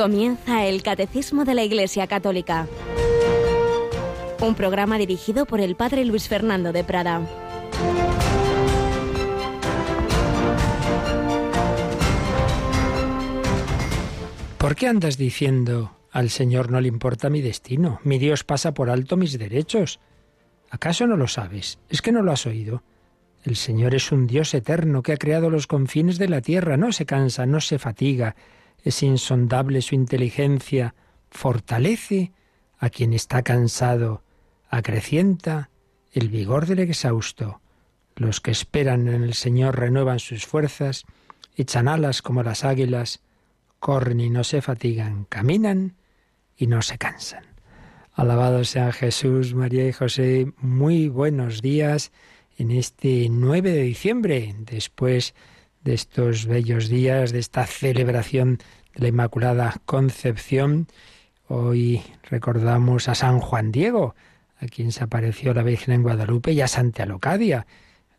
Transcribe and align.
Comienza 0.00 0.64
el 0.64 0.82
Catecismo 0.82 1.44
de 1.44 1.52
la 1.52 1.62
Iglesia 1.62 2.06
Católica. 2.06 2.66
Un 4.40 4.54
programa 4.54 4.96
dirigido 4.96 5.44
por 5.44 5.60
el 5.60 5.76
Padre 5.76 6.06
Luis 6.06 6.26
Fernando 6.26 6.72
de 6.72 6.84
Prada. 6.84 7.20
¿Por 14.56 14.74
qué 14.74 14.88
andas 14.88 15.18
diciendo 15.18 15.94
al 16.10 16.30
Señor 16.30 16.70
no 16.70 16.80
le 16.80 16.88
importa 16.88 17.28
mi 17.28 17.42
destino? 17.42 18.00
Mi 18.02 18.18
Dios 18.18 18.42
pasa 18.42 18.72
por 18.72 18.88
alto 18.88 19.18
mis 19.18 19.38
derechos. 19.38 20.00
¿Acaso 20.70 21.06
no 21.06 21.18
lo 21.18 21.28
sabes? 21.28 21.78
¿Es 21.90 22.00
que 22.00 22.10
no 22.10 22.22
lo 22.22 22.32
has 22.32 22.46
oído? 22.46 22.82
El 23.44 23.54
Señor 23.54 23.94
es 23.94 24.12
un 24.12 24.26
Dios 24.26 24.54
eterno 24.54 25.02
que 25.02 25.12
ha 25.12 25.18
creado 25.18 25.50
los 25.50 25.66
confines 25.66 26.16
de 26.16 26.30
la 26.30 26.40
tierra, 26.40 26.78
no 26.78 26.90
se 26.90 27.04
cansa, 27.04 27.44
no 27.44 27.60
se 27.60 27.78
fatiga, 27.78 28.34
es 28.82 29.02
insondable 29.02 29.82
su 29.82 29.94
inteligencia, 29.94 30.94
fortalece 31.30 32.32
a 32.78 32.90
quien 32.90 33.12
está 33.12 33.42
cansado, 33.42 34.22
acrecienta 34.68 35.70
el 36.12 36.28
vigor 36.28 36.66
del 36.66 36.80
exhausto. 36.80 37.60
Los 38.16 38.40
que 38.40 38.50
esperan 38.50 39.08
en 39.08 39.22
el 39.22 39.34
Señor 39.34 39.78
renuevan 39.78 40.18
sus 40.18 40.46
fuerzas, 40.46 41.04
echan 41.56 41.88
alas 41.88 42.22
como 42.22 42.42
las 42.42 42.64
águilas, 42.64 43.20
corren 43.78 44.20
y 44.20 44.30
no 44.30 44.44
se 44.44 44.62
fatigan, 44.62 45.24
caminan 45.24 45.96
y 46.56 46.66
no 46.66 46.82
se 46.82 46.98
cansan. 46.98 47.44
Alabado 48.12 48.64
sea 48.64 48.92
Jesús, 48.92 49.54
María 49.54 49.86
y 49.88 49.92
José, 49.92 50.52
muy 50.58 51.08
buenos 51.08 51.62
días 51.62 52.12
en 52.58 52.70
este 52.70 53.28
9 53.30 53.72
de 53.72 53.82
diciembre, 53.82 54.54
después 54.58 55.34
de 55.84 55.94
estos 55.94 56.46
bellos 56.46 56.88
días, 56.88 57.32
de 57.32 57.38
esta 57.38 57.66
celebración 57.66 58.58
de 58.94 59.02
la 59.02 59.08
Inmaculada 59.08 59.76
Concepción. 59.86 60.88
Hoy 61.48 62.02
recordamos 62.28 63.08
a 63.08 63.14
San 63.14 63.40
Juan 63.40 63.72
Diego, 63.72 64.14
a 64.58 64.66
quien 64.66 64.92
se 64.92 65.04
apareció 65.04 65.54
la 65.54 65.62
Virgen 65.62 65.94
en 65.94 66.02
Guadalupe, 66.02 66.52
y 66.52 66.60
a 66.60 66.68
Santa 66.68 67.06
Locadia, 67.06 67.66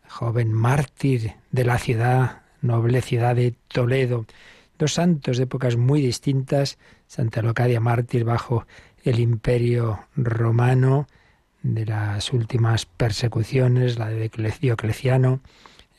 joven 0.08 0.52
mártir 0.52 1.34
de 1.50 1.64
la 1.64 1.78
ciudad, 1.78 2.42
noble 2.60 3.00
ciudad 3.00 3.36
de 3.36 3.54
Toledo. 3.68 4.26
Dos 4.78 4.94
santos 4.94 5.36
de 5.36 5.44
épocas 5.44 5.76
muy 5.76 6.00
distintas, 6.00 6.78
Santa 7.06 7.42
Locadia 7.42 7.80
mártir 7.80 8.24
bajo 8.24 8.66
el 9.04 9.20
imperio 9.20 10.06
romano, 10.16 11.06
de 11.62 11.86
las 11.86 12.32
últimas 12.32 12.86
persecuciones, 12.86 13.96
la 13.96 14.08
de 14.08 14.30
Diocleciano, 14.60 15.40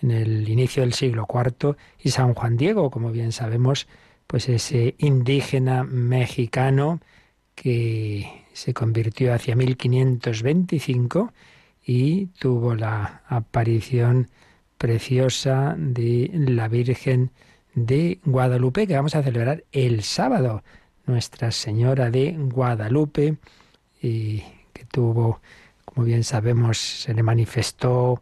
en 0.04 0.12
el 0.12 0.50
inicio 0.50 0.84
del 0.84 0.94
siglo 0.94 1.26
IV, 1.28 1.76
y 2.00 2.12
San 2.12 2.34
Juan 2.34 2.58
Diego, 2.58 2.92
como 2.92 3.12
bien 3.12 3.32
sabemos, 3.32 3.88
pues 4.28 4.50
ese 4.50 4.96
indígena 5.00 5.84
mexicano 5.84 7.00
que 7.56 8.44
se 8.54 8.74
convirtió 8.74 9.34
hacia 9.34 9.56
1525 9.56 11.34
y 11.86 12.28
tuvo 12.28 12.76
la 12.76 13.24
aparición 13.28 14.30
preciosa 14.78 15.76
de 15.78 16.30
la 16.34 16.68
Virgen 16.68 17.32
de 17.74 18.20
Guadalupe 18.26 18.88
que 18.88 18.96
vamos 18.96 19.16
a 19.16 19.24
celebrar 19.24 19.64
el 19.72 20.04
sábado. 20.04 20.64
Nuestra 21.06 21.52
Señora 21.52 22.10
de 22.10 22.36
Guadalupe, 22.38 23.38
y 24.02 24.42
que 24.72 24.86
tuvo, 24.86 25.42
como 25.84 26.06
bien 26.06 26.24
sabemos, 26.24 26.78
se 26.78 27.14
le 27.14 27.24
manifestó 27.24 28.22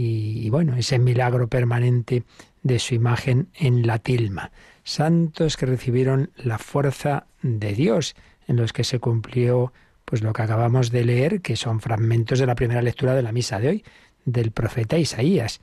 y, 0.00 0.48
bueno, 0.50 0.76
ese 0.76 1.00
milagro 1.00 1.48
permanente 1.48 2.22
de 2.62 2.78
su 2.78 2.94
imagen 2.94 3.48
en 3.54 3.84
la 3.84 3.98
tilma. 3.98 4.52
Santos 4.84 5.56
que 5.56 5.66
recibieron 5.66 6.30
la 6.36 6.58
fuerza 6.58 7.26
de 7.42 7.72
Dios, 7.72 8.14
en 8.46 8.56
los 8.56 8.72
que 8.72 8.84
se 8.84 9.00
cumplió 9.00 9.72
pues 10.04 10.22
lo 10.22 10.32
que 10.32 10.42
acabamos 10.42 10.92
de 10.92 11.04
leer, 11.04 11.40
que 11.40 11.56
son 11.56 11.80
fragmentos 11.80 12.38
de 12.38 12.46
la 12.46 12.54
primera 12.54 12.80
lectura 12.80 13.16
de 13.16 13.22
la 13.22 13.32
misa 13.32 13.58
de 13.58 13.68
hoy, 13.68 13.84
del 14.24 14.52
profeta 14.52 14.96
Isaías. 14.98 15.60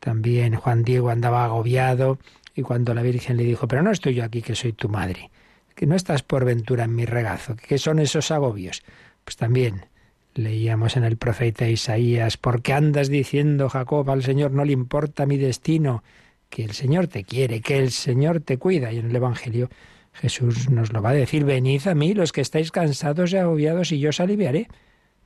También 0.00 0.54
Juan 0.54 0.82
Diego 0.82 1.08
andaba 1.08 1.46
agobiado 1.46 2.18
y 2.54 2.60
cuando 2.60 2.92
la 2.92 3.00
Virgen 3.00 3.38
le 3.38 3.44
dijo, 3.44 3.68
pero 3.68 3.82
no 3.82 3.90
estoy 3.90 4.14
yo 4.14 4.22
aquí 4.22 4.42
que 4.42 4.54
soy 4.54 4.74
tu 4.74 4.90
madre, 4.90 5.30
que 5.74 5.86
no 5.86 5.96
estás 5.96 6.22
por 6.22 6.44
ventura 6.44 6.84
en 6.84 6.94
mi 6.94 7.06
regazo, 7.06 7.56
¿qué 7.56 7.78
son 7.78 8.00
esos 8.00 8.30
agobios? 8.32 8.82
Pues 9.24 9.38
también 9.38 9.86
Leíamos 10.34 10.96
en 10.96 11.04
el 11.04 11.16
profeta 11.16 11.68
Isaías, 11.68 12.36
¿por 12.36 12.62
qué 12.62 12.72
andas 12.72 13.08
diciendo, 13.08 13.68
Jacob, 13.68 14.08
al 14.10 14.22
Señor 14.22 14.52
no 14.52 14.64
le 14.64 14.72
importa 14.72 15.26
mi 15.26 15.36
destino? 15.36 16.04
Que 16.48 16.64
el 16.64 16.72
Señor 16.72 17.08
te 17.08 17.24
quiere, 17.24 17.60
que 17.60 17.78
el 17.78 17.90
Señor 17.90 18.40
te 18.40 18.56
cuida. 18.56 18.92
Y 18.92 18.98
en 18.98 19.10
el 19.10 19.16
Evangelio 19.16 19.68
Jesús 20.12 20.70
nos 20.70 20.92
lo 20.92 21.02
va 21.02 21.10
a 21.10 21.14
decir, 21.14 21.44
venid 21.44 21.86
a 21.86 21.94
mí 21.94 22.14
los 22.14 22.32
que 22.32 22.40
estáis 22.40 22.70
cansados 22.70 23.32
y 23.32 23.36
agobiados 23.36 23.92
y 23.92 23.98
yo 23.98 24.10
os 24.10 24.20
aliviaré. 24.20 24.68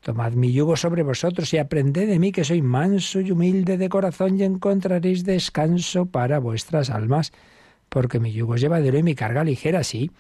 Tomad 0.01 0.33
mi 0.33 0.53
yugo 0.53 0.77
sobre 0.77 1.03
vosotros 1.03 1.53
y 1.55 1.59
aprended 1.59 2.09
de 2.09 2.19
mí 2.19 2.33
que 2.33 2.45
soy 2.45 2.61
manso 2.61 3.21
y 3.21 3.31
humilde 3.31 3.79
de 3.79 3.89
corazón 3.89 4.39
y 4.39 4.43
encontraréis 4.43 5.25
descanso 5.25 6.07
para 6.07 6.41
vuestras 6.41 6.91
almas, 6.91 7.33
porque 7.89 8.19
mi 8.19 8.33
yugo 8.33 8.57
es 8.57 8.61
llevadero 8.61 8.99
y 8.99 9.03
mi 9.03 9.15
carga 9.15 9.45
ligera, 9.45 9.85
sí 9.85 10.11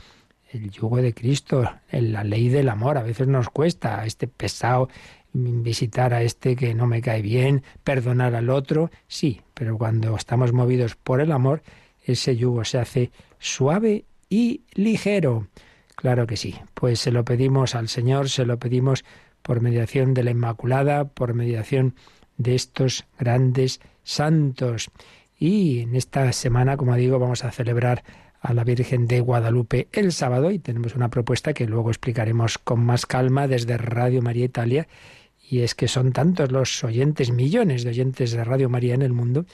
el 0.52 0.70
yugo 0.70 0.98
de 0.98 1.14
Cristo, 1.14 1.68
en 1.90 2.12
la 2.12 2.24
ley 2.24 2.48
del 2.48 2.68
amor. 2.68 2.98
A 2.98 3.02
veces 3.02 3.26
nos 3.26 3.48
cuesta 3.48 4.00
a 4.00 4.06
este 4.06 4.28
pesado 4.28 4.88
visitar 5.32 6.12
a 6.12 6.22
este 6.22 6.56
que 6.56 6.74
no 6.74 6.86
me 6.86 7.00
cae 7.00 7.22
bien, 7.22 7.62
perdonar 7.84 8.34
al 8.34 8.50
otro, 8.50 8.90
sí, 9.08 9.40
pero 9.54 9.78
cuando 9.78 10.14
estamos 10.14 10.52
movidos 10.52 10.94
por 10.96 11.20
el 11.20 11.32
amor, 11.32 11.62
ese 12.04 12.36
yugo 12.36 12.64
se 12.64 12.78
hace 12.78 13.10
suave 13.38 14.04
y 14.28 14.62
ligero. 14.74 15.46
Claro 15.94 16.26
que 16.26 16.36
sí, 16.36 16.56
pues 16.74 17.00
se 17.00 17.12
lo 17.12 17.24
pedimos 17.24 17.74
al 17.74 17.88
Señor, 17.88 18.28
se 18.28 18.44
lo 18.44 18.58
pedimos 18.58 19.04
por 19.42 19.60
mediación 19.60 20.14
de 20.14 20.24
la 20.24 20.30
Inmaculada, 20.32 21.04
por 21.04 21.34
mediación 21.34 21.94
de 22.36 22.54
estos 22.54 23.04
grandes 23.18 23.80
santos. 24.02 24.90
Y 25.38 25.80
en 25.80 25.96
esta 25.96 26.32
semana, 26.32 26.76
como 26.76 26.94
digo, 26.94 27.18
vamos 27.18 27.44
a 27.44 27.50
celebrar 27.50 28.04
a 28.42 28.52
la 28.52 28.64
Virgen 28.64 29.06
de 29.06 29.20
Guadalupe 29.20 29.88
el 29.92 30.12
sábado 30.12 30.50
y 30.50 30.58
tenemos 30.58 30.96
una 30.96 31.08
propuesta 31.08 31.54
que 31.54 31.66
luego 31.66 31.90
explicaremos 31.90 32.58
con 32.58 32.84
más 32.84 33.06
calma 33.06 33.46
desde 33.46 33.78
Radio 33.78 34.20
María 34.20 34.44
Italia. 34.44 34.88
Y 35.48 35.60
es 35.60 35.74
que 35.74 35.86
son 35.86 36.12
tantos 36.12 36.50
los 36.50 36.82
oyentes, 36.82 37.30
millones 37.30 37.84
de 37.84 37.90
oyentes 37.90 38.32
de 38.32 38.42
Radio 38.42 38.68
María 38.68 38.94
en 38.94 39.02
el 39.02 39.12
mundo 39.12 39.46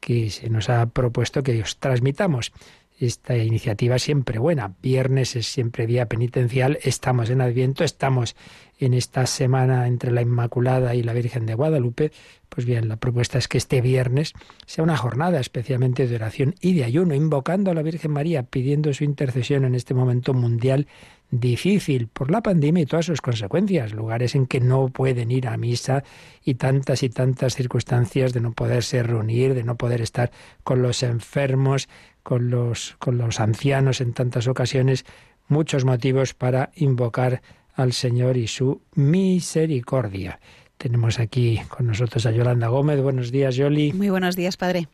que 0.00 0.30
se 0.30 0.50
nos 0.50 0.68
ha 0.68 0.84
propuesto 0.86 1.44
que 1.44 1.62
os 1.62 1.78
transmitamos 1.78 2.52
esta 2.98 3.36
iniciativa 3.36 3.98
siempre 3.98 4.38
buena. 4.38 4.74
Viernes 4.82 5.36
es 5.36 5.46
siempre 5.46 5.86
día 5.86 6.06
penitencial, 6.06 6.78
estamos 6.82 7.30
en 7.30 7.40
Adviento, 7.40 7.84
estamos 7.84 8.36
en 8.78 8.94
esta 8.94 9.26
semana 9.26 9.86
entre 9.86 10.10
la 10.10 10.22
Inmaculada 10.22 10.94
y 10.94 11.02
la 11.02 11.12
Virgen 11.12 11.46
de 11.46 11.54
Guadalupe, 11.54 12.12
pues 12.48 12.66
bien, 12.66 12.88
la 12.88 12.96
propuesta 12.96 13.38
es 13.38 13.48
que 13.48 13.58
este 13.58 13.80
viernes 13.80 14.34
sea 14.66 14.84
una 14.84 14.96
jornada 14.96 15.40
especialmente 15.40 16.06
de 16.06 16.16
oración 16.16 16.54
y 16.60 16.74
de 16.74 16.84
ayuno, 16.84 17.14
invocando 17.14 17.70
a 17.70 17.74
la 17.74 17.82
Virgen 17.82 18.10
María, 18.10 18.42
pidiendo 18.42 18.92
su 18.92 19.04
intercesión 19.04 19.64
en 19.64 19.74
este 19.74 19.94
momento 19.94 20.34
mundial 20.34 20.86
difícil 21.30 22.08
por 22.08 22.30
la 22.30 22.42
pandemia 22.42 22.82
y 22.82 22.86
todas 22.86 23.06
sus 23.06 23.22
consecuencias, 23.22 23.94
lugares 23.94 24.34
en 24.34 24.46
que 24.46 24.60
no 24.60 24.88
pueden 24.88 25.30
ir 25.30 25.48
a 25.48 25.56
misa 25.56 26.04
y 26.44 26.54
tantas 26.54 27.02
y 27.02 27.08
tantas 27.08 27.54
circunstancias 27.54 28.34
de 28.34 28.40
no 28.40 28.52
poderse 28.52 29.02
reunir, 29.02 29.54
de 29.54 29.64
no 29.64 29.76
poder 29.76 30.02
estar 30.02 30.30
con 30.62 30.82
los 30.82 31.02
enfermos, 31.02 31.88
con 32.22 32.50
los, 32.50 32.96
con 32.98 33.18
los 33.18 33.40
ancianos 33.40 34.00
en 34.00 34.12
tantas 34.12 34.46
ocasiones, 34.48 35.04
muchos 35.48 35.84
motivos 35.84 36.34
para 36.34 36.70
invocar 36.74 37.42
al 37.74 37.92
Señor 37.92 38.36
y 38.36 38.46
su 38.46 38.82
misericordia. 38.94 40.40
Tenemos 40.76 41.20
aquí 41.20 41.60
con 41.68 41.86
nosotros 41.86 42.26
a 42.26 42.32
Yolanda 42.32 42.68
Gómez. 42.68 43.00
Buenos 43.00 43.30
días, 43.30 43.56
Yoli. 43.56 43.92
Muy 43.92 44.10
buenos 44.10 44.36
días, 44.36 44.56
padre. 44.56 44.88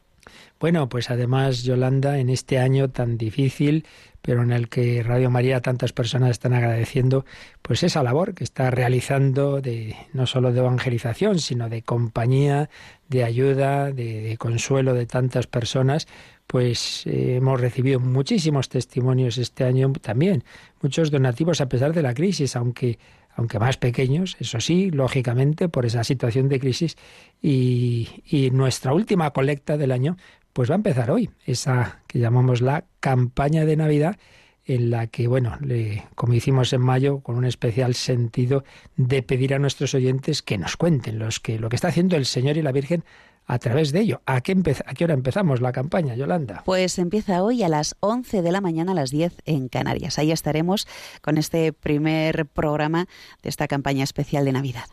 Bueno, 0.60 0.88
pues 0.88 1.10
además, 1.10 1.62
Yolanda, 1.62 2.18
en 2.18 2.28
este 2.30 2.58
año 2.58 2.90
tan 2.90 3.16
difícil, 3.16 3.86
pero 4.20 4.42
en 4.42 4.52
el 4.52 4.68
que 4.68 5.02
Radio 5.02 5.30
María 5.30 5.60
tantas 5.60 5.92
personas 5.92 6.30
están 6.30 6.52
agradeciendo, 6.52 7.24
pues 7.62 7.82
esa 7.82 8.02
labor 8.02 8.34
que 8.34 8.44
está 8.44 8.70
realizando 8.70 9.60
de 9.60 9.96
no 10.12 10.26
solo 10.26 10.52
de 10.52 10.58
evangelización, 10.58 11.38
sino 11.38 11.68
de 11.68 11.82
compañía, 11.82 12.68
de 13.08 13.24
ayuda, 13.24 13.92
de, 13.92 14.36
consuelo 14.38 14.94
de 14.94 15.06
tantas 15.06 15.46
personas, 15.46 16.08
pues 16.48 17.06
eh, 17.06 17.36
hemos 17.36 17.60
recibido 17.60 18.00
muchísimos 18.00 18.70
testimonios 18.70 19.36
este 19.38 19.64
año 19.64 19.92
también, 20.00 20.42
muchos 20.82 21.10
donativos 21.10 21.60
a 21.60 21.68
pesar 21.68 21.92
de 21.92 22.02
la 22.02 22.14
crisis, 22.14 22.56
aunque 22.56 22.98
aunque 23.36 23.60
más 23.60 23.76
pequeños, 23.76 24.36
eso 24.40 24.58
sí, 24.58 24.90
lógicamente, 24.90 25.68
por 25.68 25.86
esa 25.86 26.02
situación 26.02 26.48
de 26.48 26.58
crisis. 26.58 26.96
Y, 27.40 28.08
y, 28.24 28.50
nuestra 28.50 28.92
última 28.92 29.30
colecta 29.30 29.76
del 29.76 29.92
año, 29.92 30.16
pues 30.52 30.68
va 30.68 30.74
a 30.74 30.82
empezar 30.82 31.12
hoy, 31.12 31.30
esa 31.46 32.02
que 32.08 32.18
llamamos 32.18 32.62
la 32.62 32.86
campaña 32.98 33.64
de 33.64 33.76
Navidad, 33.76 34.16
en 34.64 34.90
la 34.90 35.06
que, 35.06 35.28
bueno, 35.28 35.56
le, 35.60 36.04
como 36.16 36.34
hicimos 36.34 36.72
en 36.72 36.80
mayo, 36.80 37.20
con 37.20 37.36
un 37.36 37.44
especial 37.44 37.94
sentido 37.94 38.64
de 38.96 39.22
pedir 39.22 39.54
a 39.54 39.60
nuestros 39.60 39.94
oyentes 39.94 40.42
que 40.42 40.58
nos 40.58 40.76
cuenten 40.76 41.20
los 41.20 41.38
que, 41.38 41.60
lo 41.60 41.68
que 41.68 41.76
está 41.76 41.88
haciendo 41.88 42.16
el 42.16 42.26
Señor 42.26 42.56
y 42.56 42.62
la 42.62 42.72
Virgen 42.72 43.04
a 43.48 43.58
través 43.58 43.90
de 43.90 44.00
ello. 44.00 44.20
¿A 44.26 44.40
qué, 44.42 44.54
¿A 44.86 44.94
qué 44.94 45.04
hora 45.04 45.14
empezamos 45.14 45.60
la 45.60 45.72
campaña, 45.72 46.14
Yolanda? 46.14 46.62
Pues 46.64 46.98
empieza 46.98 47.42
hoy 47.42 47.62
a 47.64 47.68
las 47.68 47.96
11 48.00 48.42
de 48.42 48.52
la 48.52 48.60
mañana 48.60 48.92
a 48.92 48.94
las 48.94 49.10
10 49.10 49.32
en 49.46 49.68
Canarias. 49.68 50.18
Ahí 50.18 50.30
estaremos 50.30 50.86
con 51.22 51.38
este 51.38 51.72
primer 51.72 52.46
programa 52.46 53.08
de 53.42 53.48
esta 53.48 53.66
campaña 53.66 54.04
especial 54.04 54.44
de 54.44 54.52
Navidad. 54.52 54.84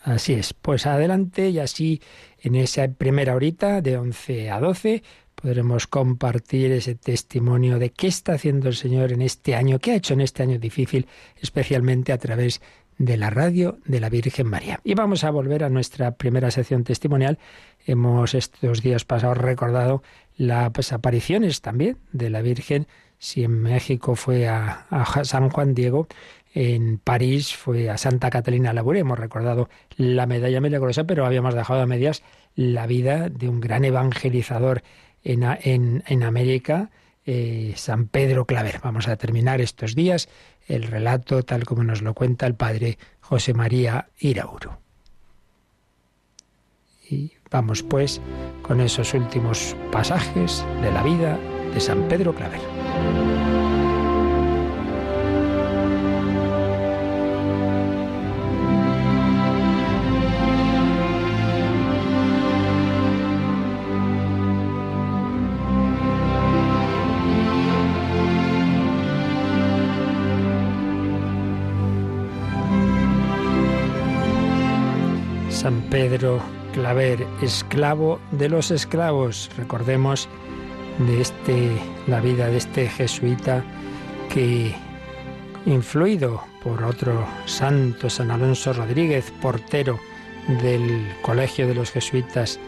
Así 0.02 0.34
es, 0.34 0.52
pues 0.52 0.86
adelante 0.86 1.48
y 1.48 1.58
así 1.58 2.00
en 2.38 2.54
esa 2.54 2.86
primera 2.86 3.34
horita 3.34 3.80
de 3.80 3.96
11 3.96 4.50
a 4.50 4.60
12 4.60 5.02
podremos 5.34 5.86
compartir 5.86 6.70
ese 6.72 6.94
testimonio 6.94 7.78
de 7.78 7.90
qué 7.90 8.06
está 8.06 8.34
haciendo 8.34 8.68
el 8.68 8.76
Señor 8.76 9.12
en 9.12 9.22
este 9.22 9.56
año, 9.56 9.78
qué 9.78 9.92
ha 9.92 9.96
hecho 9.96 10.14
en 10.14 10.20
este 10.20 10.42
año 10.42 10.58
difícil, 10.58 11.08
especialmente 11.40 12.12
a 12.12 12.18
través 12.18 12.60
de 12.98 13.16
la 13.16 13.30
radio 13.30 13.78
de 13.84 14.00
la 14.00 14.08
Virgen 14.08 14.46
María. 14.46 14.80
Y 14.84 14.94
vamos 14.94 15.24
a 15.24 15.30
volver 15.30 15.64
a 15.64 15.70
nuestra 15.70 16.12
primera 16.12 16.50
sección 16.50 16.84
testimonial. 16.84 17.38
Hemos 17.86 18.34
estos 18.34 18.82
días 18.82 19.04
pasados 19.04 19.38
recordado 19.38 20.02
las 20.36 20.92
apariciones 20.92 21.60
también 21.60 21.98
de 22.12 22.30
la 22.30 22.40
Virgen. 22.40 22.86
Si 23.18 23.44
en 23.44 23.62
México 23.62 24.16
fue 24.16 24.48
a, 24.48 24.86
San 25.24 25.50
Juan 25.50 25.74
Diego, 25.74 26.08
en 26.54 26.98
París 26.98 27.54
fue 27.54 27.90
a 27.90 27.98
Santa 27.98 28.30
Catalina 28.30 28.72
Labure. 28.72 29.00
Hemos 29.00 29.18
recordado 29.18 29.68
la 29.96 30.26
medalla 30.26 30.60
milagrosa, 30.60 31.04
pero 31.04 31.26
habíamos 31.26 31.54
dejado 31.54 31.82
a 31.82 31.86
medias 31.86 32.22
la 32.54 32.86
vida 32.86 33.28
de 33.28 33.48
un 33.48 33.60
gran 33.60 33.84
evangelizador 33.84 34.82
en, 35.22 35.42
en, 35.42 36.04
en 36.06 36.22
América, 36.22 36.90
eh, 37.26 37.74
San 37.76 38.08
Pedro 38.08 38.46
Claver. 38.46 38.80
Vamos 38.82 39.08
a 39.08 39.16
terminar 39.16 39.60
estos 39.60 39.94
días 39.94 40.28
el 40.66 40.84
relato 40.84 41.42
tal 41.42 41.64
como 41.64 41.84
nos 41.84 42.02
lo 42.02 42.14
cuenta 42.14 42.46
el 42.46 42.54
padre 42.54 42.98
José 43.20 43.52
María 43.52 44.08
Irauro. 44.18 44.78
Vamos 47.54 47.84
pues 47.84 48.20
con 48.62 48.80
esos 48.80 49.14
últimos 49.14 49.76
pasajes 49.92 50.66
de 50.82 50.90
la 50.90 51.04
vida 51.04 51.38
de 51.72 51.78
San 51.78 52.02
Pedro 52.08 52.34
Claver. 52.34 52.60
San 75.50 75.80
Pedro 75.88 76.63
Claver, 76.74 77.24
esclavo 77.40 78.18
de 78.32 78.48
los 78.48 78.72
esclavos. 78.72 79.48
Recordemos 79.56 80.28
de 81.06 81.20
este 81.20 81.70
la 82.08 82.20
vida 82.20 82.48
de 82.48 82.56
este 82.56 82.88
jesuita 82.88 83.62
que 84.28 84.74
influido 85.66 86.42
por 86.64 86.82
otro 86.82 87.28
santo, 87.46 88.10
San 88.10 88.32
Alonso 88.32 88.72
Rodríguez, 88.72 89.32
portero 89.40 90.00
del 90.62 91.06
Colegio 91.22 91.68
de 91.68 91.76
los 91.76 91.92
Jesuitas 91.92 92.58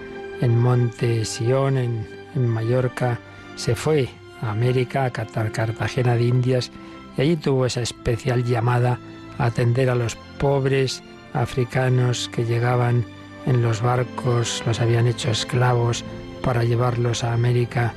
en 0.41 0.57
Monte 0.57 1.25
Sion, 1.25 1.77
en, 1.77 2.07
en 2.37 2.47
Mallorca, 2.47 3.19
se 3.57 3.75
fue 3.75 4.09
a 4.41 4.53
América, 4.53 5.07
a 5.07 5.11
Cartagena 5.11 6.15
de 6.15 6.27
Indias, 6.27 6.71
y 7.19 7.23
allí 7.23 7.37
tuvo 7.37 7.67
esa 7.67 7.83
especial 7.83 8.45
llamada 8.45 9.01
a 9.37 9.47
atender 9.47 9.91
a 9.91 9.97
los 9.97 10.15
pobres, 10.39 11.03
africanos 11.33 12.31
que 12.33 12.45
llegaban 12.45 13.05
en 13.47 13.63
los 13.63 13.81
barcos, 13.81 14.63
los 14.67 14.81
habían 14.81 15.07
hecho 15.07 15.31
esclavos 15.31 16.05
para 16.43 16.65
llevarlos 16.65 17.25
a 17.25 17.33
América 17.33 17.95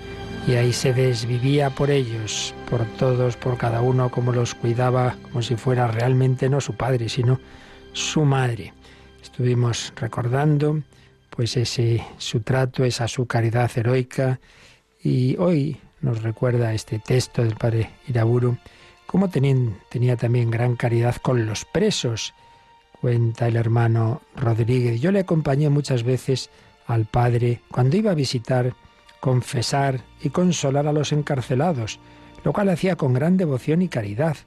y 0.48 0.54
ahí 0.54 0.72
se 0.72 0.94
desvivía 0.94 1.70
por 1.70 1.92
ellos, 1.92 2.54
por 2.70 2.86
todos, 2.98 3.36
por 3.36 3.58
cada 3.58 3.82
uno, 3.82 4.10
como 4.10 4.32
los 4.32 4.56
cuidaba, 4.56 5.18
como 5.24 5.42
si 5.42 5.56
fuera 5.56 5.88
realmente 5.88 6.50
no 6.50 6.62
su 6.62 6.74
padre, 6.74 7.10
sino 7.10 7.40
su 7.94 8.24
madre. 8.26 8.74
Estuvimos 9.22 9.94
recordando 9.96 10.82
pues 11.30 11.58
ese 11.58 12.04
su 12.18 12.42
trato, 12.42 12.84
esa 12.84 13.08
su 13.08 13.26
caridad 13.26 13.70
heroica 13.76 14.40
y 15.02 15.38
hoy 15.38 15.78
nos 16.02 16.24
recuerda 16.24 16.74
este 16.74 17.00
texto 17.00 17.44
del 17.44 17.56
padre 17.56 17.92
Iraburu 18.08 18.58
cómo 19.06 19.30
tenía 19.30 20.18
también 20.18 20.52
gran 20.52 20.76
caridad 20.76 21.16
con 21.18 21.46
los 21.46 21.66
presos 21.66 22.34
cuenta 23.02 23.48
el 23.48 23.56
hermano 23.56 24.22
Rodríguez. 24.36 25.00
Yo 25.02 25.12
le 25.12 25.20
acompañé 25.20 25.70
muchas 25.70 26.04
veces 26.04 26.50
al 26.86 27.06
padre 27.06 27.62
cuando 27.72 27.98
iba 27.98 28.12
a 28.12 28.16
visitar, 28.16 28.74
confesar 29.20 30.02
y 30.22 30.30
consolar 30.30 30.88
a 30.88 30.94
los 30.94 31.12
encarcelados, 31.12 32.00
lo 32.44 32.54
cual 32.54 32.70
hacía 32.70 32.96
con 32.96 33.14
gran 33.14 33.38
devoción 33.38 33.82
y 33.82 33.90
caridad. 33.90 34.38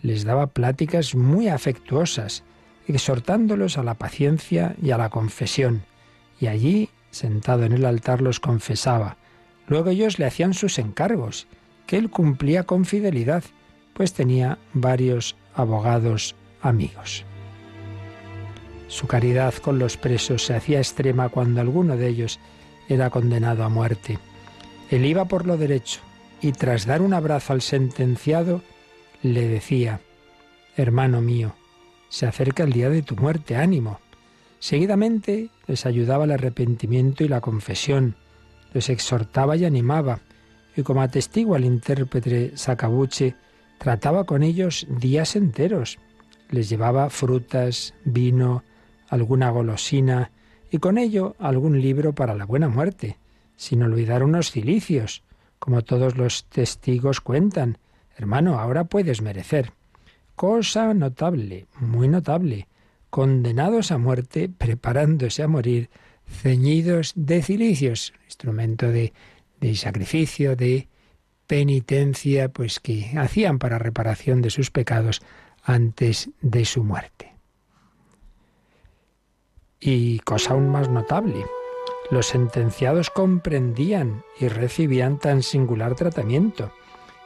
Les 0.00 0.24
daba 0.24 0.48
pláticas 0.48 1.14
muy 1.14 1.48
afectuosas, 1.48 2.44
exhortándolos 2.86 3.78
a 3.78 3.82
la 3.82 3.94
paciencia 3.94 4.76
y 4.82 4.90
a 4.90 4.98
la 4.98 5.10
confesión. 5.10 5.82
Y 6.40 6.46
allí, 6.46 6.90
sentado 7.10 7.64
en 7.64 7.72
el 7.72 7.84
altar, 7.84 8.20
los 8.20 8.40
confesaba. 8.40 9.16
Luego 9.66 9.90
ellos 9.90 10.18
le 10.18 10.26
hacían 10.26 10.54
sus 10.54 10.78
encargos, 10.78 11.46
que 11.86 11.96
él 11.96 12.10
cumplía 12.10 12.64
con 12.64 12.84
fidelidad, 12.84 13.44
pues 13.94 14.12
tenía 14.12 14.58
varios 14.72 15.36
abogados 15.54 16.36
amigos. 16.62 17.24
Su 18.88 19.06
caridad 19.06 19.54
con 19.54 19.78
los 19.78 19.96
presos 19.96 20.46
se 20.46 20.54
hacía 20.54 20.78
extrema 20.78 21.28
cuando 21.28 21.60
alguno 21.60 21.96
de 21.96 22.08
ellos 22.08 22.40
era 22.88 23.10
condenado 23.10 23.62
a 23.64 23.68
muerte. 23.68 24.18
Él 24.90 25.04
iba 25.04 25.26
por 25.26 25.46
lo 25.46 25.56
derecho 25.56 26.00
y 26.40 26.52
tras 26.52 26.86
dar 26.86 27.02
un 27.02 27.12
abrazo 27.12 27.52
al 27.52 27.62
sentenciado, 27.62 28.62
le 29.22 29.46
decía, 29.48 30.00
Hermano 30.76 31.20
mío, 31.20 31.54
se 32.08 32.26
acerca 32.26 32.62
el 32.62 32.72
día 32.72 32.88
de 32.88 33.02
tu 33.02 33.16
muerte, 33.16 33.56
ánimo. 33.56 34.00
Seguidamente 34.60 35.50
les 35.66 35.86
ayudaba 35.86 36.24
el 36.24 36.32
arrepentimiento 36.32 37.24
y 37.24 37.28
la 37.28 37.40
confesión, 37.40 38.16
les 38.72 38.88
exhortaba 38.88 39.56
y 39.56 39.64
animaba, 39.64 40.20
y 40.76 40.82
como 40.82 41.02
atestigua 41.02 41.58
el 41.58 41.64
intérprete 41.64 42.56
Sacabuche, 42.56 43.34
trataba 43.78 44.24
con 44.24 44.42
ellos 44.42 44.86
días 44.88 45.36
enteros. 45.36 45.98
Les 46.50 46.68
llevaba 46.68 47.10
frutas, 47.10 47.94
vino, 48.04 48.62
alguna 49.08 49.50
golosina 49.50 50.30
y 50.70 50.78
con 50.78 50.98
ello 50.98 51.34
algún 51.38 51.80
libro 51.80 52.14
para 52.14 52.34
la 52.34 52.44
buena 52.44 52.68
muerte, 52.68 53.16
sin 53.56 53.82
olvidar 53.82 54.22
unos 54.22 54.50
cilicios, 54.50 55.22
como 55.58 55.82
todos 55.82 56.16
los 56.16 56.44
testigos 56.44 57.20
cuentan. 57.20 57.78
Hermano, 58.16 58.58
ahora 58.58 58.84
puedes 58.84 59.22
merecer. 59.22 59.72
Cosa 60.36 60.94
notable, 60.94 61.66
muy 61.80 62.08
notable, 62.08 62.68
condenados 63.10 63.90
a 63.90 63.98
muerte, 63.98 64.48
preparándose 64.48 65.42
a 65.42 65.48
morir, 65.48 65.90
ceñidos 66.26 67.12
de 67.16 67.42
cilicios, 67.42 68.12
instrumento 68.26 68.90
de, 68.90 69.12
sacrificio, 69.74 70.54
de 70.54 70.88
penitencia, 71.46 72.50
pues 72.50 72.78
que 72.80 73.12
hacían 73.16 73.58
para 73.58 73.78
reparación 73.78 74.42
de 74.42 74.50
sus 74.50 74.70
pecados 74.70 75.22
antes 75.64 76.30
de 76.40 76.64
su 76.64 76.84
muerte. 76.84 77.27
Y 79.80 80.18
cosa 80.20 80.54
aún 80.54 80.70
más 80.70 80.88
notable, 80.88 81.44
los 82.10 82.26
sentenciados 82.26 83.10
comprendían 83.10 84.24
y 84.40 84.48
recibían 84.48 85.18
tan 85.18 85.42
singular 85.42 85.94
tratamiento. 85.94 86.72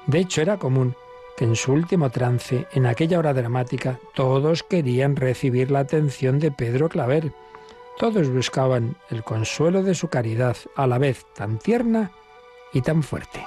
De 0.07 0.19
hecho, 0.19 0.43
era 0.43 0.59
común 0.59 0.95
que 1.37 1.45
en 1.45 1.57
su 1.57 1.73
último 1.73 2.11
trance, 2.11 2.67
en 2.73 2.87
aquella 2.87 3.19
hora 3.19 3.33
dramática, 3.33 3.99
todos 4.15 4.63
querían 4.63 5.17
recibir 5.17 5.71
la 5.71 5.81
atención 5.81 6.39
de 6.39 6.51
Pedro 6.51 6.89
Claver. 6.89 7.33
Todos 7.99 8.29
buscaban 8.29 8.97
el 9.11 9.23
consuelo 9.23 9.83
de 9.83 9.95
su 9.95 10.09
caridad, 10.09 10.57
a 10.77 10.87
la 10.87 10.99
vez 10.99 11.25
tan 11.35 11.59
tierna 11.59 12.13
y 12.73 12.83
tan 12.83 13.03
fuerte. 13.03 13.43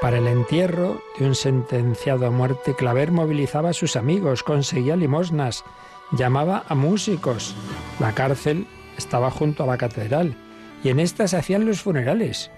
Para 0.00 0.18
el 0.18 0.28
entierro 0.28 1.02
de 1.18 1.26
un 1.26 1.34
sentenciado 1.34 2.26
a 2.26 2.30
muerte, 2.30 2.74
Claver 2.76 3.10
movilizaba 3.10 3.70
a 3.70 3.72
sus 3.72 3.96
amigos, 3.96 4.44
conseguía 4.44 4.94
limosnas, 4.94 5.64
llamaba 6.12 6.62
a 6.68 6.76
músicos. 6.76 7.56
La 7.98 8.12
cárcel 8.12 8.68
estaba 8.96 9.32
junto 9.32 9.64
a 9.64 9.66
la 9.66 9.76
catedral 9.76 10.36
y 10.84 10.90
en 10.90 11.00
esta 11.00 11.26
se 11.26 11.36
hacían 11.36 11.66
los 11.66 11.80
funerales. 11.80 12.52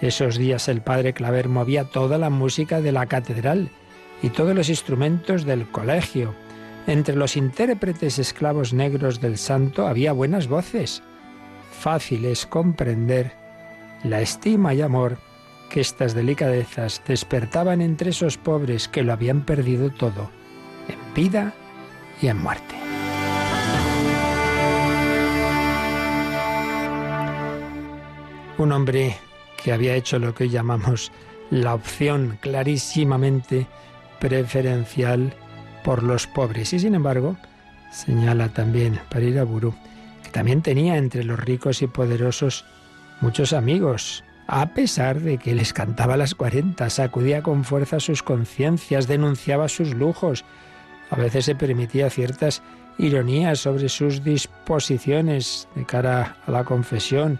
Esos 0.00 0.38
días 0.38 0.68
el 0.68 0.80
padre 0.80 1.12
Claver 1.12 1.50
movía 1.50 1.84
toda 1.84 2.16
la 2.16 2.30
música 2.30 2.80
de 2.80 2.92
la 2.92 3.04
catedral 3.04 3.68
y 4.22 4.30
todos 4.30 4.54
los 4.54 4.70
instrumentos 4.70 5.44
del 5.44 5.70
colegio. 5.70 6.34
Entre 6.86 7.14
los 7.14 7.36
intérpretes 7.36 8.18
esclavos 8.18 8.72
negros 8.72 9.20
del 9.20 9.36
santo 9.36 9.86
había 9.86 10.12
buenas 10.12 10.48
voces. 10.48 11.02
Fácil 11.72 12.24
es 12.24 12.46
comprender 12.46 13.32
la 14.02 14.22
estima 14.22 14.72
y 14.72 14.80
amor 14.80 15.18
que 15.70 15.80
estas 15.80 16.14
delicadezas 16.14 17.00
despertaban 17.06 17.80
entre 17.80 18.10
esos 18.10 18.36
pobres 18.36 18.88
que 18.88 19.02
lo 19.02 19.14
habían 19.14 19.46
perdido 19.46 19.90
todo, 19.90 20.30
en 20.88 21.14
vida 21.14 21.54
y 22.20 22.26
en 22.26 22.36
muerte. 22.36 22.74
Un 28.58 28.72
hombre 28.72 29.16
que 29.64 29.72
había 29.72 29.94
hecho 29.94 30.18
lo 30.18 30.34
que 30.34 30.44
hoy 30.44 30.50
llamamos 30.50 31.12
la 31.50 31.74
opción 31.74 32.38
clarísimamente 32.42 33.66
preferencial 34.18 35.32
por 35.82 36.02
los 36.02 36.26
pobres. 36.26 36.72
Y 36.74 36.78
sin 36.80 36.94
embargo, 36.94 37.36
señala 37.90 38.50
también 38.50 39.00
Pariraburu, 39.08 39.74
que 40.22 40.30
también 40.30 40.60
tenía 40.60 40.96
entre 40.96 41.24
los 41.24 41.40
ricos 41.40 41.80
y 41.80 41.86
poderosos 41.86 42.66
muchos 43.20 43.52
amigos, 43.52 44.24
a 44.52 44.66
pesar 44.74 45.20
de 45.20 45.38
que 45.38 45.54
les 45.54 45.72
cantaba 45.72 46.16
las 46.16 46.34
cuarenta, 46.34 46.90
sacudía 46.90 47.40
con 47.40 47.62
fuerza 47.62 48.00
sus 48.00 48.24
conciencias, 48.24 49.06
denunciaba 49.06 49.68
sus 49.68 49.94
lujos, 49.94 50.44
a 51.08 51.14
veces 51.14 51.44
se 51.44 51.54
permitía 51.54 52.10
ciertas 52.10 52.60
ironías 52.98 53.60
sobre 53.60 53.88
sus 53.88 54.24
disposiciones 54.24 55.68
de 55.76 55.86
cara 55.86 56.36
a 56.44 56.50
la 56.50 56.64
confesión, 56.64 57.38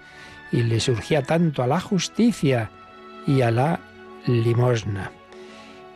y 0.52 0.62
le 0.62 0.78
surgía 0.78 1.22
tanto 1.22 1.64
a 1.64 1.66
la 1.66 1.80
justicia 1.80 2.70
y 3.26 3.40
a 3.40 3.50
la 3.50 3.80
limosna. 4.28 5.10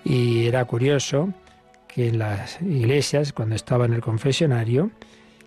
Y 0.02 0.46
era 0.46 0.64
curioso 0.64 1.32
que 1.86 2.08
en 2.08 2.18
las 2.18 2.60
iglesias, 2.60 3.32
cuando 3.32 3.54
estaba 3.54 3.84
en 3.84 3.92
el 3.92 4.00
confesionario, 4.00 4.90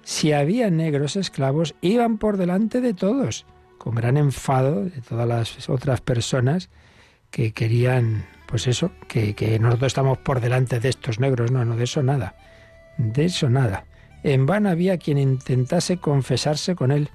si 0.04 0.32
había 0.32 0.70
negros 0.70 1.18
esclavos, 1.18 1.76
iban 1.82 2.20
por 2.20 2.38
delante 2.38 2.80
de 2.80 2.94
todos, 2.94 3.46
con 3.88 3.96
gran 3.96 4.18
enfado 4.18 4.84
de 4.84 5.00
todas 5.00 5.26
las 5.26 5.70
otras 5.70 6.02
personas 6.02 6.70
que 7.32 7.54
querían, 7.54 8.26
pues 8.46 8.68
eso, 8.68 8.92
que, 9.08 9.58
nosotros 9.62 9.88
estamos 9.88 10.18
por 10.18 10.42
delante 10.42 10.82
de 10.82 10.90
estos 10.90 11.22
negros. 11.22 11.52
No, 11.52 11.64
no, 11.64 11.78
de 11.78 11.86
eso 11.86 12.04
nada. 12.04 12.36
De 12.98 13.24
eso 13.24 13.50
nada. 13.50 13.86
En 14.24 14.46
vano 14.46 14.68
había 14.68 14.98
quien 14.98 15.18
intentase 15.18 16.00
confesarse 16.00 16.76
con 16.76 16.92
él 16.92 17.10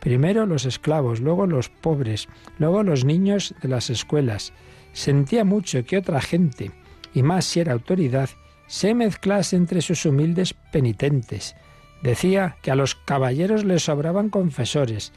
Primero 0.00 0.46
los 0.46 0.64
esclavos, 0.64 1.20
luego 1.20 1.46
los 1.46 1.68
pobres, 1.68 2.28
luego 2.58 2.82
los 2.82 3.04
niños 3.04 3.54
de 3.62 3.68
las 3.68 3.88
escuelas. 3.88 4.52
Sentía 4.92 5.44
mucho 5.44 5.84
que 5.84 5.96
otra 5.96 6.20
gente, 6.20 6.72
y 7.14 7.22
más 7.22 7.44
si 7.44 7.60
era 7.60 7.72
autoridad, 7.72 8.30
se 8.66 8.94
mezclase 8.94 9.54
entre 9.54 9.80
sus 9.80 10.04
humildes 10.04 10.54
penitentes. 10.72 11.54
Decía 12.02 12.56
que 12.62 12.72
a 12.72 12.76
los 12.76 12.96
caballeros 12.96 13.64
les 13.64 13.84
sobraban 13.84 14.28
confesores 14.28 15.12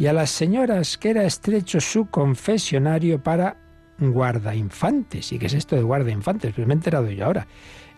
y 0.00 0.06
a 0.06 0.14
las 0.14 0.30
señoras 0.30 0.96
que 0.96 1.10
era 1.10 1.24
estrecho 1.24 1.78
su 1.78 2.06
confesionario 2.06 3.22
para 3.22 3.58
guarda 3.98 4.54
infantes. 4.54 5.30
¿Y 5.30 5.38
qué 5.38 5.44
es 5.44 5.52
esto 5.52 5.76
de 5.76 5.82
guarda 5.82 6.10
infantes? 6.10 6.54
Pues 6.54 6.66
me 6.66 6.72
he 6.72 6.76
enterado 6.76 7.10
yo 7.10 7.26
ahora. 7.26 7.46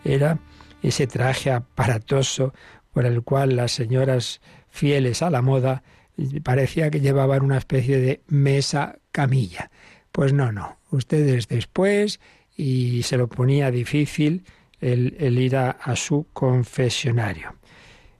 Era 0.03 0.37
ese 0.81 1.07
traje 1.07 1.49
aparatoso 1.49 2.53
por 2.91 3.05
el 3.05 3.21
cual 3.21 3.55
las 3.55 3.71
señoras 3.71 4.41
fieles 4.69 5.21
a 5.21 5.29
la 5.29 5.41
moda 5.41 5.81
parecía 6.43 6.91
que 6.91 6.99
llevaban 6.99 7.41
una 7.41 7.57
especie 7.57 8.01
de 8.01 8.21
mesa 8.27 8.99
camilla. 9.13 9.71
Pues 10.11 10.33
no, 10.33 10.51
no, 10.51 10.79
ustedes 10.91 11.47
después 11.47 12.19
y 12.57 13.03
se 13.03 13.15
lo 13.15 13.29
ponía 13.29 13.71
difícil 13.71 14.43
el, 14.81 15.39
ir 15.39 15.55
a, 15.55 15.69
a, 15.69 15.95
su 15.95 16.27
confesionario. 16.33 17.55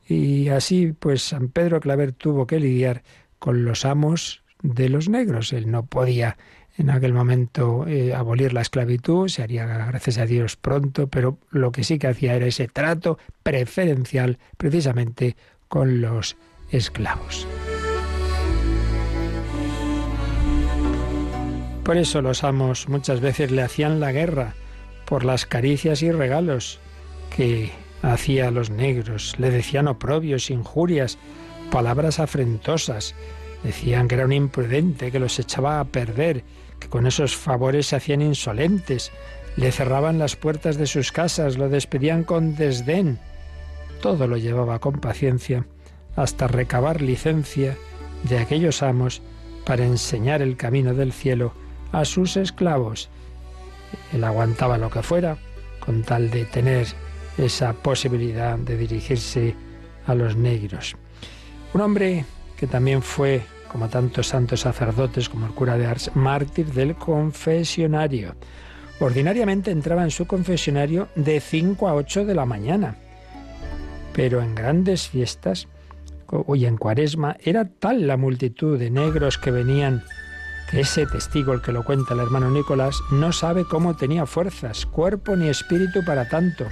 Y 0.08 0.48
así, 0.48 0.94
pues 0.98 1.22
San 1.22 1.50
Pedro 1.50 1.82
Claver 1.82 2.14
tuvo 2.14 2.48
que 2.48 2.62
lidiar 2.62 3.04
con 3.44 3.66
los 3.66 3.84
amos 3.84 4.42
de 4.62 4.88
los 4.88 5.10
negros. 5.10 5.52
Él 5.52 5.70
no 5.70 5.86
podía 5.86 6.38
en 6.78 6.90
aquel 6.90 7.12
momento 7.12 7.86
eh, 7.86 8.14
abolir 8.14 8.54
la 8.54 8.62
esclavitud, 8.62 9.28
se 9.28 9.44
haría, 9.44 9.66
gracias 9.66 10.18
a 10.18 10.26
Dios, 10.26 10.56
pronto, 10.56 11.08
pero 11.10 11.38
lo 11.52 11.74
que 11.74 11.84
sí 11.84 12.00
que 12.00 12.08
hacía 12.08 12.36
era 12.36 12.46
ese 12.46 12.70
trato 12.70 13.20
preferencial 13.44 14.40
precisamente 14.56 15.36
con 15.68 16.00
los 16.00 16.38
esclavos. 16.72 17.46
Por 21.84 21.98
eso 21.98 22.22
los 22.22 22.46
amos 22.46 22.88
muchas 22.88 23.20
veces 23.20 23.52
le 23.52 23.62
hacían 23.62 24.00
la 24.00 24.14
guerra 24.14 24.54
por 25.04 25.26
las 25.26 25.46
caricias 25.46 26.02
y 26.02 26.14
regalos 26.14 26.80
que 27.36 27.72
hacía 28.04 28.48
a 28.48 28.52
los 28.52 28.70
negros. 28.70 29.36
Le 29.38 29.52
decían 29.52 29.90
oprobios, 29.90 30.50
injurias, 30.50 31.18
palabras 31.72 32.20
afrentosas. 32.20 33.16
Decían 33.64 34.08
que 34.08 34.16
era 34.16 34.26
un 34.26 34.34
imprudente, 34.34 35.12
que 35.12 35.20
los 35.20 35.40
echaba 35.40 35.80
a 35.80 35.86
perder, 35.86 36.44
que 36.80 36.90
con 36.90 37.08
esos 37.08 37.36
favores 37.36 37.88
se 37.88 37.96
hacían 37.96 38.22
insolentes. 38.22 39.12
Le 39.56 39.72
cerraban 39.72 40.20
las 40.20 40.36
puertas 40.36 40.78
de 40.78 40.88
sus 40.88 41.12
casas, 41.12 41.58
lo 41.58 41.70
despedían 41.70 42.24
con 42.24 42.56
desdén. 42.56 43.20
Todo 44.02 44.28
lo 44.28 44.38
llevaba 44.38 44.80
con 44.80 45.00
paciencia 45.00 45.66
hasta 46.16 46.48
recabar 46.48 47.02
licencia 47.02 47.78
de 48.24 48.40
aquellos 48.40 48.84
amos 48.84 49.22
para 49.66 49.86
enseñar 49.86 50.42
el 50.42 50.58
camino 50.58 50.94
del 50.94 51.14
cielo 51.14 51.54
a 51.92 52.06
sus 52.06 52.38
esclavos. 52.38 53.10
Él 54.12 54.24
aguantaba 54.24 54.78
lo 54.78 54.90
que 54.90 55.04
fuera 55.04 55.38
con 55.80 56.04
tal 56.04 56.30
de 56.30 56.46
tener 56.46 56.88
esa 57.38 57.74
posibilidad 57.74 58.58
de 58.58 58.78
dirigirse 58.78 59.56
a 60.06 60.16
los 60.16 60.36
negros. 60.36 60.96
Un 61.74 61.82
hombre 61.82 62.26
que 62.56 62.68
también 62.68 63.02
fue, 63.02 63.42
como 63.68 63.90
tantos 63.90 64.28
santos 64.28 64.62
sacerdotes 64.62 65.28
como 65.28 65.48
el 65.48 65.54
cura 65.54 65.78
de 65.78 65.88
Ars, 65.88 66.12
mártir 66.14 66.68
del 66.68 66.96
confesionario. 66.96 68.36
Ordinariamente 69.00 69.72
entraba 69.72 70.04
en 70.04 70.12
su 70.12 70.28
confesionario 70.28 71.08
de 71.16 71.40
5 71.40 71.88
a 71.88 71.96
8 71.96 72.26
de 72.26 72.36
la 72.36 72.46
mañana, 72.46 72.98
pero 74.14 74.42
en 74.42 74.54
grandes 74.54 75.10
fiestas, 75.10 75.68
hoy 76.28 76.68
en 76.68 76.78
cuaresma, 76.78 77.38
era 77.44 77.66
tal 77.66 78.06
la 78.08 78.18
multitud 78.18 78.78
de 78.78 78.92
negros 78.92 79.40
que 79.40 79.50
venían 79.50 80.04
ese 80.72 81.06
testigo, 81.06 81.54
el 81.54 81.62
que 81.62 81.72
lo 81.72 81.84
cuenta 81.84 82.14
el 82.14 82.20
hermano 82.20 82.50
Nicolás, 82.50 82.96
no 83.12 83.32
sabe 83.32 83.66
cómo 83.66 83.96
tenía 83.96 84.26
fuerzas, 84.26 84.86
cuerpo 84.86 85.36
ni 85.36 85.50
espíritu 85.50 86.04
para 86.06 86.30
tanto, 86.30 86.66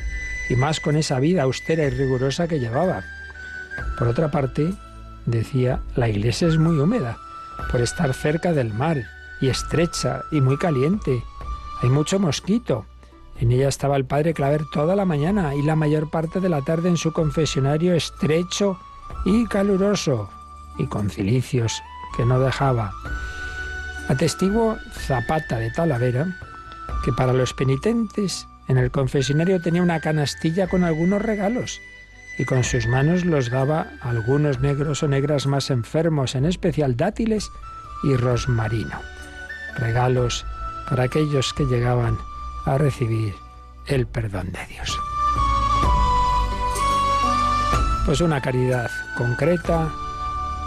y 0.49 0.55
más 0.55 0.79
con 0.79 0.95
esa 0.95 1.19
vida 1.19 1.43
austera 1.43 1.85
y 1.85 1.89
rigurosa 1.89 2.47
que 2.47 2.59
llevaba. 2.59 3.03
Por 3.97 4.07
otra 4.07 4.31
parte, 4.31 4.73
decía, 5.25 5.81
la 5.95 6.09
iglesia 6.09 6.47
es 6.47 6.57
muy 6.57 6.77
húmeda, 6.79 7.17
por 7.71 7.81
estar 7.81 8.13
cerca 8.13 8.53
del 8.53 8.73
mar, 8.73 9.03
y 9.39 9.49
estrecha, 9.49 10.23
y 10.31 10.41
muy 10.41 10.57
caliente. 10.57 11.23
Hay 11.81 11.89
mucho 11.89 12.19
mosquito. 12.19 12.85
En 13.39 13.51
ella 13.51 13.67
estaba 13.67 13.97
el 13.97 14.05
padre 14.05 14.33
Claver 14.33 14.65
toda 14.71 14.95
la 14.95 15.05
mañana 15.05 15.55
y 15.55 15.63
la 15.63 15.75
mayor 15.75 16.11
parte 16.11 16.39
de 16.39 16.49
la 16.49 16.61
tarde 16.61 16.89
en 16.89 16.97
su 16.97 17.11
confesionario 17.11 17.95
estrecho 17.95 18.79
y 19.25 19.45
caluroso, 19.45 20.29
y 20.77 20.85
con 20.85 21.09
cilicios 21.09 21.81
que 22.15 22.25
no 22.25 22.39
dejaba. 22.39 22.91
Atestiguo 24.09 24.77
Zapata 24.93 25.57
de 25.57 25.71
Talavera 25.71 26.37
que 27.03 27.11
para 27.11 27.33
los 27.33 27.53
penitentes 27.53 28.47
en 28.67 28.77
el 28.77 28.91
confesionario 28.91 29.61
tenía 29.61 29.81
una 29.81 29.99
canastilla 29.99 30.67
con 30.67 30.83
algunos 30.83 31.21
regalos 31.21 31.79
y 32.37 32.45
con 32.45 32.63
sus 32.63 32.87
manos 32.87 33.25
los 33.25 33.49
daba 33.49 33.87
algunos 34.01 34.59
negros 34.59 35.03
o 35.03 35.07
negras 35.07 35.47
más 35.47 35.69
enfermos, 35.69 36.35
en 36.35 36.45
especial 36.45 36.95
dátiles 36.95 37.49
y 38.03 38.15
rosmarino. 38.15 38.99
Regalos 39.77 40.45
para 40.89 41.03
aquellos 41.03 41.53
que 41.53 41.65
llegaban 41.65 42.17
a 42.65 42.77
recibir 42.77 43.33
el 43.87 44.07
perdón 44.07 44.51
de 44.51 44.65
Dios. 44.67 44.97
Pues 48.05 48.21
una 48.21 48.41
caridad 48.41 48.89
concreta, 49.17 49.89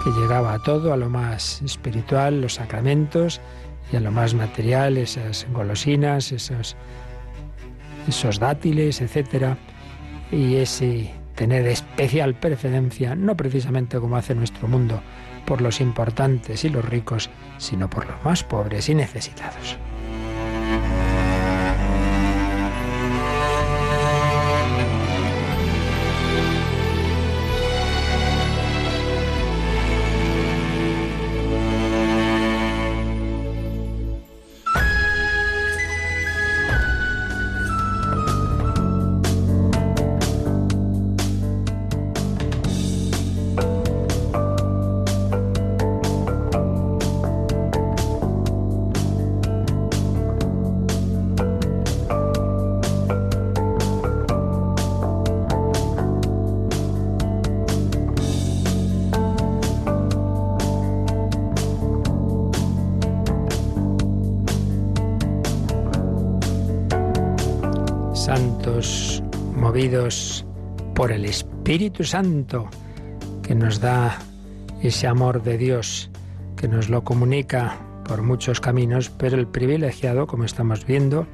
que 0.03 0.11
llegaba 0.11 0.55
a 0.55 0.59
todo, 0.61 0.93
a 0.93 0.97
lo 0.97 1.09
más 1.11 1.63
espiritual, 1.63 2.41
los 2.41 2.55
sacramentos, 2.55 3.41
y 3.93 3.97
a 3.97 4.01
lo 4.01 4.13
más 4.13 4.35
material, 4.35 4.97
esas 4.97 5.47
golosinas, 5.53 6.33
esos, 6.33 6.77
esos 8.09 8.39
dátiles, 8.39 9.01
etcétera, 9.01 9.57
y 10.31 10.57
ese 10.57 11.13
tener 11.35 11.67
especial 11.67 12.35
preferencia, 12.35 13.15
no 13.15 13.37
precisamente 13.37 13.99
como 13.99 14.17
hace 14.17 14.35
nuestro 14.35 14.69
mundo, 14.69 15.03
por 15.47 15.61
los 15.61 15.81
importantes 15.81 16.65
y 16.65 16.69
los 16.69 16.85
ricos, 16.85 17.31
sino 17.59 17.91
por 17.91 18.07
los 18.07 18.25
más 18.25 18.45
pobres 18.45 18.89
y 18.89 18.95
necesitados. 18.95 19.79
Espíritu 71.75 72.05
Santo 72.05 72.71
que 73.43 73.57
nos 73.57 73.81
da 73.81 74.17
ese 74.81 75.09
amor 75.09 75.43
de 75.43 75.59
Dios, 75.59 76.09
que 76.57 76.69
nos 76.69 76.89
lo 76.89 77.03
comunica 77.03 77.81
por 78.07 78.23
muchos 78.23 78.61
caminos, 78.61 79.11
pero 79.11 79.37
el 79.37 79.49
privilegiado, 79.49 80.29
como 80.29 80.45
estamos 80.45 80.87
viendo, 80.87 81.27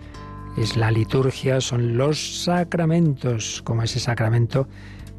es 0.56 0.78
la 0.78 0.90
liturgia, 0.90 1.60
son 1.60 1.98
los 1.98 2.44
sacramentos, 2.44 3.60
como 3.66 3.82
ese 3.82 4.00
sacramento 4.00 4.66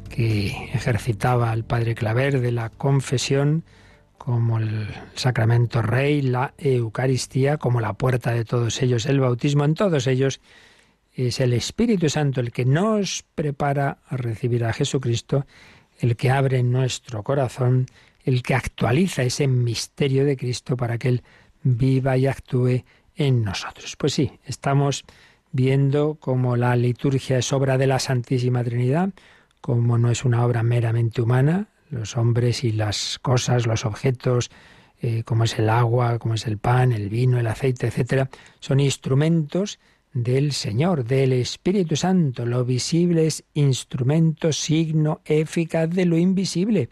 que 0.08 0.48
ejercitaba 0.74 1.52
el 1.52 1.62
Padre 1.62 1.94
Claver 1.94 2.40
de 2.40 2.50
la 2.50 2.70
confesión, 2.70 3.62
como 4.18 4.58
el 4.58 4.88
sacramento 5.14 5.82
rey, 5.82 6.20
la 6.20 6.52
Eucaristía, 6.58 7.58
como 7.58 7.80
la 7.80 7.92
puerta 7.92 8.32
de 8.32 8.44
todos 8.44 8.82
ellos, 8.82 9.06
el 9.06 9.20
bautismo, 9.20 9.64
en 9.64 9.74
todos 9.74 10.08
ellos 10.08 10.40
es 11.14 11.40
el 11.40 11.52
Espíritu 11.52 12.08
Santo 12.08 12.40
el 12.40 12.52
que 12.52 12.64
nos 12.64 13.24
prepara 13.34 13.98
a 14.06 14.16
recibir 14.16 14.64
a 14.64 14.72
Jesucristo, 14.72 15.46
el 15.98 16.16
que 16.16 16.30
abre 16.30 16.62
nuestro 16.62 17.22
corazón, 17.22 17.86
el 18.24 18.42
que 18.42 18.54
actualiza 18.54 19.22
ese 19.22 19.46
misterio 19.46 20.24
de 20.24 20.36
Cristo 20.36 20.76
para 20.76 20.98
que 20.98 21.08
Él 21.08 21.22
viva 21.62 22.16
y 22.16 22.26
actúe 22.26 22.84
en 23.16 23.42
nosotros. 23.42 23.96
Pues 23.96 24.14
sí, 24.14 24.38
estamos 24.44 25.04
viendo 25.52 26.16
cómo 26.18 26.56
la 26.56 26.74
liturgia 26.76 27.38
es 27.38 27.52
obra 27.52 27.76
de 27.76 27.86
la 27.86 27.98
Santísima 27.98 28.64
Trinidad, 28.64 29.10
como 29.60 29.98
no 29.98 30.10
es 30.10 30.24
una 30.24 30.44
obra 30.44 30.62
meramente 30.62 31.22
humana, 31.22 31.68
los 31.90 32.16
hombres 32.16 32.64
y 32.64 32.72
las 32.72 33.18
cosas, 33.18 33.66
los 33.66 33.84
objetos, 33.84 34.50
eh, 35.02 35.24
como 35.24 35.44
es 35.44 35.58
el 35.58 35.68
agua, 35.68 36.18
como 36.18 36.34
es 36.34 36.46
el 36.46 36.58
pan, 36.58 36.92
el 36.92 37.10
vino, 37.10 37.38
el 37.38 37.46
aceite, 37.46 37.88
etcétera, 37.88 38.30
son 38.60 38.80
instrumentos 38.80 39.78
del 40.12 40.52
Señor, 40.52 41.04
del 41.04 41.32
Espíritu 41.32 41.96
Santo. 41.96 42.44
Lo 42.46 42.64
visible 42.64 43.26
es 43.26 43.44
instrumento, 43.54 44.52
signo, 44.52 45.20
eficaz 45.24 45.90
de 45.90 46.04
lo 46.04 46.16
invisible. 46.18 46.88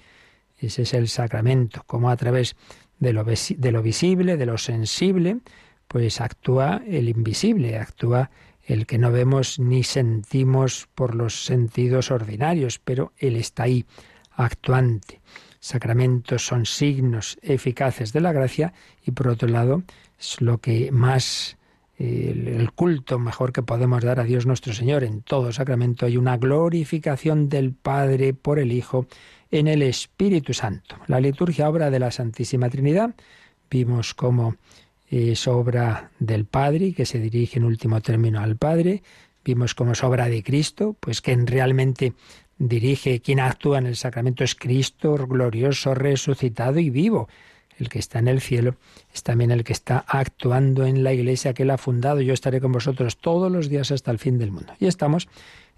Ese 0.59 0.83
es 0.83 0.94
el 0.94 1.09
sacramento, 1.09 1.83
como 1.87 2.11
a 2.11 2.16
través 2.16 2.56
de 2.98 3.12
lo, 3.12 3.24
de 3.24 3.72
lo 3.72 3.83
visible, 3.83 4.37
de 4.37 4.46
lo 4.46 4.59
sensible, 4.59 5.38
pues 5.88 6.20
actúa 6.20 6.83
el 6.87 7.09
invisible, 7.09 7.78
actúa 7.78 8.30
el 8.62 8.87
que 8.87 8.98
no 8.98 9.11
vemos 9.11 9.59
ni 9.59 9.83
sentimos 9.83 10.88
por 10.94 11.14
los 11.14 11.44
sentidos 11.44 12.11
ordinarios, 12.11 12.78
pero 12.78 13.12
Él 13.18 13.37
está 13.37 13.64
ahí, 13.64 13.85
actuante. 14.33 15.20
Sacramentos 15.59 16.46
son 16.46 16.64
signos 16.66 17.38
eficaces 17.42 18.12
de 18.12 18.20
la 18.20 18.33
gracia 18.33 18.72
y 19.04 19.11
por 19.11 19.28
otro 19.28 19.48
lado 19.48 19.83
es 20.18 20.40
lo 20.40 20.59
que 20.59 20.90
más 20.92 21.59
el, 22.01 22.73
culto 22.73 23.19
mejor 23.19 23.53
que 23.53 23.63
podemos 23.63 24.03
dar 24.03 24.21
a 24.21 24.25
Dios 24.25 24.47
nuestro 24.47 24.73
Señor. 24.73 25.05
En 25.05 25.21
todo 25.21 25.53
sacramento 25.53 26.07
hay 26.07 26.17
una 26.17 26.39
glorificación 26.39 27.49
del 27.49 27.73
Padre 27.73 28.33
por 28.33 28.59
el 28.59 28.73
Hijo 28.73 29.07
en 29.51 29.69
el 29.69 29.83
Espíritu 29.83 30.55
Santo. 30.55 30.97
La 31.09 31.21
liturgia 31.21 31.69
obra 31.69 31.91
de 31.91 31.99
la 31.99 32.11
Santísima 32.11 32.71
Trinidad. 32.71 33.15
Vimos 33.71 34.15
cómo 34.15 34.57
es 35.09 35.47
obra 35.47 36.11
del 36.19 36.47
Padre, 36.47 36.95
que 36.95 37.05
se 37.05 37.19
dirige 37.19 37.59
en 37.59 37.65
último 37.65 38.01
término 38.01 38.41
al 38.41 38.57
Padre. 38.57 39.03
Vimos 39.45 39.75
cómo 39.75 39.93
es 39.93 40.03
obra 40.03 40.29
de 40.29 40.43
Cristo, 40.43 40.97
pues 41.01 41.21
quien 41.21 41.47
realmente 41.47 42.15
dirige, 42.59 43.21
quien 43.21 43.41
actúa 43.41 43.79
en 43.79 43.87
el 43.87 43.97
sacramento 43.97 44.45
es 44.45 44.55
Cristo, 44.55 45.17
glorioso, 45.27 45.95
resucitado 45.95 46.79
y 46.79 46.89
vivo 46.89 47.29
el 47.81 47.88
que 47.88 47.99
está 47.99 48.19
en 48.19 48.29
el 48.29 48.40
cielo, 48.40 48.77
es 49.12 49.23
también 49.23 49.51
el 49.51 49.64
que 49.64 49.73
está 49.73 50.05
actuando 50.07 50.85
en 50.85 51.03
la 51.03 51.12
iglesia 51.12 51.55
que 51.55 51.64
él 51.64 51.71
ha 51.71 51.79
fundado. 51.79 52.21
Yo 52.21 52.33
estaré 52.33 52.61
con 52.61 52.73
vosotros 52.73 53.16
todos 53.16 53.51
los 53.51 53.69
días 53.69 53.90
hasta 53.90 54.11
el 54.11 54.19
fin 54.19 54.38
del 54.38 54.53
mundo. 54.53 54.73
Y 54.79 54.87
estamos 54.87 55.29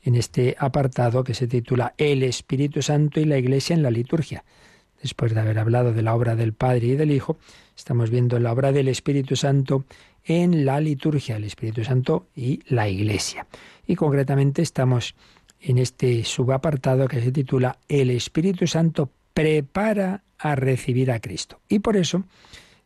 en 0.03 0.15
este 0.15 0.57
apartado 0.59 1.25
que 1.25 1.35
se 1.35 1.47
titula 1.47 1.95
El 1.97 2.23
Espíritu 2.23 2.83
Santo 2.83 3.21
y 3.21 3.25
la 3.25 3.39
iglesia 3.39 3.75
en 3.75 3.83
la 3.83 3.91
liturgia. 3.91 4.45
Después 5.01 5.35
de 5.35 5.41
haber 5.41 5.59
hablado 5.59 5.93
de 5.93 6.03
la 6.03 6.15
obra 6.15 6.37
del 6.37 6.53
Padre 6.53 6.89
y 6.89 6.97
del 6.97 7.11
Hijo, 7.11 7.37
estamos 7.77 8.11
viendo 8.11 8.39
la 8.39 8.53
obra 8.53 8.73
del 8.73 8.89
Espíritu 8.89 9.35
Santo 9.37 9.85
en 10.25 10.65
la 10.65 10.81
liturgia, 10.81 11.37
el 11.37 11.45
Espíritu 11.45 11.83
Santo 11.85 12.27
y 12.37 12.61
la 12.67 12.89
iglesia. 12.89 13.47
Y 13.87 13.97
concretamente 13.97 14.63
estamos 14.63 15.15
en 15.61 15.79
este 15.79 16.25
subapartado 16.25 17.09
que 17.09 17.21
se 17.21 17.33
titula 17.33 17.79
El 17.89 18.11
Espíritu 18.11 18.67
Santo 18.67 19.11
prepara 19.35 20.23
a 20.43 20.57
recibir 20.57 21.11
a 21.11 21.21
Cristo. 21.21 21.61
Y 21.69 21.79
por 21.79 21.97
eso 21.97 22.25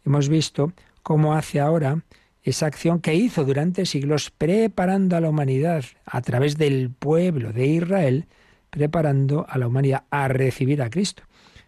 hemos 0.05 0.29
visto 0.29 0.73
cómo 1.03 1.35
hace 1.35 1.59
ahora 1.59 2.03
esa 2.43 2.67
acción 2.67 3.01
que 3.01 3.15
hizo 3.15 3.45
durante 3.45 3.87
siglos 3.87 4.31
preparando 4.31 5.17
a 5.17 5.21
la 5.21 5.31
humanidad 5.31 5.85
a 6.05 6.21
través 6.21 6.57
del 6.59 6.91
pueblo 6.91 7.53
de 7.53 7.67
Israel, 7.67 8.27
preparando 8.71 9.47
a 9.49 9.59
la 9.59 9.67
humanidad 9.67 10.05
a 10.11 10.29
recibir 10.29 10.83
a 10.83 10.91
Cristo. 10.91 11.23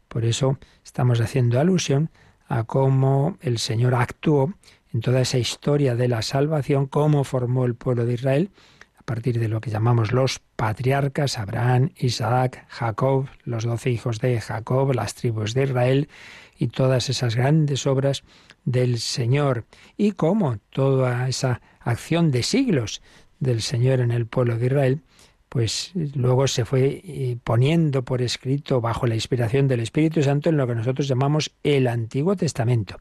Por 0.09 0.24
eso 0.24 0.59
estamos 0.85 1.20
haciendo 1.20 1.59
alusión 1.59 2.11
a 2.46 2.64
cómo 2.64 3.38
el 3.40 3.59
Señor 3.59 3.94
actuó 3.94 4.55
en 4.92 5.01
toda 5.01 5.20
esa 5.22 5.38
historia 5.38 5.96
de 5.96 6.09
la 6.09 6.22
salvación, 6.22 6.87
cómo 6.87 7.24
formó 7.24 7.64
el 7.64 7.74
pueblo 7.74 8.05
de 8.05 8.14
Israel, 8.14 8.51
partir 9.09 9.40
de 9.40 9.49
lo 9.49 9.62
que 9.62 9.71
llamamos 9.71 10.12
los 10.12 10.38
patriarcas, 10.55 11.38
Abraham, 11.38 11.92
Isaac, 11.97 12.66
Jacob, 12.68 13.27
los 13.42 13.64
doce 13.64 13.88
hijos 13.88 14.21
de 14.21 14.38
Jacob, 14.38 14.92
las 14.92 15.14
tribus 15.14 15.55
de 15.55 15.62
Israel 15.64 16.09
y 16.59 16.66
todas 16.66 17.09
esas 17.09 17.35
grandes 17.35 17.87
obras 17.87 18.23
del 18.66 18.99
Señor. 18.99 19.64
Y 19.97 20.12
cómo 20.12 20.59
toda 20.68 21.27
esa 21.27 21.62
acción 21.81 22.31
de 22.31 22.42
siglos 22.42 23.01
del 23.40 23.62
Señor 23.62 24.01
en 24.01 24.11
el 24.11 24.27
pueblo 24.27 24.59
de 24.59 24.66
Israel, 24.66 25.01
pues 25.49 25.92
luego 25.94 26.47
se 26.47 26.66
fue 26.66 27.01
eh, 27.03 27.38
poniendo 27.42 28.05
por 28.05 28.21
escrito 28.21 28.83
bajo 28.83 29.07
la 29.07 29.14
inspiración 29.14 29.68
del 29.68 29.81
Espíritu 29.81 30.23
Santo 30.23 30.51
en 30.51 30.59
lo 30.59 30.66
que 30.66 30.75
nosotros 30.75 31.09
llamamos 31.09 31.51
el 31.62 31.87
Antiguo 31.87 32.37
Testamento. 32.37 32.99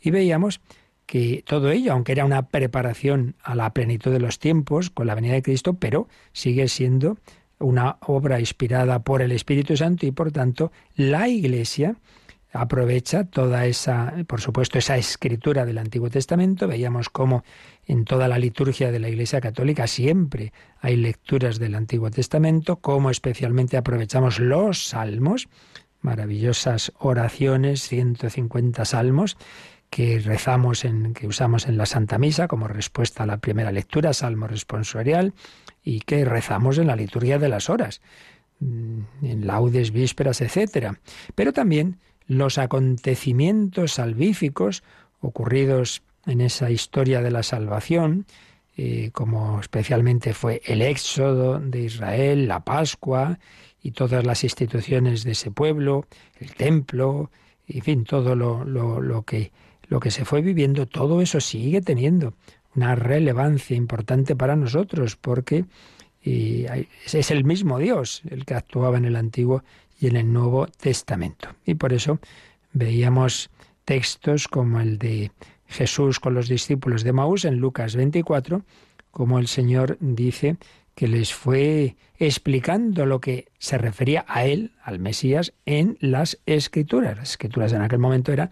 Y 0.00 0.10
veíamos 0.10 0.62
que 1.10 1.42
todo 1.44 1.72
ello, 1.72 1.92
aunque 1.92 2.12
era 2.12 2.24
una 2.24 2.46
preparación 2.46 3.34
a 3.42 3.56
la 3.56 3.74
plenitud 3.74 4.12
de 4.12 4.20
los 4.20 4.38
tiempos 4.38 4.90
con 4.90 5.08
la 5.08 5.16
venida 5.16 5.32
de 5.32 5.42
Cristo, 5.42 5.74
pero 5.74 6.06
sigue 6.32 6.68
siendo 6.68 7.18
una 7.58 7.96
obra 8.02 8.38
inspirada 8.38 9.00
por 9.00 9.20
el 9.20 9.32
Espíritu 9.32 9.76
Santo 9.76 10.06
y 10.06 10.12
por 10.12 10.30
tanto 10.30 10.70
la 10.94 11.26
Iglesia 11.26 11.96
aprovecha 12.52 13.24
toda 13.24 13.66
esa, 13.66 14.14
por 14.28 14.40
supuesto, 14.40 14.78
esa 14.78 14.96
escritura 14.98 15.64
del 15.64 15.78
Antiguo 15.78 16.10
Testamento. 16.10 16.68
Veíamos 16.68 17.08
cómo 17.08 17.42
en 17.88 18.04
toda 18.04 18.28
la 18.28 18.38
liturgia 18.38 18.92
de 18.92 19.00
la 19.00 19.08
Iglesia 19.08 19.40
Católica 19.40 19.88
siempre 19.88 20.52
hay 20.80 20.94
lecturas 20.94 21.58
del 21.58 21.74
Antiguo 21.74 22.12
Testamento, 22.12 22.76
cómo 22.76 23.10
especialmente 23.10 23.76
aprovechamos 23.76 24.38
los 24.38 24.86
salmos, 24.86 25.48
maravillosas 26.02 26.92
oraciones, 27.00 27.82
150 27.88 28.84
salmos, 28.84 29.36
que 29.90 30.20
rezamos 30.20 30.84
en, 30.84 31.14
que 31.14 31.26
usamos 31.26 31.66
en 31.66 31.76
la 31.76 31.84
Santa 31.84 32.16
Misa 32.18 32.48
como 32.48 32.68
respuesta 32.68 33.24
a 33.24 33.26
la 33.26 33.38
primera 33.38 33.72
lectura, 33.72 34.12
Salmo 34.12 34.46
responsorial, 34.46 35.34
y 35.82 36.00
que 36.00 36.24
rezamos 36.24 36.78
en 36.78 36.86
la 36.86 36.96
liturgia 36.96 37.38
de 37.38 37.48
las 37.48 37.68
horas, 37.68 38.00
mm, 38.60 39.00
en 39.22 39.46
laudes, 39.46 39.90
vísperas, 39.90 40.40
etc. 40.40 40.94
Pero 41.34 41.52
también 41.52 41.98
los 42.26 42.58
acontecimientos 42.58 43.94
salvíficos 43.94 44.84
ocurridos 45.20 46.02
en 46.26 46.40
esa 46.40 46.70
historia 46.70 47.22
de 47.22 47.30
la 47.32 47.42
salvación, 47.42 48.26
eh, 48.76 49.10
como 49.12 49.60
especialmente 49.60 50.32
fue 50.32 50.62
el 50.64 50.80
éxodo 50.82 51.58
de 51.58 51.82
Israel, 51.82 52.46
la 52.46 52.60
Pascua 52.60 53.38
y 53.82 53.90
todas 53.90 54.24
las 54.24 54.44
instituciones 54.44 55.24
de 55.24 55.32
ese 55.32 55.50
pueblo, 55.50 56.06
el 56.38 56.54
templo, 56.54 57.30
en 57.66 57.82
fin, 57.82 58.04
todo 58.04 58.34
lo, 58.36 58.64
lo, 58.64 59.22
que, 59.24 59.52
lo 59.90 60.00
que 60.00 60.12
se 60.12 60.24
fue 60.24 60.40
viviendo, 60.40 60.86
todo 60.86 61.20
eso 61.20 61.40
sigue 61.40 61.82
teniendo 61.82 62.34
una 62.76 62.94
relevancia 62.94 63.76
importante 63.76 64.36
para 64.36 64.54
nosotros, 64.54 65.16
porque 65.16 65.64
eh, 66.22 66.86
es 67.12 67.30
el 67.30 67.44
mismo 67.44 67.78
Dios 67.78 68.22
el 68.30 68.44
que 68.44 68.54
actuaba 68.54 68.98
en 68.98 69.04
el 69.04 69.16
Antiguo 69.16 69.64
y 70.00 70.06
en 70.06 70.16
el 70.16 70.32
Nuevo 70.32 70.68
Testamento. 70.68 71.48
Y 71.66 71.74
por 71.74 71.92
eso 71.92 72.20
veíamos 72.72 73.50
textos 73.84 74.46
como 74.46 74.80
el 74.80 74.96
de 74.96 75.32
Jesús 75.66 76.20
con 76.20 76.34
los 76.34 76.48
discípulos 76.48 77.02
de 77.02 77.12
Maús 77.12 77.44
en 77.44 77.56
Lucas 77.56 77.96
24, 77.96 78.62
como 79.10 79.40
el 79.40 79.48
Señor 79.48 79.98
dice 80.00 80.56
que 80.94 81.08
les 81.08 81.34
fue 81.34 81.96
explicando 82.18 83.06
lo 83.06 83.20
que 83.20 83.48
se 83.58 83.76
refería 83.76 84.24
a 84.28 84.44
él, 84.44 84.72
al 84.84 85.00
Mesías, 85.00 85.52
en 85.66 85.96
las 86.00 86.38
escrituras. 86.46 87.16
Las 87.16 87.30
escrituras 87.30 87.72
en 87.72 87.82
aquel 87.82 87.98
momento 87.98 88.32
era 88.32 88.50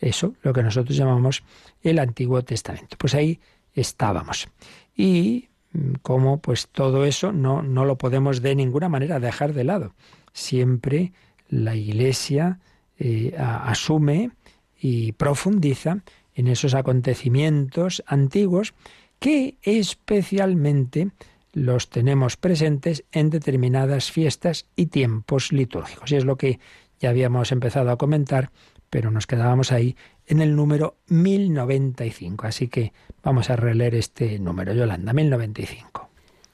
eso, 0.00 0.34
lo 0.42 0.52
que 0.52 0.62
nosotros 0.62 0.96
llamamos 0.96 1.42
el 1.82 1.98
Antiguo 1.98 2.42
Testamento. 2.42 2.96
Pues 2.98 3.14
ahí 3.14 3.40
estábamos. 3.74 4.48
Y 4.96 5.48
mm, 5.72 5.94
como 6.02 6.40
pues 6.40 6.68
todo 6.68 7.04
eso 7.04 7.32
no, 7.32 7.62
no 7.62 7.84
lo 7.84 7.98
podemos 7.98 8.42
de 8.42 8.54
ninguna 8.54 8.88
manera 8.88 9.20
dejar 9.20 9.52
de 9.52 9.64
lado. 9.64 9.94
Siempre 10.32 11.12
la 11.48 11.74
Iglesia 11.74 12.60
eh, 12.98 13.34
asume 13.38 14.30
y 14.78 15.12
profundiza 15.12 15.98
en 16.34 16.48
esos 16.48 16.74
acontecimientos 16.74 18.02
antiguos 18.06 18.74
que 19.18 19.56
especialmente 19.62 21.10
los 21.52 21.90
tenemos 21.90 22.36
presentes 22.36 23.04
en 23.12 23.30
determinadas 23.30 24.10
fiestas 24.10 24.66
y 24.76 24.86
tiempos 24.86 25.52
litúrgicos. 25.52 26.12
Y 26.12 26.16
es 26.16 26.24
lo 26.24 26.36
que 26.36 26.60
ya 27.00 27.10
habíamos 27.10 27.52
empezado 27.52 27.90
a 27.90 27.96
comentar, 27.98 28.50
pero 28.90 29.10
nos 29.10 29.26
quedábamos 29.26 29.72
ahí 29.72 29.96
en 30.26 30.40
el 30.40 30.54
número 30.54 30.96
1095. 31.08 32.46
Así 32.46 32.68
que 32.68 32.92
vamos 33.22 33.48
a 33.50 33.56
releer 33.56 33.94
este 33.94 34.38
número, 34.38 34.74
Yolanda, 34.74 35.12
1095. 35.12 36.10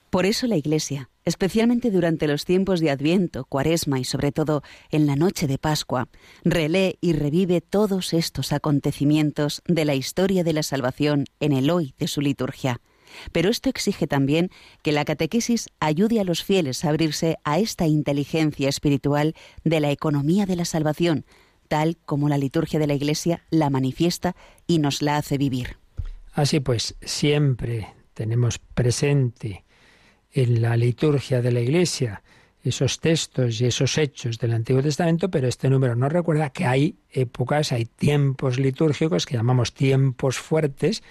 Por 0.09 0.25
eso 0.25 0.47
la 0.47 0.55
Iglesia, 0.55 1.09
especialmente 1.25 1.91
durante 1.91 2.27
los 2.27 2.45
tiempos 2.45 2.79
de 2.79 2.91
Adviento, 2.91 3.43
Cuaresma 3.45 3.99
y 3.99 4.05
sobre 4.05 4.31
todo 4.31 4.63
en 4.89 5.05
la 5.05 5.17
noche 5.17 5.47
de 5.47 5.57
Pascua, 5.57 6.07
relee 6.45 6.97
y 7.01 7.11
revive 7.11 7.59
todos 7.59 8.13
estos 8.13 8.53
acontecimientos 8.53 9.61
de 9.67 9.83
la 9.83 9.95
historia 9.95 10.45
de 10.45 10.53
la 10.53 10.63
salvación 10.63 11.25
en 11.41 11.51
el 11.51 11.69
hoy 11.69 11.93
de 11.99 12.07
su 12.07 12.21
liturgia. 12.21 12.79
Pero 13.31 13.49
esto 13.49 13.69
exige 13.69 14.07
también 14.07 14.49
que 14.81 14.91
la 14.91 15.05
catequesis 15.05 15.69
ayude 15.79 16.19
a 16.19 16.23
los 16.23 16.43
fieles 16.43 16.83
a 16.85 16.89
abrirse 16.89 17.37
a 17.43 17.59
esta 17.59 17.87
inteligencia 17.87 18.69
espiritual 18.69 19.35
de 19.63 19.79
la 19.79 19.91
economía 19.91 20.45
de 20.45 20.55
la 20.55 20.65
salvación, 20.65 21.25
tal 21.67 21.97
como 22.05 22.29
la 22.29 22.37
liturgia 22.37 22.79
de 22.79 22.87
la 22.87 22.93
Iglesia 22.93 23.43
la 23.49 23.69
manifiesta 23.69 24.35
y 24.65 24.79
nos 24.79 25.01
la 25.01 25.17
hace 25.17 25.37
vivir. 25.37 25.77
Así 26.33 26.59
pues, 26.59 26.95
siempre 27.01 27.87
tenemos 28.13 28.59
presente 28.59 29.65
en 30.31 30.61
la 30.61 30.77
liturgia 30.77 31.41
de 31.41 31.51
la 31.51 31.61
Iglesia 31.61 32.21
esos 32.63 32.99
textos 32.99 33.61
y 33.61 33.65
esos 33.65 33.97
hechos 33.97 34.39
del 34.39 34.53
Antiguo 34.53 34.81
Testamento, 34.81 35.29
pero 35.29 35.47
este 35.47 35.69
número 35.69 35.95
nos 35.95 36.11
recuerda 36.11 36.49
que 36.49 36.65
hay 36.65 36.95
épocas, 37.11 37.71
hay 37.71 37.85
tiempos 37.85 38.59
litúrgicos 38.59 39.25
que 39.25 39.35
llamamos 39.35 39.73
tiempos 39.73 40.37
fuertes, 40.37 41.03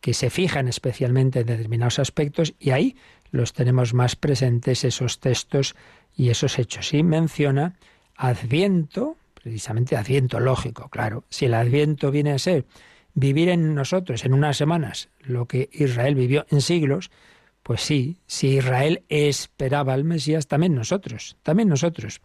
que 0.00 0.14
se 0.14 0.30
fijan 0.30 0.68
especialmente 0.68 1.40
en 1.40 1.46
determinados 1.46 1.98
aspectos 1.98 2.54
y 2.58 2.70
ahí 2.70 2.96
los 3.30 3.52
tenemos 3.52 3.94
más 3.94 4.16
presentes 4.16 4.84
esos 4.84 5.20
textos 5.20 5.74
y 6.16 6.30
esos 6.30 6.58
hechos. 6.58 6.94
Y 6.94 7.02
menciona 7.02 7.74
Adviento, 8.16 9.16
precisamente 9.44 9.94
Adviento 9.94 10.40
lógico, 10.40 10.88
claro. 10.88 11.24
Si 11.28 11.44
el 11.44 11.52
Adviento 11.52 12.10
viene 12.10 12.32
a 12.32 12.38
ser 12.38 12.64
vivir 13.12 13.50
en 13.50 13.74
nosotros 13.74 14.24
en 14.24 14.32
unas 14.32 14.56
semanas 14.56 15.10
lo 15.20 15.44
que 15.44 15.68
Israel 15.70 16.14
vivió 16.14 16.46
en 16.48 16.62
siglos, 16.62 17.10
pues 17.62 17.82
sí, 17.82 18.16
si 18.26 18.56
Israel 18.56 19.04
esperaba 19.10 19.92
al 19.92 20.04
Mesías, 20.04 20.46
también 20.46 20.74
nosotros, 20.74 21.36
también 21.42 21.68
nosotros. 21.68 22.22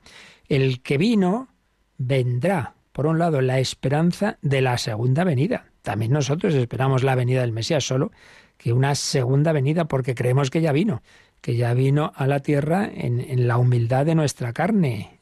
El 0.47 0.81
que 0.81 0.97
vino 0.97 1.49
vendrá. 1.97 2.75
Por 2.93 3.05
un 3.05 3.19
lado, 3.19 3.41
la 3.41 3.59
esperanza 3.59 4.37
de 4.41 4.61
la 4.61 4.77
segunda 4.77 5.25
venida. 5.25 5.65
También 5.81 6.13
nosotros 6.13 6.53
esperamos 6.53 7.03
la 7.03 7.15
venida 7.15 7.41
del 7.41 7.51
Mesías, 7.51 7.83
solo 7.83 8.13
que 8.57 8.71
una 8.71 8.95
segunda 8.95 9.51
venida, 9.51 9.89
porque 9.89 10.15
creemos 10.15 10.49
que 10.49 10.61
ya 10.61 10.71
vino, 10.71 11.01
que 11.41 11.57
ya 11.57 11.73
vino 11.73 12.13
a 12.15 12.27
la 12.27 12.39
tierra 12.39 12.89
en, 12.89 13.45
la 13.45 13.57
humildad 13.57 14.05
de 14.05 14.15
nuestra 14.15 14.53
carne. 14.53 15.19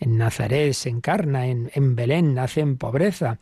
Nazaret 0.00 0.72
se 0.72 0.88
encarna, 0.88 1.46
en, 1.46 1.70
en 1.74 1.96
Belén 1.96 2.34
nace 2.34 2.60
en 2.60 2.76
pobreza 2.76 3.38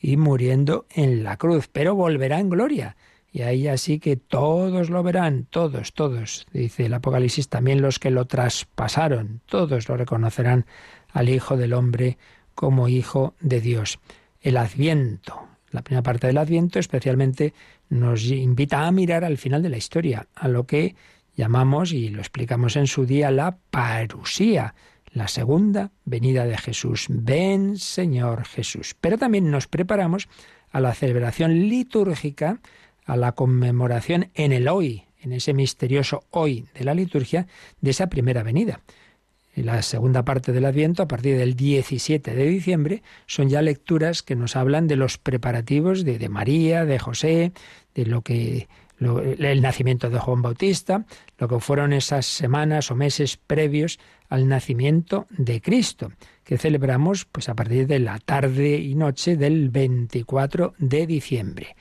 y 0.00 0.16
muriendo 0.16 0.86
en 0.90 1.24
la 1.24 1.36
cruz, 1.36 1.68
pero 1.72 1.94
volverá 1.94 2.38
en 2.38 2.50
gloria 2.50 2.96
y 3.32 3.42
ahí 3.42 3.68
así 3.68 3.98
que 3.98 4.16
todos 4.16 4.90
lo 4.90 5.02
verán, 5.02 5.46
todos, 5.50 5.92
todos, 5.92 6.46
dice 6.52 6.86
el 6.86 6.94
Apocalipsis, 6.94 7.48
también 7.48 7.82
los 7.82 7.98
que 7.98 8.10
lo 8.10 8.26
traspasaron, 8.26 9.42
todos 9.46 9.88
lo 9.88 9.96
reconocerán 9.96 10.66
al 11.12 11.28
Hijo 11.28 11.56
del 11.56 11.74
Hombre 11.74 12.18
como 12.54 12.88
Hijo 12.88 13.34
de 13.40 13.60
Dios. 13.60 13.98
El 14.40 14.56
Adviento, 14.56 15.46
la 15.70 15.82
primera 15.82 16.02
parte 16.02 16.26
del 16.26 16.38
Adviento 16.38 16.78
especialmente 16.78 17.52
nos 17.90 18.24
invita 18.24 18.86
a 18.86 18.92
mirar 18.92 19.24
al 19.24 19.38
final 19.38 19.62
de 19.62 19.68
la 19.68 19.76
historia, 19.76 20.26
a 20.34 20.48
lo 20.48 20.66
que 20.66 20.96
llamamos, 21.36 21.92
y 21.92 22.08
lo 22.08 22.20
explicamos 22.20 22.76
en 22.76 22.86
su 22.86 23.04
día, 23.04 23.30
la 23.30 23.58
parusía, 23.70 24.74
la 25.18 25.28
segunda 25.28 25.90
venida 26.04 26.46
de 26.46 26.56
Jesús. 26.56 27.06
Ven, 27.10 27.76
Señor 27.76 28.44
Jesús. 28.44 28.96
Pero 29.00 29.18
también 29.18 29.50
nos 29.50 29.66
preparamos 29.66 30.28
a 30.70 30.80
la 30.80 30.94
celebración 30.94 31.68
litúrgica 31.68 32.60
a 33.04 33.16
la 33.16 33.32
conmemoración 33.32 34.30
en 34.34 34.52
el 34.52 34.68
hoy, 34.68 35.04
en 35.20 35.32
ese 35.32 35.54
misterioso 35.54 36.24
hoy 36.30 36.66
de 36.74 36.84
la 36.84 36.94
liturgia, 36.94 37.46
de 37.80 37.90
esa 37.90 38.08
primera 38.08 38.42
venida. 38.42 38.80
En 39.56 39.66
la 39.66 39.82
segunda 39.82 40.24
parte 40.24 40.52
del 40.52 40.66
Adviento, 40.66 41.02
a 41.02 41.08
partir 41.08 41.36
del 41.36 41.56
17 41.56 42.34
de 42.34 42.44
diciembre, 42.44 43.02
son 43.26 43.48
ya 43.48 43.62
lecturas 43.62 44.22
que 44.22 44.36
nos 44.36 44.56
hablan 44.56 44.86
de 44.88 44.96
los 44.96 45.16
preparativos 45.16 46.04
de 46.04 46.28
María, 46.28 46.84
de 46.84 46.98
José, 46.98 47.52
de 47.94 48.06
lo 48.06 48.22
que 48.22 48.68
el 49.00 49.62
nacimiento 49.62 50.10
de 50.10 50.18
Juan 50.18 50.42
Bautista, 50.42 51.04
lo 51.38 51.48
que 51.48 51.60
fueron 51.60 51.92
esas 51.92 52.26
semanas 52.26 52.90
o 52.90 52.94
meses 52.94 53.36
previos 53.36 53.98
al 54.28 54.48
nacimiento 54.48 55.26
de 55.30 55.60
Cristo, 55.60 56.12
que 56.44 56.58
celebramos 56.58 57.24
pues 57.24 57.48
a 57.48 57.54
partir 57.54 57.86
de 57.86 57.98
la 57.98 58.18
tarde 58.18 58.76
y 58.78 58.94
noche 58.94 59.36
del 59.36 59.70
24 59.70 60.74
de 60.78 61.06
diciembre 61.06 61.76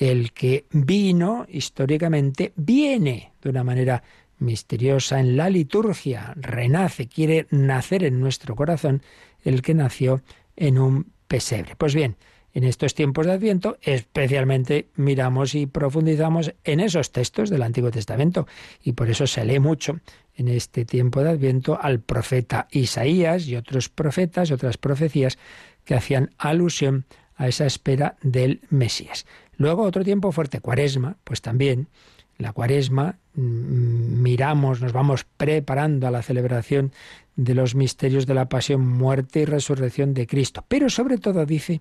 el 0.00 0.32
que 0.32 0.64
vino 0.70 1.46
históricamente 1.48 2.52
viene 2.56 3.32
de 3.42 3.50
una 3.50 3.62
manera 3.62 4.02
misteriosa 4.38 5.20
en 5.20 5.36
la 5.36 5.50
liturgia, 5.50 6.32
renace, 6.36 7.06
quiere 7.06 7.46
nacer 7.50 8.04
en 8.04 8.18
nuestro 8.18 8.56
corazón 8.56 9.02
el 9.44 9.60
que 9.60 9.74
nació 9.74 10.22
en 10.56 10.78
un 10.78 11.12
pesebre. 11.28 11.76
Pues 11.76 11.94
bien, 11.94 12.16
en 12.54 12.64
estos 12.64 12.94
tiempos 12.94 13.26
de 13.26 13.32
Adviento 13.32 13.78
especialmente 13.82 14.88
miramos 14.96 15.54
y 15.54 15.66
profundizamos 15.66 16.54
en 16.64 16.80
esos 16.80 17.12
textos 17.12 17.50
del 17.50 17.62
Antiguo 17.62 17.90
Testamento 17.90 18.46
y 18.82 18.92
por 18.92 19.10
eso 19.10 19.26
se 19.26 19.44
lee 19.44 19.60
mucho 19.60 20.00
en 20.34 20.48
este 20.48 20.84
tiempo 20.84 21.22
de 21.22 21.30
Adviento 21.30 21.78
al 21.80 22.00
profeta 22.00 22.68
Isaías 22.70 23.46
y 23.46 23.56
otros 23.56 23.88
profetas 23.88 24.50
otras 24.50 24.76
profecías 24.76 25.38
que 25.84 25.94
hacían 25.94 26.30
alusión 26.38 27.04
a 27.36 27.48
esa 27.48 27.64
espera 27.64 28.16
del 28.22 28.60
Mesías. 28.68 29.26
Luego 29.56 29.82
otro 29.82 30.04
tiempo 30.04 30.30
fuerte, 30.30 30.60
cuaresma, 30.60 31.16
pues 31.24 31.40
también 31.40 31.88
la 32.36 32.52
cuaresma 32.52 33.18
mm, 33.34 34.22
miramos, 34.22 34.80
nos 34.80 34.92
vamos 34.92 35.24
preparando 35.36 36.06
a 36.06 36.10
la 36.10 36.22
celebración 36.22 36.92
de 37.36 37.54
los 37.54 37.74
misterios 37.74 38.26
de 38.26 38.34
la 38.34 38.48
pasión, 38.48 38.86
muerte 38.86 39.40
y 39.40 39.44
resurrección 39.44 40.14
de 40.14 40.26
Cristo. 40.26 40.64
Pero 40.68 40.90
sobre 40.90 41.18
todo 41.18 41.46
dice, 41.46 41.80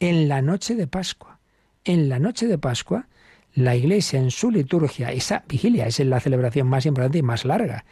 en 0.00 0.28
la 0.28 0.42
noche 0.42 0.74
de 0.74 0.86
Pascua. 0.86 1.38
En 1.84 2.08
la 2.08 2.18
noche 2.18 2.46
de 2.46 2.58
Pascua, 2.58 3.08
la 3.54 3.76
Iglesia 3.76 4.18
en 4.18 4.30
su 4.30 4.50
liturgia, 4.50 5.12
esa 5.12 5.44
vigilia 5.48 5.86
es 5.86 5.98
la 6.00 6.20
celebración 6.20 6.68
más 6.68 6.86
importante 6.86 7.18
y 7.18 7.22
más 7.22 7.44
larga. 7.44 7.84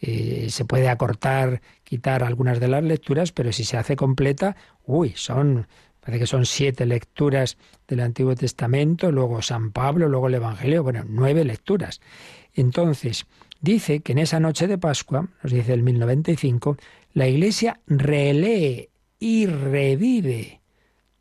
Eh, 0.00 0.48
se 0.50 0.64
puede 0.64 0.88
acortar, 0.88 1.62
quitar 1.84 2.24
algunas 2.24 2.58
de 2.58 2.68
las 2.68 2.82
lecturas, 2.82 3.30
pero 3.30 3.52
si 3.52 3.64
se 3.64 3.76
hace 3.76 3.94
completa, 3.94 4.56
uy, 4.84 5.12
son 5.14 5.66
Parece 6.02 6.18
que 6.18 6.26
son 6.26 6.46
siete 6.46 6.84
lecturas 6.84 7.56
del 7.86 8.00
Antiguo 8.00 8.34
Testamento, 8.34 9.12
luego 9.12 9.40
San 9.40 9.70
Pablo, 9.70 10.08
luego 10.08 10.26
el 10.26 10.34
Evangelio, 10.34 10.82
bueno, 10.82 11.04
nueve 11.06 11.44
lecturas. 11.44 12.00
Entonces, 12.54 13.26
dice 13.60 14.00
que 14.00 14.10
en 14.10 14.18
esa 14.18 14.40
noche 14.40 14.66
de 14.66 14.78
Pascua, 14.78 15.28
nos 15.44 15.52
dice 15.52 15.72
el 15.72 15.84
1095, 15.84 16.76
la 17.12 17.28
Iglesia 17.28 17.80
relee 17.86 18.90
y 19.20 19.46
revive 19.46 20.61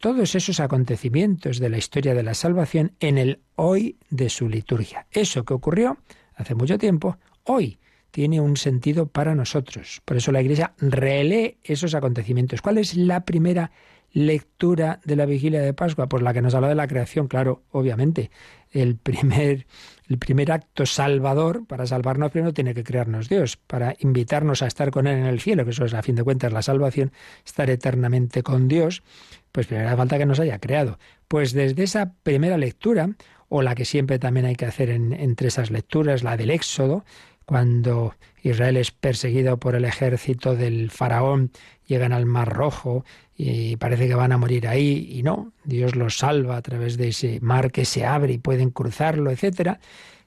todos 0.02 0.36
esos 0.36 0.60
acontecimientos 0.60 1.60
de 1.60 1.70
la 1.70 1.78
historia 1.78 2.16
de 2.16 2.24
la 2.24 2.34
salvación 2.34 2.94
en 3.00 3.18
el 3.20 3.40
hoy 3.56 3.98
de 4.10 4.30
su 4.30 4.50
liturgia. 4.50 5.06
Eso 5.12 5.46
que 5.46 5.54
ocurrió 5.54 6.00
hace 6.36 6.56
mucho 6.56 6.78
tiempo, 6.78 7.18
hoy 7.44 7.78
tiene 8.10 8.42
un 8.42 8.58
sentido 8.58 9.06
para 9.06 9.36
nosotros. 9.36 10.02
Por 10.04 10.18
eso 10.18 10.32
la 10.32 10.42
Iglesia 10.42 10.74
relee 10.80 11.60
esos 11.64 11.94
acontecimientos. 11.94 12.62
¿Cuál 12.62 12.80
es 12.80 12.98
la 12.98 13.26
primera 13.26 13.72
lectura 14.12 15.00
de 15.06 15.16
la 15.16 15.28
vigilia 15.28 15.62
de 15.62 15.74
Pascua? 15.74 16.10
Pues 16.10 16.24
la 16.24 16.34
que 16.34 16.42
nos 16.42 16.56
habla 16.56 16.68
de 16.68 16.76
la 16.76 16.88
creación, 16.88 17.28
claro, 17.28 17.64
obviamente. 17.72 18.32
El 18.72 18.96
primer, 18.96 19.68
el 20.08 20.18
primer 20.18 20.52
acto 20.52 20.86
salvador, 20.86 21.68
para 21.68 21.86
salvarnos 21.86 22.32
primero 22.32 22.54
tiene 22.54 22.74
que 22.74 22.84
crearnos 22.84 23.30
Dios, 23.30 23.56
para 23.56 23.96
invitarnos 24.00 24.64
a 24.64 24.68
estar 24.68 24.90
con 24.92 25.08
Él 25.08 25.20
en 25.20 25.26
el 25.26 25.42
cielo, 25.42 25.64
que 25.64 25.72
eso 25.72 25.86
es 25.86 25.94
a 25.94 26.02
fin 26.02 26.16
de 26.16 26.24
cuentas 26.24 26.52
la 26.52 26.62
salvación, 26.64 27.12
estar 27.46 27.70
eternamente 27.70 28.42
con 28.44 28.68
Dios, 28.68 29.04
pues 29.52 29.68
primero 29.68 29.88
hace 29.88 29.98
falta 29.98 30.18
que 30.18 30.26
nos 30.26 30.40
haya 30.40 30.60
creado. 30.60 30.98
Pues 31.28 31.54
desde 31.54 31.84
esa 31.84 32.14
primera 32.24 32.58
lectura, 32.58 33.10
o 33.50 33.62
la 33.62 33.76
que 33.76 33.86
siempre 33.86 34.20
también 34.20 34.46
hay 34.46 34.56
que 34.56 34.66
hacer 34.66 34.90
entre 34.90 35.48
esas 35.48 35.72
lecturas, 35.72 36.24
la 36.24 36.38
del 36.38 36.52
Éxodo, 36.52 37.04
cuando 37.46 38.16
Israel 38.44 38.78
es 38.78 38.92
perseguido 38.92 39.58
por 39.58 39.76
el 39.76 39.84
ejército 39.84 40.56
del 40.56 40.90
faraón, 40.90 41.52
llegan 41.86 42.14
al 42.14 42.26
Mar 42.26 42.48
Rojo 42.48 43.04
y 43.36 43.76
parece 43.76 44.08
que 44.08 44.16
van 44.16 44.32
a 44.32 44.38
morir 44.38 44.68
ahí 44.68 45.10
y 45.12 45.24
no, 45.24 45.52
Dios 45.66 45.96
los 45.96 46.18
salva 46.18 46.56
a 46.56 46.62
través 46.62 46.96
de 46.96 47.10
ese 47.10 47.40
mar 47.42 47.72
que 47.72 47.84
se 47.84 48.06
abre 48.06 48.34
y 48.34 48.38
pueden 48.38 48.70
cruzarlo, 48.70 49.32
etcétera. 49.32 49.80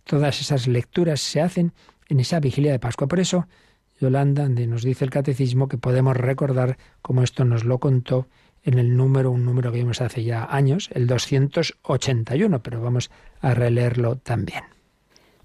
Todas 0.05 0.41
esas 0.41 0.69
lecturas 0.69 1.21
se 1.21 1.41
hacen 1.41 1.73
en 2.09 2.21
esa 2.21 2.41
vigilia 2.41 2.73
de 2.73 2.79
Pascua. 2.79 3.07
Por 3.07 3.21
eso, 3.21 3.47
Yolanda, 4.01 4.43
donde 4.43 4.67
nos 4.67 4.83
dice 4.83 5.05
el 5.05 5.11
catecismo 5.11 5.69
que 5.69 5.79
podemos 5.79 6.17
recordar 6.17 6.77
como 7.01 7.23
esto 7.23 7.45
nos 7.45 7.65
lo 7.65 7.79
contó 7.79 8.29
en 8.65 8.79
el 8.79 8.97
número, 8.97 9.31
un 9.31 9.45
número 9.45 9.71
que 9.71 9.79
vimos 9.79 10.01
hace 10.01 10.25
ya 10.25 10.45
años, 10.45 10.91
el 10.93 11.07
281, 11.07 12.63
pero 12.63 12.81
vamos 12.81 13.11
a 13.41 13.55
releerlo 13.55 14.17
también. 14.17 14.65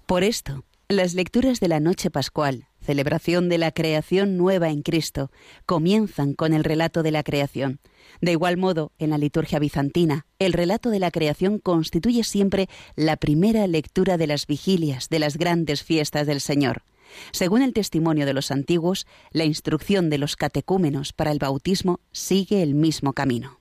Por 0.06 0.24
esto, 0.24 0.64
las 0.88 1.14
lecturas 1.14 1.60
de 1.60 1.68
la 1.68 1.78
noche 1.78 2.10
pascual, 2.10 2.66
celebración 2.80 3.48
de 3.48 3.58
la 3.58 3.70
creación 3.70 4.36
nueva 4.36 4.70
en 4.70 4.82
Cristo, 4.82 5.30
comienzan 5.64 6.34
con 6.34 6.52
el 6.52 6.64
relato 6.64 7.02
de 7.02 7.12
la 7.12 7.22
creación. 7.22 7.78
De 8.20 8.32
igual 8.32 8.56
modo, 8.56 8.90
en 8.98 9.10
la 9.10 9.18
liturgia 9.18 9.58
bizantina, 9.58 10.26
el 10.38 10.52
relato 10.52 10.90
de 10.90 10.98
la 10.98 11.10
creación 11.10 11.58
constituye 11.58 12.24
siempre 12.24 12.68
la 12.96 13.16
primera 13.16 13.66
lectura 13.66 14.16
de 14.16 14.26
las 14.26 14.46
vigilias, 14.46 15.08
de 15.08 15.20
las 15.20 15.36
grandes 15.36 15.84
fiestas 15.84 16.26
del 16.26 16.40
Señor. 16.40 16.82
Según 17.32 17.62
el 17.62 17.72
testimonio 17.72 18.26
de 18.26 18.34
los 18.34 18.50
antiguos, 18.50 19.06
la 19.30 19.44
instrucción 19.44 20.10
de 20.10 20.18
los 20.18 20.36
catecúmenos 20.36 21.12
para 21.12 21.30
el 21.30 21.38
bautismo 21.38 22.00
sigue 22.12 22.62
el 22.62 22.74
mismo 22.74 23.12
camino. 23.12 23.60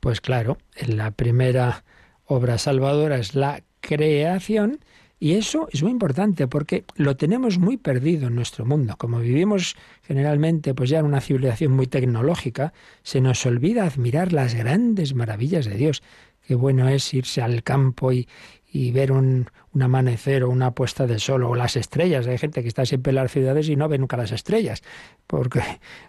Pues 0.00 0.20
claro, 0.20 0.58
la 0.86 1.10
primera 1.12 1.84
obra 2.26 2.58
salvadora 2.58 3.16
es 3.16 3.34
la 3.34 3.62
creación 3.80 4.80
y 5.20 5.32
eso 5.32 5.68
es 5.72 5.82
muy 5.82 5.92
importante 5.92 6.48
porque 6.48 6.84
lo 6.96 7.16
tenemos 7.16 7.58
muy 7.58 7.78
perdido 7.78 8.26
en 8.26 8.34
nuestro 8.34 8.66
mundo. 8.66 8.96
Como 8.98 9.20
vivimos 9.20 9.76
generalmente 10.02 10.74
pues 10.74 10.90
ya 10.90 10.98
en 10.98 11.06
una 11.06 11.22
civilización 11.22 11.72
muy 11.72 11.86
tecnológica, 11.86 12.74
se 13.02 13.22
nos 13.22 13.46
olvida 13.46 13.84
admirar 13.84 14.32
las 14.32 14.54
grandes 14.54 15.14
maravillas 15.14 15.64
de 15.64 15.76
Dios. 15.76 16.02
Qué 16.46 16.54
bueno 16.54 16.88
es 16.88 17.14
irse 17.14 17.40
al 17.40 17.62
campo 17.62 18.12
y, 18.12 18.28
ver 18.90 19.12
un, 19.12 19.48
amanecer 19.80 20.42
o 20.42 20.50
una 20.50 20.72
puesta 20.72 21.06
de 21.06 21.18
sol 21.18 21.44
o 21.44 21.54
las 21.54 21.76
estrellas. 21.76 22.26
Hay 22.26 22.38
gente 22.38 22.62
que 22.62 22.68
está 22.68 22.84
siempre 22.84 23.10
en 23.10 23.16
las 23.16 23.30
ciudades 23.30 23.68
y 23.68 23.76
no 23.76 23.88
ve 23.88 23.98
nunca 23.98 24.16
las 24.16 24.32
estrellas, 24.32 24.82
porque 25.26 25.62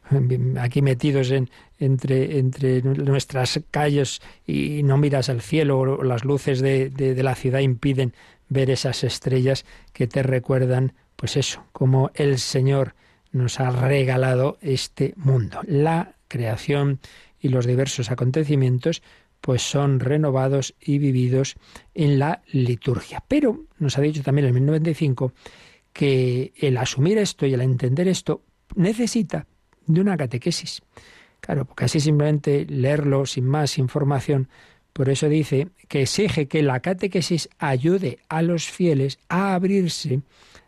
aquí 0.59 0.81
metidos 0.81 1.29
en, 1.31 1.49
entre, 1.79 2.39
entre 2.39 2.81
nuestras 2.81 3.59
calles 3.69 4.21
y 4.47 4.81
no 4.83 4.97
miras 4.97 5.29
al 5.29 5.41
cielo 5.41 5.79
o 5.79 6.03
las 6.03 6.25
luces 6.25 6.59
de, 6.59 6.89
de 6.89 7.23
la 7.23 7.35
ciudad 7.35 7.59
impiden 7.59 8.13
ver 8.49 8.69
esas 8.69 9.03
estrellas 9.03 9.65
que 9.93 10.07
te 10.07 10.23
recuerdan, 10.23 10.93
pues 11.15 11.37
eso, 11.37 11.63
como 11.71 12.11
el 12.15 12.39
Señor 12.39 12.95
nos 13.31 13.59
ha 13.59 13.69
regalado 13.69 14.57
este 14.61 15.13
mundo. 15.17 15.59
La 15.67 16.13
creación 16.27 16.99
y 17.39 17.49
los 17.49 17.67
diversos 17.67 18.09
acontecimientos 18.09 19.03
pues 19.45 19.61
son 19.61 19.99
renovados 19.99 20.73
y 20.81 20.97
vividos 20.97 21.53
en 21.93 22.17
la 22.17 22.41
liturgia. 22.51 23.23
Pero 23.27 23.65
nos 23.77 23.95
ha 23.95 24.01
dicho 24.01 24.23
también 24.23 24.47
el 24.47 24.53
1995 24.53 25.33
que 25.93 26.51
el 26.57 26.75
asumir 26.77 27.19
esto 27.19 27.45
y 27.45 27.53
el 27.53 27.61
entender 27.61 28.07
esto 28.07 28.41
necesita 28.73 29.45
de 29.85 30.01
una 30.01 30.17
catequesis. 30.17 30.81
Claro, 31.41 31.65
porque 31.65 31.85
así 31.85 31.99
simplemente 31.99 32.65
leerlo 32.65 33.27
sin 33.27 33.45
más 33.45 33.77
información 33.77 34.49
por 34.93 35.09
eso 35.09 35.29
dice 35.29 35.67
que 35.89 36.01
exige 36.01 36.47
que 36.47 36.63
la 36.63 36.79
catequesis 36.79 37.47
ayude 37.59 38.17
a 38.29 38.41
los 38.41 38.67
fieles 38.67 39.19
a 39.29 39.53
abrirse 39.53 40.21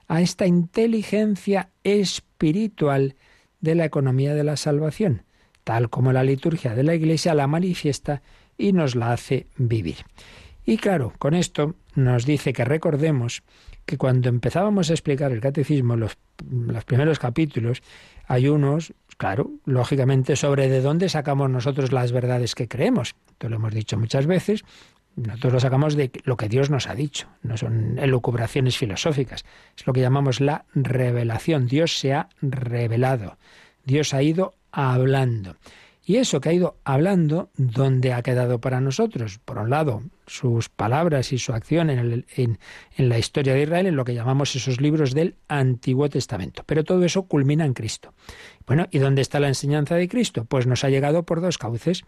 a 0.07 0.21
esta 0.21 0.45
inteligencia 0.45 1.71
espiritual 1.83 3.15
de 3.59 3.73
la 3.73 3.85
economía 3.85 4.35
de 4.35 4.43
la 4.43 4.55
salvación, 4.55 5.23
tal 5.63 5.89
como 5.89 6.11
la 6.11 6.23
liturgia 6.23 6.75
de 6.75 6.83
la 6.83 6.93
Iglesia 6.93 7.33
la 7.33 7.47
manifiesta 7.47 8.21
y 8.57 8.73
nos 8.73 8.95
la 8.95 9.13
hace 9.13 9.47
vivir. 9.57 9.97
Y 10.65 10.77
claro, 10.77 11.13
con 11.17 11.33
esto 11.33 11.75
nos 11.95 12.25
dice 12.25 12.53
que 12.53 12.65
recordemos 12.65 13.43
que 13.85 13.97
cuando 13.97 14.27
empezábamos 14.27 14.89
a 14.89 14.93
explicar 14.93 15.31
el 15.31 15.39
catecismo, 15.39 15.95
los, 15.95 16.17
los 16.49 16.83
primeros 16.83 17.19
capítulos, 17.19 17.81
hay 18.25 18.49
unos, 18.49 18.93
claro, 19.15 19.49
lógicamente 19.65 20.35
sobre 20.35 20.67
de 20.67 20.81
dónde 20.81 21.07
sacamos 21.07 21.49
nosotros 21.49 21.93
las 21.93 22.11
verdades 22.11 22.53
que 22.53 22.67
creemos. 22.67 23.15
Esto 23.29 23.47
lo 23.47 23.55
hemos 23.55 23.73
dicho 23.73 23.97
muchas 23.97 24.27
veces. 24.27 24.65
Nosotros 25.15 25.53
lo 25.53 25.59
sacamos 25.61 25.95
de 25.95 26.11
lo 26.25 26.37
que 26.37 26.49
Dios 26.49 26.69
nos 26.69 26.87
ha 26.87 26.93
dicho, 26.93 27.27
no 27.41 27.57
son 27.57 27.97
elucubraciones 27.97 28.77
filosóficas, 28.77 29.45
es 29.75 29.87
lo 29.87 29.93
que 29.93 30.01
llamamos 30.01 30.41
la 30.41 30.65
revelación. 30.75 31.65
Dios 31.65 31.97
se 31.97 32.13
ha 32.13 32.29
revelado, 32.39 33.37
Dios 33.83 34.13
ha 34.13 34.21
ido 34.21 34.53
hablando. 34.71 35.55
Y 36.09 36.15
eso 36.15 36.39
que 36.39 36.47
ha 36.47 36.53
ido 36.53 36.77
hablando, 36.85 37.49
¿dónde 37.57 38.13
ha 38.13 38.21
quedado 38.21 38.61
para 38.61 38.79
nosotros? 38.79 39.41
Por 39.43 39.57
un 39.57 39.69
lado, 39.69 40.03
sus 40.25 40.69
palabras 40.69 41.33
y 41.33 41.37
su 41.37 41.51
acción 41.51 41.89
en, 41.89 42.25
en, 42.37 43.09
la 43.09 43.19
historia 43.19 43.53
de 43.53 43.63
Israel, 43.63 43.87
en 43.87 43.97
lo 43.97 44.05
que 44.05 44.13
llamamos 44.13 44.55
esos 44.55 44.79
libros 44.79 45.13
del 45.13 45.35
Antiguo 45.49 46.07
Testamento. 46.07 46.63
Pero 46.65 46.85
todo 46.85 47.03
eso 47.03 47.23
culmina 47.23 47.65
en 47.65 47.73
Cristo. 47.73 48.13
Bueno, 48.65 48.87
¿y 48.89 48.99
dónde 48.99 49.21
está 49.21 49.41
la 49.41 49.49
enseñanza 49.49 49.95
de 49.95 50.07
Cristo? 50.07 50.45
Pues 50.45 50.65
nos 50.65 50.85
ha 50.85 50.89
llegado 50.89 51.23
por 51.23 51.41
dos 51.41 51.57
cauces. 51.57 52.05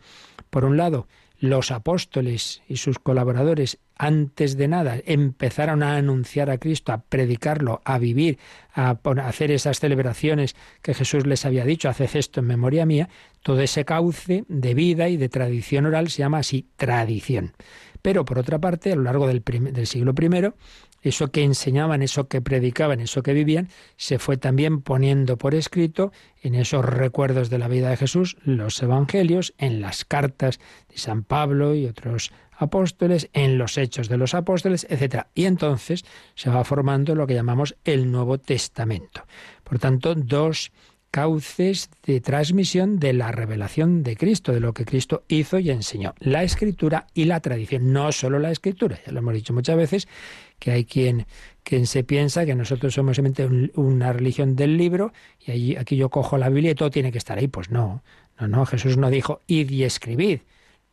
Por 0.49 0.63
un 0.63 0.77
lado, 0.77 1.09
los 1.39 1.71
apóstoles 1.71 2.61
y 2.67 2.77
sus 2.77 2.99
colaboradores 2.99 3.79
antes 3.97 4.57
de 4.57 4.67
nada 4.67 4.97
empezaron 5.05 5.83
a 5.83 5.95
anunciar 5.95 6.49
a 6.49 6.57
Cristo, 6.57 6.91
a 6.91 7.01
predicarlo, 7.01 7.81
a 7.83 7.97
vivir, 7.97 8.39
a 8.73 8.97
hacer 9.23 9.51
esas 9.51 9.79
celebraciones 9.79 10.55
que 10.81 10.93
Jesús 10.93 11.25
les 11.25 11.45
había 11.45 11.65
dicho, 11.65 11.89
haced 11.89 12.15
esto 12.15 12.39
en 12.39 12.47
memoria 12.47 12.85
mía, 12.85 13.09
todo 13.41 13.61
ese 13.61 13.85
cauce 13.85 14.45
de 14.47 14.73
vida 14.73 15.09
y 15.09 15.17
de 15.17 15.29
tradición 15.29 15.85
oral 15.85 16.09
se 16.09 16.19
llama 16.19 16.39
así 16.39 16.67
tradición. 16.75 17.53
Pero 18.01 18.25
por 18.25 18.39
otra 18.39 18.59
parte, 18.59 18.93
a 18.93 18.95
lo 18.95 19.03
largo 19.03 19.27
del, 19.27 19.43
siglo 19.85 20.13
I, 20.17 20.53
eso 21.01 21.31
que 21.31 21.43
enseñaban, 21.43 22.01
eso 22.01 22.27
que 22.27 22.41
predicaban, 22.41 22.99
eso 22.99 23.23
que 23.23 23.33
vivían, 23.33 23.69
se 23.97 24.19
fue 24.19 24.37
también 24.37 24.81
poniendo 24.81 25.37
por 25.37 25.55
escrito 25.55 26.11
en 26.41 26.55
esos 26.55 26.83
recuerdos 26.85 27.49
de 27.49 27.57
la 27.57 27.67
vida 27.67 27.89
de 27.89 27.97
Jesús, 27.97 28.37
los 28.43 28.81
evangelios, 28.81 29.53
en 29.57 29.81
las 29.81 30.05
cartas 30.05 30.59
de 30.89 30.97
San 30.97 31.23
Pablo 31.23 31.75
y 31.75 31.85
otros 31.85 32.31
apóstoles, 32.51 33.29
en 33.33 33.57
los 33.57 33.77
hechos 33.77 34.09
de 34.09 34.17
los 34.17 34.33
apóstoles, 34.33 34.85
etc. 34.89 35.27
Y 35.33 35.45
entonces 35.45 36.03
se 36.35 36.49
va 36.49 36.63
formando 36.63 37.15
lo 37.15 37.25
que 37.25 37.33
llamamos 37.33 37.75
el 37.85 38.11
Nuevo 38.11 38.37
Testamento. 38.37 39.25
Por 39.63 39.79
tanto, 39.79 40.13
dos 40.13 40.71
cauces 41.11 41.89
de 42.05 42.21
transmisión 42.21 42.99
de 42.99 43.13
la 43.13 43.31
revelación 43.31 44.03
de 44.03 44.15
Cristo, 44.15 44.53
de 44.53 44.59
lo 44.59 44.73
que 44.73 44.85
Cristo 44.85 45.23
hizo 45.27 45.57
y 45.59 45.71
enseñó. 45.71 46.13
La 46.19 46.43
escritura 46.43 47.07
y 47.13 47.25
la 47.25 47.39
tradición, 47.39 47.91
no 47.91 48.11
solo 48.11 48.39
la 48.39 48.51
escritura, 48.51 48.99
ya 49.05 49.11
lo 49.11 49.19
hemos 49.19 49.33
dicho 49.33 49.53
muchas 49.53 49.77
veces, 49.77 50.07
que 50.59 50.71
hay 50.71 50.85
quien, 50.85 51.25
quien 51.63 51.87
se 51.87 52.03
piensa 52.03 52.45
que 52.45 52.55
nosotros 52.55 52.93
somos 52.93 53.15
simplemente 53.15 53.71
una 53.75 54.13
religión 54.13 54.55
del 54.55 54.77
libro 54.77 55.13
y 55.45 55.51
allí, 55.51 55.75
aquí 55.75 55.95
yo 55.95 56.09
cojo 56.09 56.37
la 56.37 56.49
Biblia 56.49 56.71
y 56.71 56.75
todo 56.75 56.91
tiene 56.91 57.11
que 57.11 57.17
estar 57.17 57.37
ahí. 57.37 57.47
Pues 57.47 57.71
no, 57.71 58.03
no, 58.39 58.47
no, 58.47 58.65
Jesús 58.65 58.97
no 58.97 59.09
dijo 59.09 59.41
id 59.47 59.69
y 59.71 59.83
escribid, 59.83 60.41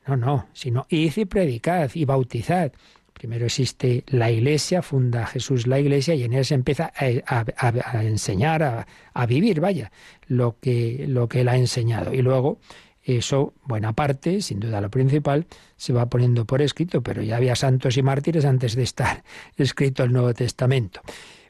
no, 0.07 0.17
no, 0.17 0.49
sino 0.53 0.87
id 0.89 1.13
y 1.17 1.25
predicad 1.25 1.91
y 1.95 2.05
bautizad. 2.05 2.73
Primero 3.13 3.47
existe 3.47 4.05
la 4.09 4.31
iglesia, 4.31 4.83
funda 4.83 5.27
Jesús 5.27 5.67
la 5.67 5.81
iglesia 5.81 6.15
y 6.15 6.25
en 6.25 6.35
ella 6.35 6.45
se 6.45 6.55
empieza 6.55 6.93
a, 6.95 8.03
enseñar, 8.03 8.63
a, 8.63 8.87
a, 9.15 9.27
vivir, 9.27 9.59
vaya, 9.61 9.91
lo 10.27 10.59
que, 10.61 11.07
lo 11.09 11.27
que 11.27 11.41
él 11.41 11.49
ha 11.49 11.57
enseñado. 11.57 12.13
Y 12.13 12.21
luego 12.21 12.59
eso, 13.07 13.55
buena 13.65 13.93
parte, 13.93 14.43
sin 14.43 14.59
duda 14.59 14.81
lo 14.81 14.91
principal, 14.91 15.47
se 15.77 15.93
va 15.93 16.07
poniendo 16.07 16.45
por 16.45 16.61
escrito, 16.61 17.03
pero 17.03 17.23
ya 17.23 17.37
había 17.37 17.55
santos 17.55 17.97
y 17.97 18.03
mártires 18.03 18.45
antes 18.45 18.75
de 18.75 18.83
estar 18.83 19.23
escrito 19.57 20.03
el 20.03 20.13
Nuevo 20.13 20.35
Testamento. 20.35 21.01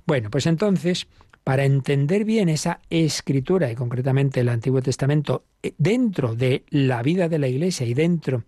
Bueno, 0.06 0.30
pues 0.30 0.46
entonces, 0.46 1.06
para 1.42 1.64
entender 1.64 2.24
bien 2.24 2.48
esa 2.48 2.80
escritura 2.90 3.70
y 3.70 3.74
concretamente 3.74 4.40
el 4.40 4.50
Antiguo 4.50 4.82
Testamento 4.82 5.44
eh, 5.62 5.72
dentro 5.78 6.34
de 6.34 6.64
la 6.68 7.02
vida 7.02 7.28
de 7.28 7.38
la 7.38 7.48
Iglesia 7.48 7.86
y 7.86 7.94
dentro 7.94 8.44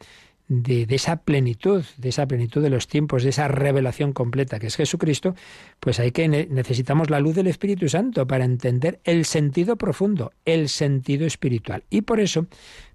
de, 0.48 0.86
esa 0.88 1.16
plenitud, 1.16 1.84
de 1.98 2.08
esa 2.08 2.26
plenitud 2.26 2.62
de 2.62 2.70
los 2.70 2.88
tiempos, 2.88 3.22
de 3.22 3.30
esa 3.30 3.48
revelación 3.48 4.12
completa 4.12 4.58
que 4.58 4.68
es 4.68 4.76
Jesucristo, 4.76 5.34
pues 5.78 6.00
hay 6.00 6.10
que 6.10 6.26
necesitamos 6.28 7.10
la 7.10 7.20
luz 7.20 7.36
del 7.36 7.46
Espíritu 7.46 7.88
Santo 7.88 8.26
para 8.26 8.44
entender 8.44 9.00
el 9.04 9.26
sentido 9.26 9.76
profundo, 9.76 10.32
el 10.46 10.68
sentido 10.68 11.26
espiritual. 11.26 11.84
Y 11.90 12.02
por 12.02 12.18
eso 12.18 12.46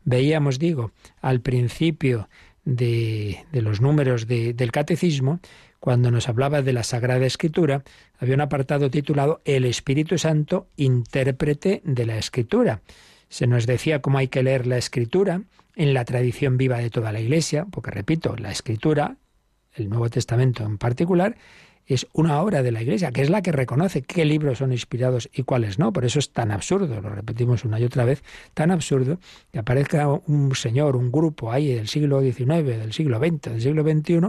veíamos, 0.03 0.57
digo, 0.57 0.91
al 1.21 1.41
principio 1.41 2.27
de, 2.65 3.45
los 3.51 3.81
números 3.81 4.27
del 4.27 4.71
catecismo, 4.71 5.39
cuando 5.79 6.11
nos 6.11 6.29
hablaba 6.29 6.61
de 6.61 6.73
la 6.73 6.83
Sagrada 6.83 7.25
Escritura, 7.25 7.83
había 8.17 8.35
un 8.35 8.41
apartado 8.41 8.89
titulado 8.89 9.41
El 9.45 9.65
Espíritu 9.65 10.17
Santo, 10.17 10.67
intérprete 10.75 11.81
de 11.83 12.05
la 12.05 12.17
Escritura. 12.17 12.81
Se 13.29 13.47
nos 13.47 13.67
decía 13.67 14.01
cómo 14.01 14.17
hay 14.17 14.27
que 14.27 14.43
leer 14.43 14.65
la 14.65 14.77
Escritura 14.77 15.41
en 15.75 15.93
la 15.93 16.05
tradición 16.05 16.57
viva 16.57 16.77
de 16.77 16.89
toda 16.89 17.11
la 17.11 17.19
Iglesia, 17.19 17.65
porque 17.69 17.91
repito, 17.91 18.35
la 18.35 18.51
Escritura, 18.51 19.17
el 19.73 19.89
Nuevo 19.89 20.09
Testamento 20.09 20.63
en 20.63 20.77
particular, 20.77 21.35
es 21.85 22.07
una 22.13 22.41
obra 22.41 22.63
de 22.63 22.71
la 22.71 22.81
Iglesia, 22.81 23.11
que 23.11 23.21
es 23.21 23.29
la 23.29 23.41
que 23.41 23.51
reconoce 23.51 24.03
qué 24.03 24.23
libros 24.23 24.59
son 24.59 24.71
inspirados 24.71 25.29
y 25.33 25.43
cuáles 25.43 25.79
no. 25.79 25.91
Por 25.91 26.05
eso 26.05 26.19
es 26.19 26.31
tan 26.31 26.51
absurdo, 26.51 27.01
lo 27.01 27.09
repetimos 27.09 27.65
una 27.65 27.79
y 27.79 27.83
otra 27.83 28.05
vez, 28.05 28.23
tan 28.53 28.71
absurdo 28.71 29.19
que 29.51 29.59
aparezca 29.59 30.07
un 30.07 30.55
señor, 30.55 30.95
un 30.95 31.11
grupo 31.11 31.51
ahí 31.51 31.73
del 31.73 31.87
siglo 31.87 32.21
XIX, 32.21 32.65
del 32.65 32.93
siglo 32.93 33.19
XX, 33.19 33.41
del 33.41 33.61
siglo 33.61 33.83
XXI, 33.83 34.19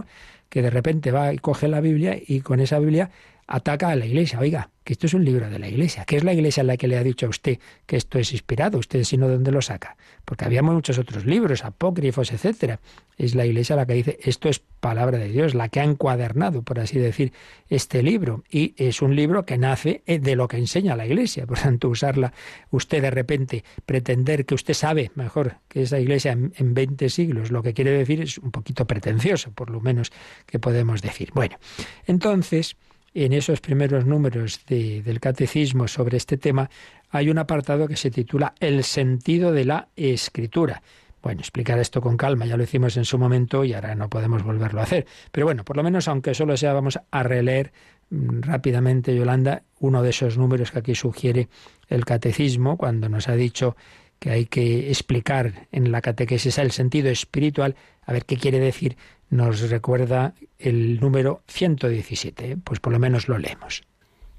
que 0.49 0.61
de 0.61 0.69
repente 0.69 1.11
va 1.11 1.33
y 1.33 1.37
coge 1.37 1.67
la 1.67 1.81
Biblia 1.81 2.17
y 2.25 2.41
con 2.41 2.59
esa 2.59 2.79
Biblia 2.79 3.09
ataca 3.47 3.89
a 3.89 3.95
la 3.95 4.05
Iglesia. 4.05 4.39
Oiga, 4.39 4.69
que 4.85 4.93
esto 4.93 5.07
es 5.07 5.15
un 5.15 5.25
libro 5.25 5.49
de 5.49 5.57
la 5.57 5.67
Iglesia, 5.67 6.05
que 6.05 6.15
es 6.15 6.23
la 6.23 6.33
Iglesia 6.33 6.63
la 6.63 6.77
que 6.77 6.87
le 6.87 6.97
ha 6.97 7.03
dicho 7.03 7.25
a 7.25 7.29
usted 7.29 7.57
que 7.87 7.97
esto 7.97 8.19
es 8.19 8.31
inspirado, 8.31 8.77
usted 8.77 9.03
sino 9.03 9.27
dónde 9.27 9.51
lo 9.51 9.61
saca, 9.61 9.97
porque 10.25 10.45
había 10.45 10.61
muchos 10.61 10.99
otros 10.99 11.25
libros, 11.25 11.65
apócrifos, 11.65 12.31
etcétera. 12.31 12.79
Es 13.17 13.33
la 13.33 13.45
Iglesia 13.47 13.75
la 13.75 13.87
que 13.87 13.93
dice 13.93 14.19
esto 14.21 14.47
es 14.47 14.59
palabra 14.59 15.17
de 15.17 15.29
Dios, 15.29 15.55
la 15.55 15.69
que 15.69 15.79
ha 15.79 15.83
encuadernado, 15.83 16.61
por 16.61 16.79
así 16.79 16.99
decir, 16.99 17.33
este 17.67 18.03
libro 18.03 18.43
y 18.49 18.75
es 18.77 19.01
un 19.01 19.15
libro 19.15 19.43
que 19.43 19.57
nace 19.57 20.03
eh, 20.05 20.19
de 20.19 20.35
lo 20.35 20.47
que 20.47 20.57
enseña 20.57 20.95
la 20.95 21.07
Iglesia. 21.07 21.47
Por 21.47 21.57
tanto, 21.57 21.89
usarla 21.89 22.31
usted 22.69 23.01
de 23.01 23.09
repente 23.09 23.63
pretender 23.87 24.45
que 24.45 24.53
usted 24.53 24.75
sabe 24.75 25.11
mejor 25.15 25.57
que 25.67 25.81
esa 25.81 25.99
Iglesia 25.99 26.33
en, 26.33 26.53
en 26.57 26.75
20 26.75 27.09
siglos, 27.09 27.49
lo 27.49 27.63
que 27.63 27.73
quiere 27.73 27.91
decir 27.91 28.21
es 28.21 28.37
un 28.37 28.51
poquito 28.51 28.85
pretencioso, 28.85 29.51
por 29.51 29.71
lo 29.71 29.81
menos 29.81 30.11
que 30.45 30.59
podemos 30.59 31.01
decir. 31.01 31.31
Bueno, 31.33 31.57
entonces 32.05 32.77
en 33.15 33.31
esos 33.31 33.61
primeros 33.61 34.05
números 34.05 34.59
del 34.67 35.19
catecismo 35.21 35.87
sobre 35.87 36.17
este 36.17 36.37
tema 36.37 36.69
hay 37.09 37.29
un 37.29 37.37
apartado 37.37 37.87
que 37.87 37.95
se 37.95 38.11
titula 38.11 38.53
El 38.59 38.83
sentido 38.83 39.53
de 39.53 39.63
la 39.63 39.87
escritura. 39.95 40.83
Bueno, 41.23 41.39
explicar 41.39 41.79
esto 41.79 42.01
con 42.01 42.17
calma, 42.17 42.45
ya 42.45 42.57
lo 42.57 42.63
hicimos 42.63 42.97
en 42.97 43.05
su 43.05 43.17
momento 43.17 43.63
y 43.63 43.73
ahora 43.73 43.95
no 43.95 44.09
podemos 44.09 44.43
volverlo 44.43 44.81
a 44.81 44.83
hacer. 44.83 45.07
Pero 45.31 45.47
bueno, 45.47 45.63
por 45.63 45.77
lo 45.77 45.81
menos, 45.81 46.07
aunque 46.09 46.35
solo 46.35 46.57
sea, 46.57 46.73
vamos 46.73 46.99
a 47.09 47.23
releer 47.23 47.71
mm, 48.09 48.41
rápidamente, 48.41 49.15
Yolanda, 49.15 49.63
uno 49.79 50.03
de 50.03 50.09
esos 50.09 50.37
números 50.37 50.71
que 50.71 50.79
aquí 50.79 50.93
sugiere 50.93 51.47
el 51.87 52.03
catecismo, 52.03 52.77
cuando 52.77 53.07
nos 53.07 53.29
ha 53.29 53.35
dicho 53.35 53.77
que 54.19 54.29
hay 54.29 54.45
que 54.45 54.89
explicar 54.89 55.67
en 55.71 55.91
la 55.91 56.01
catequesis 56.01 56.57
el 56.57 56.71
sentido 56.71 57.09
espiritual, 57.09 57.75
a 58.05 58.13
ver 58.13 58.25
qué 58.25 58.37
quiere 58.37 58.59
decir 58.59 58.97
nos 59.29 59.69
recuerda 59.69 60.33
el 60.59 60.99
número 60.99 61.41
117. 61.47 62.51
¿eh? 62.51 62.57
Pues 62.63 62.79
por 62.79 62.93
lo 62.93 62.99
menos 62.99 63.27
lo 63.27 63.37
leemos. 63.37 63.83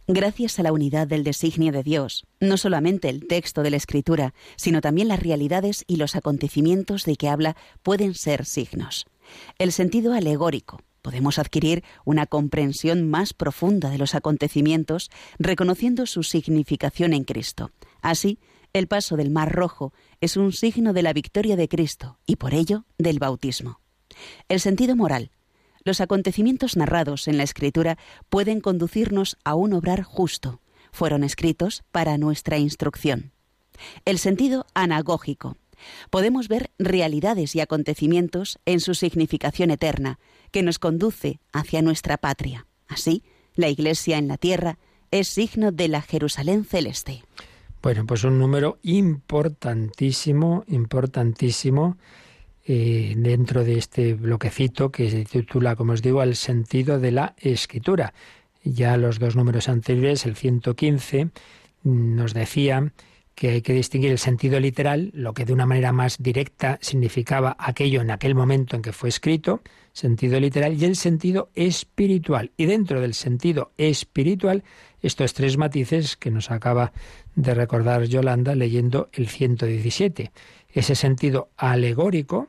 Gracias 0.09 0.61
a 0.61 0.63
la 0.63 0.73
unidad 0.73 1.09
del 1.09 1.25
designio 1.25 1.73
de 1.73 1.83
Dios, 1.83 2.27
no 2.39 2.57
solamente 2.57 3.09
el 3.09 3.27
texto 3.27 3.65
de 3.65 3.71
la 3.71 3.77
Escritura, 3.77 4.35
sino 4.55 4.81
también 4.81 5.09
las 5.09 5.21
realidades 5.21 5.85
y 5.89 5.97
los 5.97 6.15
acontecimientos 6.15 7.05
de 7.05 7.17
que 7.17 7.29
habla 7.29 7.57
pueden 7.83 8.15
ser 8.15 8.45
signos. 8.45 9.07
El 9.59 9.73
sentido 9.73 10.13
alegórico. 10.13 10.81
Podemos 11.03 11.39
adquirir 11.39 11.85
una 12.05 12.27
comprensión 12.27 13.09
más 13.09 13.33
profunda 13.33 13.91
de 13.91 13.99
los 13.99 14.15
acontecimientos, 14.15 15.11
reconociendo 15.39 16.07
su 16.07 16.23
significación 16.23 17.13
en 17.13 17.25
Cristo. 17.25 17.71
Así, 18.01 18.39
el 18.73 18.89
paso 18.89 19.17
del 19.17 19.31
Mar 19.31 19.53
Rojo 19.53 19.93
es 20.21 20.37
un 20.37 20.53
signo 20.53 20.93
de 20.93 21.03
la 21.03 21.13
victoria 21.13 21.57
de 21.57 21.69
Cristo 21.69 22.19
y 22.27 22.37
por 22.37 22.55
ello 22.55 22.85
del 22.99 23.19
bautismo. 23.19 23.81
El 24.49 24.61
sentido 24.61 24.97
moral. 24.97 25.31
Los 25.85 26.01
acontecimientos 26.01 26.77
narrados 26.77 27.29
en 27.29 27.37
la 27.37 27.45
Escritura 27.45 27.97
pueden 28.29 28.61
conducirnos 28.61 29.37
a 29.45 29.55
un 29.55 29.73
obrar 29.73 30.03
justo. 30.03 30.61
Fueron 30.91 31.23
escritos 31.23 31.85
para 31.93 32.19
nuestra 32.19 32.59
instrucción. 32.59 33.33
El 34.05 34.19
sentido 34.19 34.67
anagógico. 34.75 35.57
Podemos 36.11 36.49
ver 36.49 36.71
realidades 36.79 37.55
y 37.55 37.61
acontecimientos 37.61 38.59
en 38.65 38.81
su 38.81 38.95
significación 38.95 39.71
eterna, 39.71 40.19
que 40.51 40.63
nos 40.63 40.79
conduce 40.79 41.39
hacia 41.53 41.83
nuestra 41.83 42.17
patria. 42.17 42.67
Así, 42.89 43.23
la 43.55 43.69
Iglesia 43.69 44.19
en 44.19 44.29
la 44.29 44.39
tierra 44.39 44.79
es 45.11 45.29
signo 45.29 45.73
de 45.73 45.89
la 45.89 46.03
Jerusalén 46.03 46.65
celeste. 46.65 47.23
Bueno, 47.83 48.07
pues 48.07 48.25
un 48.25 48.39
número 48.39 48.79
importantísimo, 48.83 50.65
importantísimo 50.67 51.97
eh, 52.69 53.15
dentro 53.17 53.65
de 53.65 53.79
este 53.79 54.15
bloquecito 54.15 54.91
que 54.91 55.09
se 55.11 55.25
titula, 55.25 55.77
como 55.77 55.93
os 55.93 56.03
digo, 56.03 56.23
El 56.23 56.35
sentido 56.35 56.99
de 56.99 57.13
la 57.13 57.35
escritura. 57.39 58.13
Ya 58.65 58.97
los 58.97 59.21
dos 59.21 59.37
números 59.37 59.69
anteriores, 59.69 60.27
el 60.27 60.35
115, 60.35 61.29
nos 61.85 62.35
decía 62.35 62.93
que 63.37 63.51
hay 63.51 63.63
que 63.63 63.75
distinguir 63.75 64.11
el 64.11 64.19
sentido 64.19 64.59
literal, 64.59 65.11
lo 65.15 65.35
que 65.35 65.45
de 65.45 65.53
una 65.53 65.67
manera 65.67 65.93
más 65.93 66.17
directa 66.19 66.79
significaba 66.81 67.55
aquello 67.59 68.01
en 68.01 68.11
aquel 68.11 68.35
momento 68.35 68.75
en 68.75 68.83
que 68.83 68.93
fue 68.93 69.11
escrito, 69.11 69.61
sentido 69.93 70.41
literal, 70.41 70.73
y 70.73 70.87
el 70.87 70.97
sentido 70.97 71.51
espiritual. 71.55 72.51
Y 72.57 72.65
dentro 72.65 73.01
del 73.01 73.15
sentido 73.15 73.73
espiritual, 73.77 74.65
estos 75.03 75.35
tres 75.35 75.59
matices 75.59 76.17
que 76.17 76.31
nos 76.31 76.51
acaba 76.51 76.93
de 77.37 77.55
recordar 77.55 78.05
Yolanda 78.05 78.55
leyendo 78.55 79.09
el 79.13 79.29
117. 79.29 80.33
Ese 80.73 80.95
sentido 80.95 81.51
alegórico, 81.57 82.49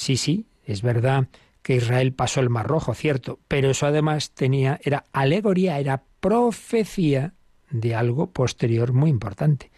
Sí, 0.00 0.16
sí, 0.16 0.46
es 0.64 0.80
verdad 0.80 1.28
que 1.60 1.76
Israel 1.76 2.14
pasó 2.14 2.40
el 2.40 2.48
Mar 2.48 2.66
Rojo, 2.66 2.94
cierto, 2.94 3.38
pero 3.48 3.68
eso 3.68 3.84
además 3.84 4.30
tenía 4.30 4.80
era 4.82 5.04
alegoría, 5.12 5.78
era 5.78 6.04
profecía 6.20 7.34
de 7.68 7.94
algo 7.94 8.30
posterior 8.30 8.94
muy 8.94 9.10
importante. 9.10 9.70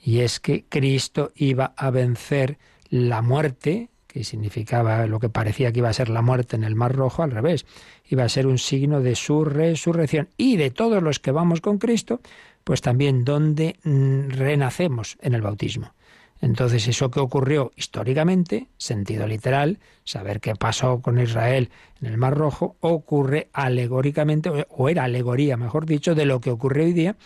Y 0.00 0.20
es 0.20 0.38
que 0.38 0.66
Cristo 0.68 1.32
iba 1.34 1.74
a 1.76 1.90
vencer 1.90 2.58
la 2.90 3.22
muerte, 3.22 3.90
que 4.06 4.22
significaba 4.22 5.04
lo 5.08 5.18
que 5.18 5.30
parecía 5.30 5.72
que 5.72 5.80
iba 5.80 5.88
a 5.88 5.94
ser 5.94 6.10
la 6.10 6.22
muerte 6.22 6.54
en 6.54 6.62
el 6.62 6.76
Mar 6.76 6.94
Rojo, 6.94 7.24
al 7.24 7.32
revés, 7.32 7.66
iba 8.08 8.22
a 8.22 8.28
ser 8.28 8.46
un 8.46 8.58
signo 8.58 9.00
de 9.00 9.16
su 9.16 9.44
resurrección 9.44 10.28
y 10.36 10.58
de 10.58 10.70
todos 10.70 11.02
los 11.02 11.18
que 11.18 11.32
vamos 11.32 11.60
con 11.60 11.78
Cristo, 11.78 12.20
pues 12.62 12.82
también 12.82 13.24
donde 13.24 13.80
mm, 13.82 14.28
renacemos 14.28 15.18
en 15.20 15.34
el 15.34 15.42
bautismo. 15.42 15.92
Entonces, 16.40 16.86
eso 16.86 17.10
que 17.10 17.20
ocurrió 17.20 17.72
históricamente, 17.76 18.68
sentido 18.76 19.26
literal, 19.26 19.78
saber 20.04 20.40
qué 20.40 20.54
pasó 20.54 21.00
con 21.00 21.18
Israel 21.18 21.70
en 22.00 22.08
el 22.08 22.18
Mar 22.18 22.36
Rojo, 22.36 22.76
ocurre 22.80 23.48
alegóricamente, 23.52 24.50
o 24.68 24.88
era 24.88 25.04
alegoría, 25.04 25.56
mejor 25.56 25.86
dicho, 25.86 26.14
de 26.14 26.26
lo 26.26 26.40
que 26.40 26.50
ocurre 26.50 26.84
hoy 26.84 26.92
día 26.92 27.16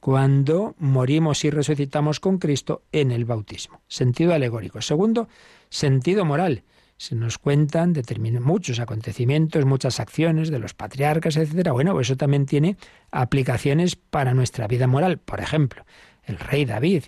cuando 0.00 0.76
morimos 0.78 1.44
y 1.44 1.50
resucitamos 1.50 2.20
con 2.20 2.38
Cristo 2.38 2.82
en 2.92 3.10
el 3.10 3.24
bautismo. 3.24 3.80
Sentido 3.88 4.34
alegórico. 4.34 4.80
Segundo, 4.80 5.28
sentido 5.68 6.24
moral. 6.24 6.62
Se 6.96 7.14
nos 7.14 7.38
cuentan 7.38 7.92
muchos 8.40 8.78
acontecimientos, 8.78 9.64
muchas 9.66 10.00
acciones 10.00 10.50
de 10.50 10.58
los 10.58 10.74
patriarcas, 10.74 11.36
etcétera. 11.36 11.72
Bueno, 11.72 11.98
eso 12.00 12.16
también 12.16 12.46
tiene 12.46 12.76
aplicaciones 13.10 13.96
para 13.96 14.32
nuestra 14.32 14.66
vida 14.66 14.86
moral. 14.86 15.18
Por 15.18 15.40
ejemplo, 15.40 15.84
el 16.24 16.38
rey 16.38 16.64
David 16.64 17.04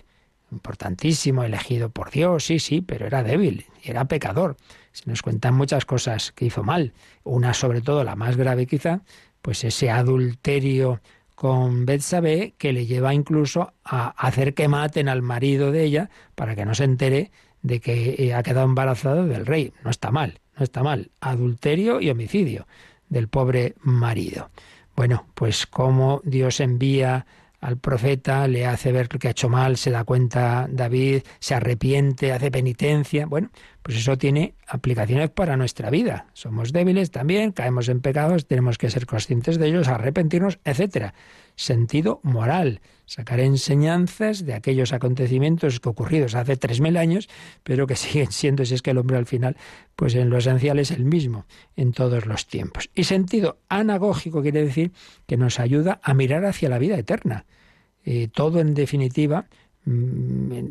importantísimo, 0.51 1.43
elegido 1.43 1.89
por 1.89 2.11
Dios, 2.11 2.45
sí, 2.45 2.59
sí, 2.59 2.81
pero 2.81 3.07
era 3.07 3.23
débil 3.23 3.65
era 3.83 4.05
pecador. 4.05 4.57
Se 4.91 5.09
nos 5.09 5.21
cuentan 5.21 5.55
muchas 5.55 5.85
cosas 5.85 6.31
que 6.31 6.45
hizo 6.45 6.63
mal. 6.63 6.93
Una, 7.23 7.53
sobre 7.53 7.81
todo, 7.81 8.03
la 8.03 8.15
más 8.15 8.37
grave 8.37 8.65
quizá, 8.65 9.01
pues 9.41 9.63
ese 9.63 9.89
adulterio 9.89 11.01
con 11.35 11.85
Betsabé 11.85 12.53
que 12.57 12.73
le 12.73 12.85
lleva 12.85 13.13
incluso 13.13 13.73
a 13.85 14.09
hacer 14.09 14.53
que 14.53 14.67
maten 14.67 15.07
al 15.07 15.21
marido 15.21 15.71
de 15.71 15.83
ella 15.83 16.09
para 16.35 16.55
que 16.55 16.65
no 16.65 16.75
se 16.75 16.83
entere 16.83 17.31
de 17.61 17.79
que 17.79 18.15
eh, 18.17 18.33
ha 18.33 18.43
quedado 18.43 18.65
embarazada 18.65 19.25
del 19.25 19.45
rey. 19.45 19.73
No 19.83 19.89
está 19.89 20.11
mal, 20.11 20.41
no 20.57 20.63
está 20.63 20.83
mal. 20.83 21.11
Adulterio 21.21 22.01
y 22.01 22.09
homicidio 22.09 22.67
del 23.07 23.29
pobre 23.29 23.75
marido. 23.81 24.49
Bueno, 24.95 25.27
pues 25.33 25.65
cómo 25.65 26.21
Dios 26.25 26.59
envía 26.59 27.25
al 27.61 27.77
profeta, 27.77 28.47
le 28.47 28.65
hace 28.65 28.91
ver 28.91 29.09
lo 29.11 29.19
que 29.19 29.27
ha 29.27 29.31
hecho 29.31 29.49
mal, 29.49 29.77
se 29.77 29.91
da 29.91 30.03
cuenta 30.03 30.67
David, 30.69 31.23
se 31.39 31.55
arrepiente, 31.55 32.31
hace 32.31 32.51
penitencia. 32.51 33.25
Bueno, 33.25 33.49
pues 33.89 34.01
eso 34.01 34.19
tiene 34.19 34.53
aplicaciones 34.67 35.31
para 35.31 35.57
nuestra 35.57 35.89
vida. 35.89 36.27
Somos 36.33 36.71
débiles 36.71 37.09
también, 37.09 37.51
caemos 37.51 37.89
en 37.89 38.01
pecados, 38.01 38.45
tenemos 38.45 38.77
que 38.77 38.91
ser 38.91 39.07
conscientes 39.07 39.57
de 39.57 39.65
ellos, 39.65 39.87
arrepentirnos, 39.87 40.59
etcétera. 40.63 41.15
Sentido 41.55 42.19
moral, 42.21 42.81
sacar 43.07 43.39
enseñanzas 43.39 44.45
de 44.45 44.53
aquellos 44.53 44.93
acontecimientos 44.93 45.79
que 45.79 45.89
ocurridos 45.89 46.35
hace 46.35 46.55
tres 46.55 46.81
mil 46.81 46.97
años, 46.97 47.29
pero 47.63 47.87
que 47.87 47.95
siguen 47.95 48.31
siendo, 48.31 48.63
si 48.63 48.75
es 48.75 48.83
que 48.83 48.91
el 48.91 48.99
hombre 48.99 49.17
al 49.17 49.25
final, 49.25 49.57
pues 49.95 50.13
en 50.13 50.29
lo 50.29 50.37
esencial 50.37 50.77
es 50.77 50.91
el 50.91 51.03
mismo 51.03 51.47
en 51.75 51.91
todos 51.91 52.27
los 52.27 52.45
tiempos. 52.45 52.91
Y 52.93 53.05
sentido 53.05 53.57
anagógico 53.69 54.43
quiere 54.43 54.63
decir 54.63 54.91
que 55.25 55.35
nos 55.35 55.59
ayuda 55.59 55.99
a 56.03 56.13
mirar 56.13 56.45
hacia 56.45 56.69
la 56.69 56.77
vida 56.77 56.95
eterna. 56.95 57.47
Eh, 58.05 58.27
todo 58.31 58.59
en 58.59 58.75
definitiva 58.75 59.47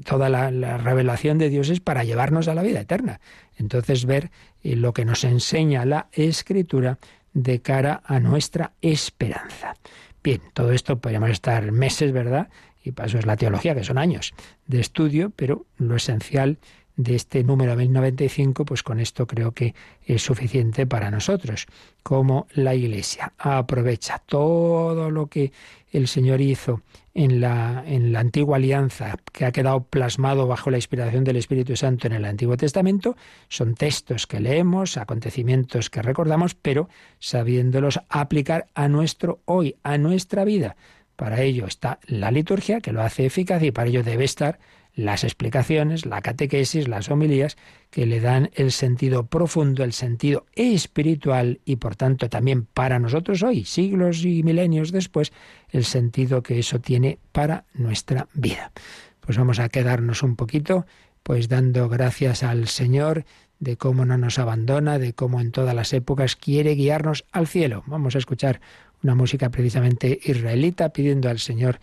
toda 0.05 0.29
la, 0.29 0.79
revelación 0.79 1.39
de 1.39 1.49
Dios 1.49 1.69
es 1.71 1.81
para 1.81 2.05
llevarnos 2.05 2.49
a 2.49 2.55
la 2.55 2.63
vida 2.63 2.81
eterna. 2.81 3.21
Entonces 3.57 4.05
ver 4.05 4.31
eh, 4.63 4.77
lo 4.77 4.93
que 4.93 5.05
nos 5.05 5.25
enseña 5.25 5.85
la 5.85 6.09
escritura 6.13 6.99
de 7.33 7.61
cara 7.61 8.03
a 8.05 8.21
nuestra 8.21 8.73
esperanza. 8.81 9.75
Bien, 10.23 10.41
todo 10.53 10.73
esto 10.73 10.99
podríamos 10.99 11.31
estar 11.31 11.71
meses, 11.73 12.13
¿verdad? 12.13 12.49
Y 12.85 12.93
para 12.93 13.09
eso 13.09 13.19
es 13.19 13.27
la 13.27 13.37
teología, 13.37 13.75
que 13.75 13.85
son 13.85 13.99
años 13.99 14.35
de 14.67 14.81
estudio, 14.81 15.31
pero 15.35 15.67
lo 15.77 15.97
esencial 15.97 16.59
de 16.99 17.15
este 17.15 17.45
número 17.45 17.77
1095, 17.77 18.65
pues 18.65 18.83
con 18.83 18.99
esto 18.99 19.27
creo 19.27 19.53
que 19.53 19.75
es 20.05 20.21
suficiente 20.21 20.85
para 20.85 21.13
nosotros, 21.13 21.67
como 22.03 22.49
la 22.53 22.75
Iglesia 22.75 23.33
aprovecha 23.39 24.21
todo 24.27 25.09
lo 25.09 25.29
que 25.29 25.53
el 25.93 26.09
Señor 26.09 26.41
hizo 26.41 26.83
en 27.15 27.41
la, 27.41 27.85
en 27.87 28.13
la 28.13 28.19
antigua 28.19 28.57
alianza, 28.57 29.17
que 29.33 29.45
ha 29.45 29.53
quedado 29.53 29.85
plasmado 29.85 30.49
bajo 30.49 30.71
la 30.71 30.79
inspiración 30.79 31.23
del 31.23 31.37
Espíritu 31.37 31.77
Santo 31.77 32.09
en 32.09 32.15
el 32.15 32.25
Antiguo 32.25 32.57
Testamento, 32.57 33.17
son 33.49 33.75
textos 33.75 34.27
que 34.27 34.41
leemos, 34.41 34.97
acontecimientos 34.97 35.91
que 35.91 36.03
recordamos, 36.03 36.57
pero 36.57 36.89
sabiéndolos 37.21 38.01
aplicar 38.09 38.67
a 38.75 38.89
nuestro 38.89 39.39
hoy, 39.45 39.77
a 39.85 39.99
nuestra 39.99 40.45
vida. 40.45 40.77
Para 41.15 41.43
ello 41.43 41.67
está 41.67 42.01
la 42.07 42.33
liturgia, 42.33 42.81
que 42.81 42.93
lo 42.93 43.03
hace 43.03 43.27
eficaz, 43.27 43.63
y 43.63 43.71
para 43.71 43.89
ello 43.89 44.03
debe 44.03 44.25
estar 44.25 44.59
las 44.99 45.23
explicaciones, 45.23 46.07
la 46.07 46.21
catequesis, 46.23 46.89
las 46.89 47.09
homilías, 47.09 47.57
que 47.89 48.05
le 48.05 48.19
dan 48.19 48.51
el 48.55 48.73
sentido 48.73 49.27
profundo, 49.27 49.85
el 49.85 49.93
sentido 49.93 50.47
espiritual 50.57 51.61
y 51.65 51.77
por 51.77 51.95
tanto 51.95 52.29
también 52.29 52.65
para 52.65 52.99
nosotros 52.99 53.45
hoy, 53.45 53.65
siglos 53.65 54.25
y 54.25 54.43
milenios 54.43 54.91
después, 54.91 55.33
el 55.71 55.85
sentido 55.85 56.43
que 56.43 56.59
eso 56.59 56.81
tiene 56.81 57.21
para 57.31 57.65
nuestra 57.75 58.27
vida. 58.35 58.73
Pues 59.21 59.39
vamos 59.39 59.61
a 59.61 59.69
quedarnos 59.69 60.25
un 60.25 60.35
poquito 60.35 60.85
pues 61.23 61.49
dando 61.49 61.89
gracias 61.89 62.43
al 62.43 62.67
Señor 62.67 63.25
de 63.61 63.77
cómo 63.77 64.05
no 64.05 64.19
nos 64.19 64.41
abandona, 64.41 64.99
de 64.99 65.13
cómo 65.13 65.41
en 65.41 65.53
todas 65.53 65.77
las 65.77 65.93
épocas 65.93 66.35
quiere 66.35 66.75
guiarnos 66.75 67.25
al 67.31 67.47
cielo. 67.47 67.85
Vamos 67.87 68.17
a 68.17 68.19
escuchar 68.19 68.61
una 69.05 69.15
música 69.15 69.51
precisamente 69.51 70.19
israelita 70.25 70.89
pidiendo 70.89 71.31
al 71.31 71.39
Señor 71.39 71.79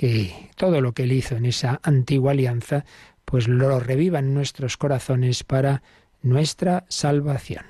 que 0.00 0.48
todo 0.56 0.80
lo 0.80 0.92
que 0.94 1.02
él 1.02 1.12
hizo 1.12 1.36
en 1.36 1.44
esa 1.44 1.78
antigua 1.82 2.32
alianza, 2.32 2.86
pues 3.26 3.48
lo 3.48 3.78
reviva 3.80 4.20
en 4.20 4.32
nuestros 4.32 4.78
corazones 4.78 5.44
para 5.44 5.82
nuestra 6.22 6.86
salvación. 6.88 7.66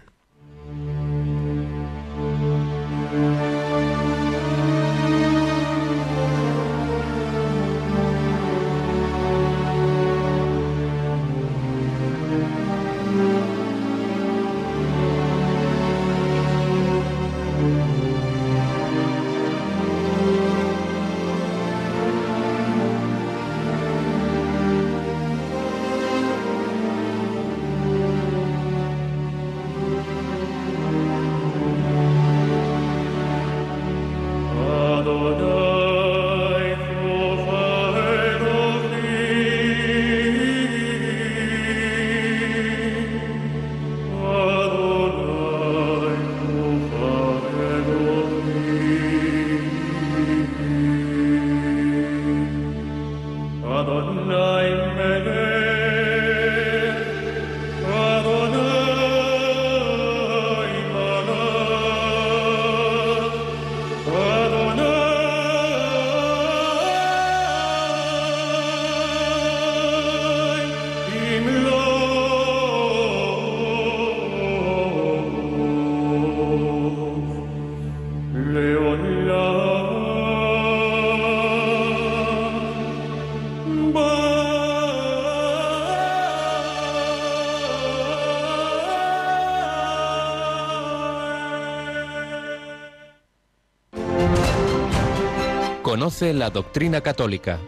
La 96.10 96.50
doctrina 96.50 97.02
católica. 97.02 97.60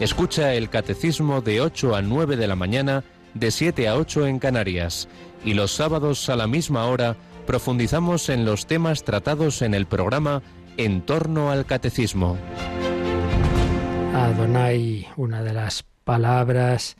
Escucha 0.00 0.52
el 0.54 0.68
catecismo 0.68 1.40
de 1.40 1.60
8 1.60 1.94
a 1.94 2.02
9 2.02 2.36
de 2.36 2.48
la 2.48 2.56
mañana, 2.56 3.04
de 3.34 3.52
7 3.52 3.86
a 3.86 3.96
8 3.96 4.26
en 4.26 4.40
Canarias. 4.40 5.08
Y 5.44 5.54
los 5.54 5.70
sábados 5.70 6.28
a 6.28 6.34
la 6.34 6.48
misma 6.48 6.86
hora 6.86 7.16
profundizamos 7.46 8.30
en 8.30 8.44
los 8.44 8.66
temas 8.66 9.04
tratados 9.04 9.62
en 9.62 9.74
el 9.74 9.86
programa 9.86 10.42
En 10.76 11.02
torno 11.02 11.52
al 11.52 11.66
catecismo. 11.66 12.36
Adonai, 14.12 15.06
una 15.16 15.44
de 15.44 15.52
las 15.52 15.84
palabras 16.02 16.96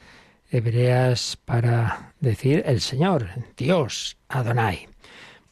hebreas 0.52 1.36
para 1.44 2.14
decir 2.20 2.62
el 2.66 2.80
Señor, 2.80 3.30
Dios, 3.56 4.16
Adonai. 4.28 4.86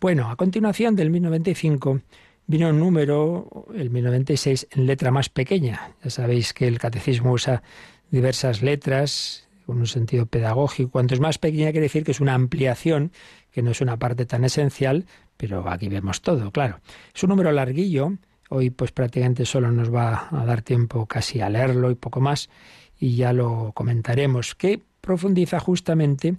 Bueno, 0.01 0.31
a 0.31 0.37
continuación 0.37 0.95
del 0.95 1.11
1095 1.11 2.01
vino 2.47 2.69
un 2.69 2.79
número, 2.79 3.67
el 3.75 3.91
1096, 3.91 4.69
en 4.73 4.87
letra 4.87 5.11
más 5.11 5.29
pequeña. 5.29 5.95
Ya 6.03 6.11
sabéis 6.11 6.53
que 6.53 6.67
el 6.67 6.79
catecismo 6.79 7.33
usa 7.33 7.63
diversas 8.11 8.63
letras 8.63 9.49
con 9.67 9.79
un 9.79 9.87
sentido 9.87 10.27
pedagógico. 10.27 10.91
Cuanto 10.91 11.15
es 11.15 11.21
más 11.21 11.39
pequeña 11.39 11.71
quiere 11.71 11.87
decir 11.87 12.05
que 12.05 12.11
es 12.11 12.21
una 12.21 12.35
ampliación, 12.35 13.13
que 13.51 13.63
no 13.63 13.71
es 13.71 13.81
una 13.81 13.99
parte 13.99 14.27
tan 14.27 14.45
esencial, 14.45 15.07
pero 15.37 15.69
aquí 15.69 15.89
vemos 15.89 16.21
todo, 16.21 16.51
claro. 16.51 16.81
Es 17.15 17.23
un 17.23 17.31
número 17.31 17.53
larguillo, 17.53 18.13
hoy 18.49 18.71
pues 18.71 18.93
prácticamente 18.93 19.47
solo 19.47 19.71
nos 19.71 19.93
va 19.93 20.29
a 20.31 20.45
dar 20.45 20.63
tiempo 20.63 21.07
casi 21.07 21.41
a 21.41 21.49
leerlo 21.49 21.91
y 21.91 21.95
poco 21.95 22.21
más, 22.21 22.51
y 22.99 23.17
ya 23.17 23.33
lo 23.33 23.73
comentaremos, 23.75 24.55
que 24.55 24.81
profundiza 25.01 25.59
justamente, 25.59 26.37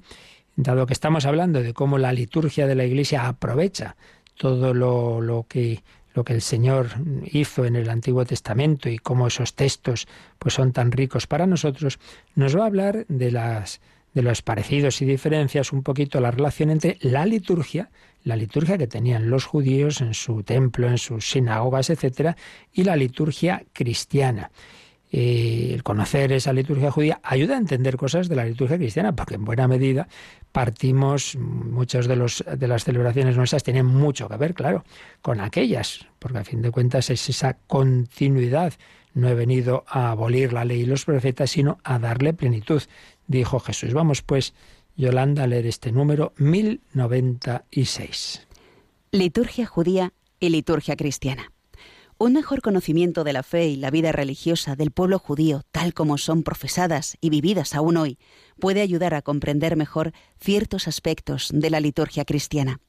dado 0.56 0.86
que 0.86 0.94
estamos 0.94 1.26
hablando 1.26 1.62
de 1.62 1.74
cómo 1.74 1.98
la 1.98 2.14
liturgia 2.14 2.68
de 2.68 2.76
la 2.76 2.86
Iglesia 2.86 3.28
aprovecha 3.28 3.96
todo 4.44 4.74
lo, 4.74 5.46
que 5.48 5.84
lo 6.14 6.26
que 6.26 6.34
el 6.34 6.42
Señor 6.42 6.90
hizo 7.24 7.64
en 7.64 7.78
el 7.78 7.90
Antiguo 7.90 8.26
Testamento 8.26 8.90
y 8.90 8.98
cómo 8.98 9.28
esos 9.28 9.56
textos 9.56 10.06
pues 10.38 10.54
son 10.54 10.74
tan 10.74 10.92
ricos 10.92 11.28
para 11.28 11.48
nosotros, 11.48 11.98
nos 12.36 12.54
va 12.58 12.64
a 12.64 12.66
hablar 12.66 13.06
de 13.08 13.32
las 13.32 13.80
de 14.14 14.22
los 14.22 14.42
parecidos 14.42 15.02
y 15.02 15.06
diferencias, 15.06 15.72
un 15.72 15.82
poquito 15.82 16.20
la 16.20 16.30
relación 16.30 16.72
entre 16.72 16.98
la 17.00 17.26
liturgia, 17.26 17.90
la 18.26 18.36
liturgia 18.36 18.78
que 18.78 18.86
tenían 18.86 19.30
los 19.30 19.46
judíos 19.46 20.02
en 20.02 20.14
su 20.14 20.44
templo, 20.44 20.90
en 20.90 20.98
sus 20.98 21.32
sinagogas, 21.32 21.90
etcétera, 21.90 22.36
y 22.74 22.84
la 22.84 22.98
liturgia 22.98 23.64
cristiana. 23.72 24.52
Eh, 25.16 25.76
el 25.76 25.84
conocer 25.84 26.32
esa 26.32 26.52
liturgia 26.54 26.90
judía 26.90 27.20
ayuda 27.22 27.54
a 27.54 27.60
entender 27.60 27.98
cosas 27.98 28.30
de 28.30 28.36
la 28.36 28.46
liturgia 28.46 28.80
cristiana, 28.80 29.16
porque 29.16 29.36
en 29.36 29.46
buena 29.46 29.68
medida 29.68 30.08
partimos, 30.52 31.36
muchas 31.36 32.08
de, 32.08 32.16
los, 32.16 32.44
de 32.58 32.68
las 32.68 32.84
celebraciones 32.84 33.38
nuestras 33.38 33.62
tienen 33.62 33.86
mucho 33.86 34.28
que 34.28 34.38
ver, 34.38 34.56
claro, 34.56 34.84
con 35.22 35.40
aquellas, 35.40 36.08
porque 36.18 36.40
a 36.40 36.44
fin 36.44 36.64
de 36.64 36.72
cuentas 36.72 37.12
es 37.12 37.30
esa 37.30 37.58
continuidad. 37.68 38.74
No 39.14 39.30
he 39.30 39.36
venido 39.36 39.86
a 39.88 40.10
abolir 40.10 40.52
la 40.52 40.66
ley 40.66 40.82
y 40.82 40.88
los 40.88 41.06
profetas, 41.06 41.52
sino 41.52 41.78
a 41.84 42.00
darle 42.00 42.34
plenitud, 42.34 42.82
dijo 43.28 43.60
Jesús. 43.60 43.94
Vamos 43.94 44.24
pues 44.24 44.56
Yolanda 44.96 45.44
a 45.44 45.48
leer 45.48 45.68
este 45.68 45.92
número 45.92 46.34
1096. 46.38 48.48
Liturgia 49.12 49.68
judía 49.68 50.12
y 50.40 50.50
liturgia 50.50 50.96
cristiana. 50.96 51.53
Un 52.24 52.32
mejor 52.32 52.62
conocimiento 52.62 53.26
de 53.26 53.34
la 53.34 53.44
fe 53.44 53.68
y 53.68 53.76
la 53.76 53.92
vida 53.92 54.14
religiosa 54.14 54.78
del 54.78 54.92
pueblo 54.92 55.20
judío, 55.20 55.64
tal 55.74 55.94
como 55.94 56.18
son 56.18 56.44
profesadas 56.44 57.18
y 57.20 57.30
vividas 57.30 57.76
aún 57.76 57.98
hoy, 57.98 58.18
puede 58.62 58.80
ayudar 58.80 59.14
a 59.14 59.22
comprender 59.22 59.76
mejor 59.76 60.14
ciertos 60.40 60.88
aspectos 60.88 61.50
de 61.54 61.70
la 61.70 61.82
liturgia 61.82 62.24
cristiana. 62.24 62.80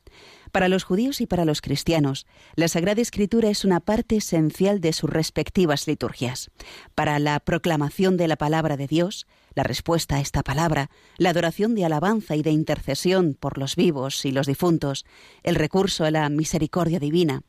Para 0.53 0.69
los 0.69 0.85
judíos 0.85 1.21
y 1.21 1.27
para 1.27 1.45
los 1.45 1.63
cristianos, 1.63 2.29
la 2.55 2.69
Sagrada 2.69 3.03
Escritura 3.03 3.49
es 3.49 3.65
una 3.65 3.81
parte 3.81 4.15
esencial 4.19 4.81
de 4.81 4.93
sus 4.93 5.11
respectivas 5.11 5.89
liturgias. 5.89 6.53
Para 6.95 7.19
la 7.19 7.41
proclamación 7.41 8.17
de 8.17 8.29
la 8.29 8.37
palabra 8.37 8.77
de 8.77 8.87
Dios, 8.87 9.27
la 9.57 9.65
respuesta 9.65 10.15
a 10.15 10.21
esta 10.21 10.45
palabra, 10.45 10.91
la 11.19 11.31
adoración 11.31 11.75
de 11.75 11.85
alabanza 11.85 12.37
y 12.37 12.43
de 12.43 12.53
intercesión 12.53 13.35
por 13.35 13.59
los 13.59 13.75
vivos 13.75 14.27
y 14.27 14.31
los 14.31 14.47
difuntos, 14.47 15.05
el 15.43 15.57
recurso 15.57 16.05
a 16.05 16.13
la 16.13 16.29
misericordia 16.29 17.01
divina. 17.01 17.43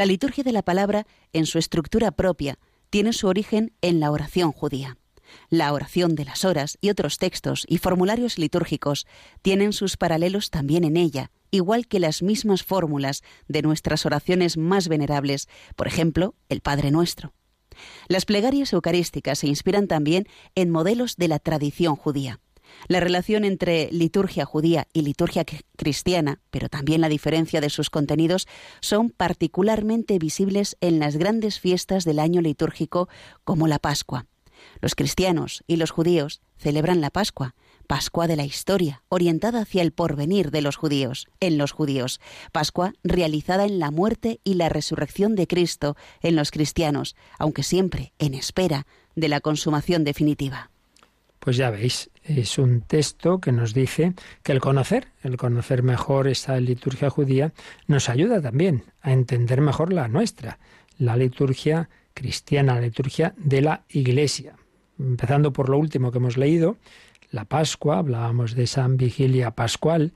La 0.00 0.06
liturgia 0.06 0.42
de 0.42 0.52
la 0.52 0.62
palabra, 0.62 1.06
en 1.34 1.44
su 1.44 1.58
estructura 1.58 2.10
propia, 2.10 2.58
tiene 2.88 3.12
su 3.12 3.26
origen 3.26 3.74
en 3.82 4.00
la 4.00 4.10
oración 4.10 4.50
judía. 4.50 4.96
La 5.50 5.74
oración 5.74 6.14
de 6.14 6.24
las 6.24 6.46
horas 6.46 6.78
y 6.80 6.88
otros 6.88 7.18
textos 7.18 7.66
y 7.68 7.76
formularios 7.76 8.38
litúrgicos 8.38 9.06
tienen 9.42 9.74
sus 9.74 9.98
paralelos 9.98 10.48
también 10.48 10.84
en 10.84 10.96
ella, 10.96 11.32
igual 11.50 11.86
que 11.86 12.00
las 12.00 12.22
mismas 12.22 12.62
fórmulas 12.62 13.22
de 13.46 13.60
nuestras 13.60 14.06
oraciones 14.06 14.56
más 14.56 14.88
venerables, 14.88 15.50
por 15.76 15.86
ejemplo, 15.86 16.34
el 16.48 16.62
Padre 16.62 16.90
Nuestro. 16.90 17.34
Las 18.08 18.24
plegarias 18.24 18.72
eucarísticas 18.72 19.40
se 19.40 19.48
inspiran 19.48 19.86
también 19.86 20.26
en 20.54 20.70
modelos 20.70 21.16
de 21.16 21.28
la 21.28 21.40
tradición 21.40 21.94
judía. 21.94 22.40
La 22.88 23.00
relación 23.00 23.44
entre 23.44 23.88
liturgia 23.92 24.44
judía 24.44 24.86
y 24.92 25.02
liturgia 25.02 25.44
cristiana, 25.76 26.40
pero 26.50 26.68
también 26.68 27.00
la 27.00 27.08
diferencia 27.08 27.60
de 27.60 27.70
sus 27.70 27.90
contenidos, 27.90 28.46
son 28.80 29.10
particularmente 29.10 30.18
visibles 30.18 30.76
en 30.80 30.98
las 30.98 31.16
grandes 31.16 31.60
fiestas 31.60 32.04
del 32.04 32.18
año 32.18 32.40
litúrgico 32.40 33.08
como 33.44 33.68
la 33.68 33.78
Pascua. 33.78 34.26
Los 34.80 34.94
cristianos 34.94 35.64
y 35.66 35.76
los 35.76 35.90
judíos 35.90 36.40
celebran 36.58 37.00
la 37.00 37.10
Pascua, 37.10 37.54
Pascua 37.86 38.26
de 38.26 38.36
la 38.36 38.44
historia, 38.44 39.02
orientada 39.08 39.62
hacia 39.62 39.82
el 39.82 39.92
porvenir 39.92 40.50
de 40.50 40.62
los 40.62 40.76
judíos, 40.76 41.26
en 41.40 41.58
los 41.58 41.72
judíos, 41.72 42.20
Pascua 42.52 42.92
realizada 43.02 43.64
en 43.64 43.78
la 43.78 43.90
muerte 43.90 44.40
y 44.44 44.54
la 44.54 44.68
resurrección 44.68 45.34
de 45.34 45.46
Cristo 45.46 45.96
en 46.22 46.36
los 46.36 46.50
cristianos, 46.50 47.16
aunque 47.38 47.62
siempre 47.62 48.12
en 48.18 48.34
espera 48.34 48.86
de 49.16 49.28
la 49.28 49.40
consumación 49.40 50.04
definitiva. 50.04 50.69
Pues 51.40 51.56
ya 51.56 51.70
veis, 51.70 52.10
es 52.22 52.58
un 52.58 52.82
texto 52.82 53.40
que 53.40 53.50
nos 53.50 53.74
dice 53.74 54.12
que 54.42 54.52
el 54.52 54.60
conocer, 54.60 55.08
el 55.22 55.36
conocer 55.36 55.82
mejor 55.82 56.28
esta 56.28 56.60
liturgia 56.60 57.10
judía, 57.10 57.52
nos 57.86 58.08
ayuda 58.08 58.40
también 58.40 58.84
a 59.00 59.12
entender 59.12 59.60
mejor 59.60 59.92
la 59.92 60.06
nuestra, 60.06 60.58
la 60.98 61.16
liturgia 61.16 61.88
cristiana, 62.14 62.74
la 62.74 62.82
liturgia 62.82 63.34
de 63.38 63.62
la 63.62 63.84
Iglesia. 63.88 64.54
Empezando 64.98 65.52
por 65.52 65.70
lo 65.70 65.78
último 65.78 66.12
que 66.12 66.18
hemos 66.18 66.36
leído, 66.36 66.76
la 67.30 67.46
Pascua, 67.46 67.98
hablábamos 67.98 68.54
de 68.54 68.66
San 68.66 68.98
Vigilia 68.98 69.52
Pascual 69.52 70.12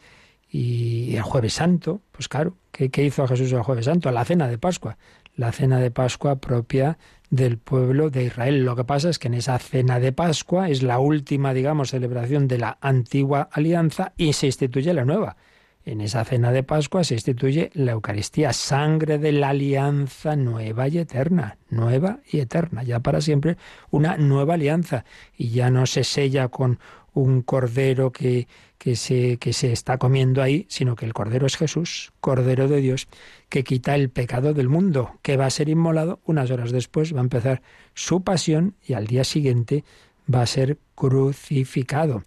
y 0.51 1.16
el 1.16 1.22
Jueves 1.22 1.55
Santo, 1.55 2.01
pues 2.12 2.29
claro, 2.29 2.57
¿qué, 2.70 3.03
hizo 3.03 3.27
Jesús 3.27 3.51
el 3.53 3.62
Jueves 3.62 3.87
Santo? 3.87 4.11
La 4.11 4.25
cena 4.25 4.47
de 4.47 4.59
Pascua, 4.59 4.99
la 5.37 5.53
cena 5.53 5.79
de 5.79 5.91
Pascua 5.91 6.37
propia 6.37 6.99
del 7.35 7.59
pueblo 7.59 8.11
de 8.11 8.24
Israel. 8.24 8.64
Lo 8.64 8.76
que 8.76 8.85
pasa 8.85 9.11
es 9.11 9.18
que 9.18 9.28
en 9.28 9.35
esa 9.35 9.59
cena 9.59 9.99
de 9.99 10.12
Pascua 10.12 10.68
es 10.68 10.82
la 10.82 10.99
última, 10.99 11.53
digamos, 11.53 11.91
celebración 11.91 12.47
de 12.49 12.59
la 12.59 12.78
antigua 12.80 13.49
alianza 13.51 14.12
y 14.16 14.32
se 14.35 14.47
instituye 14.47 14.95
la 14.95 15.05
nueva. 15.05 15.37
En 15.85 16.01
esa 16.01 16.24
cena 16.24 16.51
de 16.51 16.62
Pascua 16.62 17.05
se 17.05 17.14
instituye 17.14 17.70
la 17.74 17.93
Eucaristía, 17.93 18.53
sangre 18.55 19.18
de 19.18 19.32
la 19.32 19.51
alianza 19.51 20.35
nueva 20.35 20.89
y 20.89 20.99
eterna, 20.99 21.59
nueva 21.68 22.20
y 22.30 22.41
eterna, 22.41 22.82
ya 22.85 23.01
para 23.01 23.20
siempre 23.20 23.59
una 23.91 24.16
nueva 24.16 24.55
alianza. 24.55 25.05
Y 25.37 25.51
ya 25.51 25.68
no 25.70 25.85
se 25.85 26.05
sella 26.05 26.49
con 26.49 26.78
un 27.15 27.43
cordero 27.43 28.12
que, 28.12 28.47
que, 28.79 28.97
se, 28.97 29.39
que 29.39 29.53
se 29.53 29.73
está 29.73 29.99
comiendo 29.99 30.43
ahí, 30.43 30.67
sino 30.69 30.97
que 30.97 31.07
el 31.07 31.15
cordero 31.15 31.47
es 31.47 31.57
Jesús, 31.57 32.12
cordero 32.21 32.69
de 32.69 32.81
Dios, 32.81 33.09
que 33.49 33.65
quita 33.65 33.95
el 33.95 34.11
pecado 34.11 34.53
del 34.53 34.69
mundo, 34.69 35.12
que 35.23 35.37
va 35.37 35.47
a 35.47 35.51
ser 35.51 35.69
inmolado 35.69 36.21
unas 36.27 36.51
horas 36.51 36.73
después, 36.73 37.15
va 37.15 37.21
a 37.21 37.23
empezar 37.23 37.62
su 37.95 38.23
pasión 38.23 38.75
y 38.87 38.93
al 38.93 39.07
día 39.07 39.25
siguiente 39.25 39.85
va 40.33 40.43
a 40.43 40.47
ser 40.47 40.79
crucificado. 40.95 42.25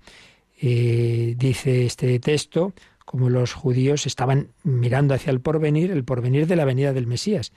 Eh, 0.59 1.35
dice 1.37 1.85
este 1.85 2.19
texto, 2.19 2.73
como 3.05 3.29
los 3.29 3.53
judíos 3.53 4.05
estaban 4.05 4.49
mirando 4.63 5.13
hacia 5.13 5.31
el 5.31 5.39
porvenir, 5.39 5.91
el 5.91 6.03
porvenir 6.03 6.47
de 6.47 6.55
la 6.55 6.65
venida 6.65 6.93
del 6.93 7.07
Mesías. 7.07 7.51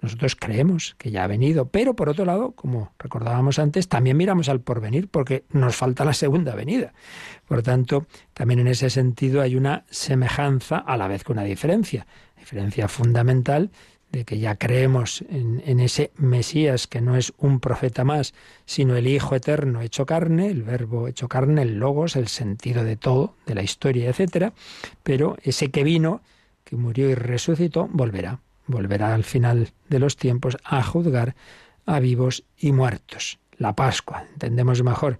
Nosotros 0.00 0.36
creemos 0.36 0.94
que 0.98 1.10
ya 1.10 1.24
ha 1.24 1.26
venido, 1.26 1.68
pero 1.68 1.96
por 1.96 2.08
otro 2.08 2.24
lado, 2.24 2.52
como 2.52 2.92
recordábamos 2.98 3.58
antes, 3.58 3.88
también 3.88 4.16
miramos 4.16 4.48
al 4.48 4.60
porvenir 4.60 5.08
porque 5.08 5.44
nos 5.50 5.74
falta 5.74 6.04
la 6.04 6.12
segunda 6.12 6.54
venida. 6.54 6.92
Por 7.46 7.62
tanto, 7.62 8.06
también 8.34 8.60
en 8.60 8.68
ese 8.68 8.90
sentido 8.90 9.40
hay 9.40 9.56
una 9.56 9.84
semejanza 9.90 10.76
a 10.76 10.96
la 10.96 11.08
vez 11.08 11.24
que 11.24 11.32
una 11.32 11.44
diferencia. 11.44 12.06
Diferencia 12.36 12.88
fundamental 12.88 13.70
de 14.12 14.24
que 14.24 14.38
ya 14.38 14.56
creemos 14.56 15.24
en, 15.28 15.62
en, 15.66 15.80
ese 15.80 16.12
Mesías 16.16 16.86
que 16.86 17.00
no 17.00 17.16
es 17.16 17.32
un 17.38 17.58
profeta 17.58 18.04
más, 18.04 18.34
sino 18.64 18.96
el 18.96 19.08
Hijo 19.08 19.34
eterno 19.34 19.80
hecho 19.80 20.06
carne, 20.06 20.48
el 20.48 20.62
verbo 20.62 21.08
hecho 21.08 21.26
carne, 21.26 21.62
el 21.62 21.78
logos, 21.78 22.16
el 22.16 22.28
sentido 22.28 22.84
de 22.84 22.96
todo, 22.96 23.34
de 23.46 23.54
la 23.54 23.62
historia, 23.62 24.08
etcétera, 24.08 24.52
pero 25.02 25.36
ese 25.42 25.70
que 25.70 25.82
vino, 25.82 26.22
que 26.64 26.76
murió 26.76 27.10
y 27.10 27.14
resucitó, 27.14 27.88
volverá 27.90 28.40
volverá 28.66 29.14
al 29.14 29.24
final 29.24 29.70
de 29.88 29.98
los 29.98 30.16
tiempos 30.16 30.56
a 30.64 30.82
juzgar 30.82 31.34
a 31.86 32.00
vivos 32.00 32.44
y 32.58 32.72
muertos. 32.72 33.38
La 33.58 33.74
Pascua, 33.74 34.26
entendemos 34.32 34.82
mejor 34.82 35.18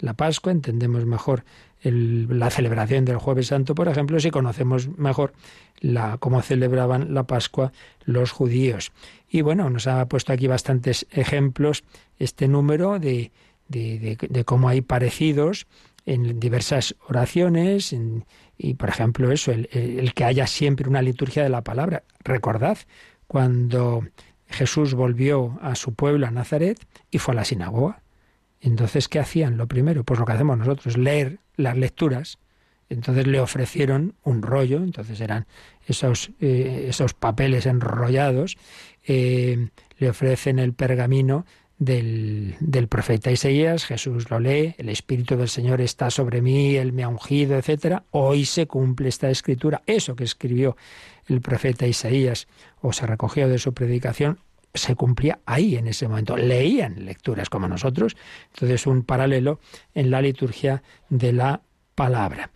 la 0.00 0.14
Pascua, 0.14 0.52
entendemos 0.52 1.04
mejor 1.06 1.44
la 1.82 2.50
celebración 2.50 3.04
del 3.04 3.18
Jueves 3.18 3.48
Santo, 3.48 3.74
por 3.74 3.88
ejemplo, 3.88 4.18
si 4.18 4.30
conocemos 4.30 4.88
mejor 4.96 5.32
la, 5.80 6.18
cómo 6.18 6.42
celebraban 6.42 7.14
la 7.14 7.24
Pascua 7.24 7.72
los 8.04 8.32
judíos. 8.32 8.92
Y 9.28 9.42
bueno, 9.42 9.70
nos 9.70 9.86
ha 9.86 10.06
puesto 10.08 10.32
aquí 10.32 10.46
bastantes 10.46 11.06
ejemplos 11.10 11.84
este 12.18 12.48
número 12.48 12.98
de, 12.98 13.30
de, 13.68 14.44
cómo 14.44 14.68
hay 14.68 14.80
parecidos 14.80 15.66
en 16.08 16.40
diversas 16.40 16.94
oraciones, 17.06 17.94
y 18.56 18.74
por 18.74 18.88
ejemplo 18.88 19.30
eso, 19.30 19.52
el, 19.52 20.12
que 20.14 20.24
haya 20.24 20.46
siempre 20.46 20.88
una 20.88 21.02
liturgia 21.02 21.42
de 21.42 21.50
la 21.50 21.62
palabra. 21.62 22.02
Recordad 22.24 22.78
cuando 23.26 24.06
Jesús 24.48 24.94
volvió 24.94 25.58
a 25.60 25.74
su 25.74 25.92
pueblo, 25.92 26.26
a 26.26 26.30
Nazaret, 26.30 26.78
y 27.10 27.18
fue 27.18 27.34
a 27.34 27.36
la 27.36 27.44
sinagoga. 27.44 28.00
Entonces, 28.62 29.06
¿qué 29.06 29.18
hacían? 29.18 29.58
Lo 29.58 29.68
primero, 29.68 30.02
pues 30.02 30.18
lo 30.18 30.24
que 30.24 30.32
hacemos 30.32 30.56
nosotros, 30.56 30.96
leer 30.96 31.40
las 31.56 31.76
lecturas. 31.76 32.38
Entonces 32.88 33.26
le 33.26 33.38
ofrecieron 33.38 34.14
un 34.22 34.40
rollo, 34.40 34.78
entonces 34.78 35.20
eran 35.20 35.46
esos, 35.86 36.30
eh, 36.40 36.86
esos 36.88 37.12
papeles 37.12 37.66
enrollados, 37.66 38.56
eh, 39.06 39.68
le 39.98 40.08
ofrecen 40.08 40.58
el 40.58 40.72
pergamino 40.72 41.44
del, 41.78 42.56
del, 42.60 42.88
profeta 42.88 43.30
Isaías, 43.30 43.84
Jesús 43.84 44.30
lo 44.30 44.40
lee, 44.40 44.74
el 44.78 44.88
Espíritu 44.88 45.36
del 45.36 45.48
Señor 45.48 45.80
está 45.80 46.10
sobre 46.10 46.42
mí, 46.42 46.76
Él 46.76 46.92
me 46.92 47.04
ha 47.04 47.08
ungido, 47.08 47.56
etc. 47.56 48.02
Hoy 48.10 48.44
se 48.44 48.66
cumple 48.66 49.08
esta 49.08 49.30
escritura, 49.30 49.82
eso 49.86 50.16
que 50.16 50.24
escribió 50.24 50.76
el 51.26 51.40
profeta 51.40 51.86
Isaías 51.86 52.48
o 52.80 52.92
se 52.92 53.06
recogió 53.06 53.48
de 53.48 53.58
su 53.58 53.72
predicación, 53.74 54.40
se 54.74 54.94
cumplía 54.96 55.40
ahí 55.46 55.76
en 55.76 55.86
ese 55.86 56.08
momento. 56.08 56.36
Leían 56.36 57.04
lecturas 57.04 57.48
como 57.48 57.68
nosotros, 57.68 58.16
entonces 58.54 58.86
un 58.86 59.02
paralelo 59.02 59.60
en 59.94 60.10
la 60.10 60.20
liturgia 60.20 60.82
de 61.08 61.32
la 61.32 61.62
palabra. 61.94 62.50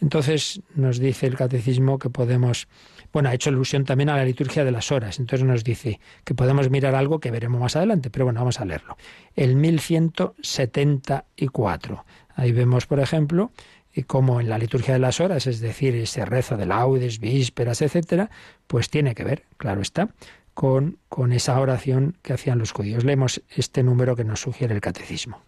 Entonces 0.00 0.60
nos 0.74 0.98
dice 0.98 1.26
el 1.26 1.36
catecismo 1.36 1.98
que 1.98 2.10
podemos 2.10 2.68
bueno, 3.12 3.28
ha 3.28 3.34
hecho 3.34 3.50
alusión 3.50 3.84
también 3.84 4.08
a 4.08 4.16
la 4.16 4.24
liturgia 4.24 4.64
de 4.64 4.70
las 4.70 4.90
horas. 4.92 5.18
Entonces 5.18 5.46
nos 5.46 5.64
dice 5.64 6.00
que 6.24 6.34
podemos 6.34 6.70
mirar 6.70 6.94
algo 6.94 7.20
que 7.20 7.30
veremos 7.30 7.60
más 7.60 7.76
adelante, 7.76 8.08
pero 8.10 8.24
bueno, 8.26 8.40
vamos 8.40 8.60
a 8.60 8.64
leerlo. 8.64 8.96
El 9.34 9.56
1174. 9.56 12.04
Ahí 12.34 12.52
vemos, 12.52 12.86
por 12.86 13.00
ejemplo, 13.00 13.50
eh, 13.92 14.04
como 14.04 14.40
en 14.40 14.48
la 14.48 14.58
liturgia 14.58 14.94
de 14.94 15.00
las 15.00 15.20
horas, 15.20 15.46
es 15.46 15.60
decir, 15.60 15.94
ese 15.94 16.24
rezo 16.24 16.56
de 16.56 16.66
laudes, 16.66 17.18
vísperas, 17.18 17.82
etcétera, 17.82 18.30
pues 18.66 18.90
tiene 18.90 19.14
que 19.14 19.24
ver, 19.24 19.44
claro 19.56 19.80
está, 19.80 20.10
con, 20.54 20.98
con 21.08 21.32
esa 21.32 21.58
oración 21.60 22.16
que 22.22 22.32
hacían 22.32 22.58
los 22.58 22.72
judíos. 22.72 23.04
Leemos 23.04 23.42
este 23.48 23.82
número 23.82 24.16
que 24.16 24.24
nos 24.24 24.40
sugiere 24.40 24.74
el 24.74 24.80
catecismo. 24.80 25.40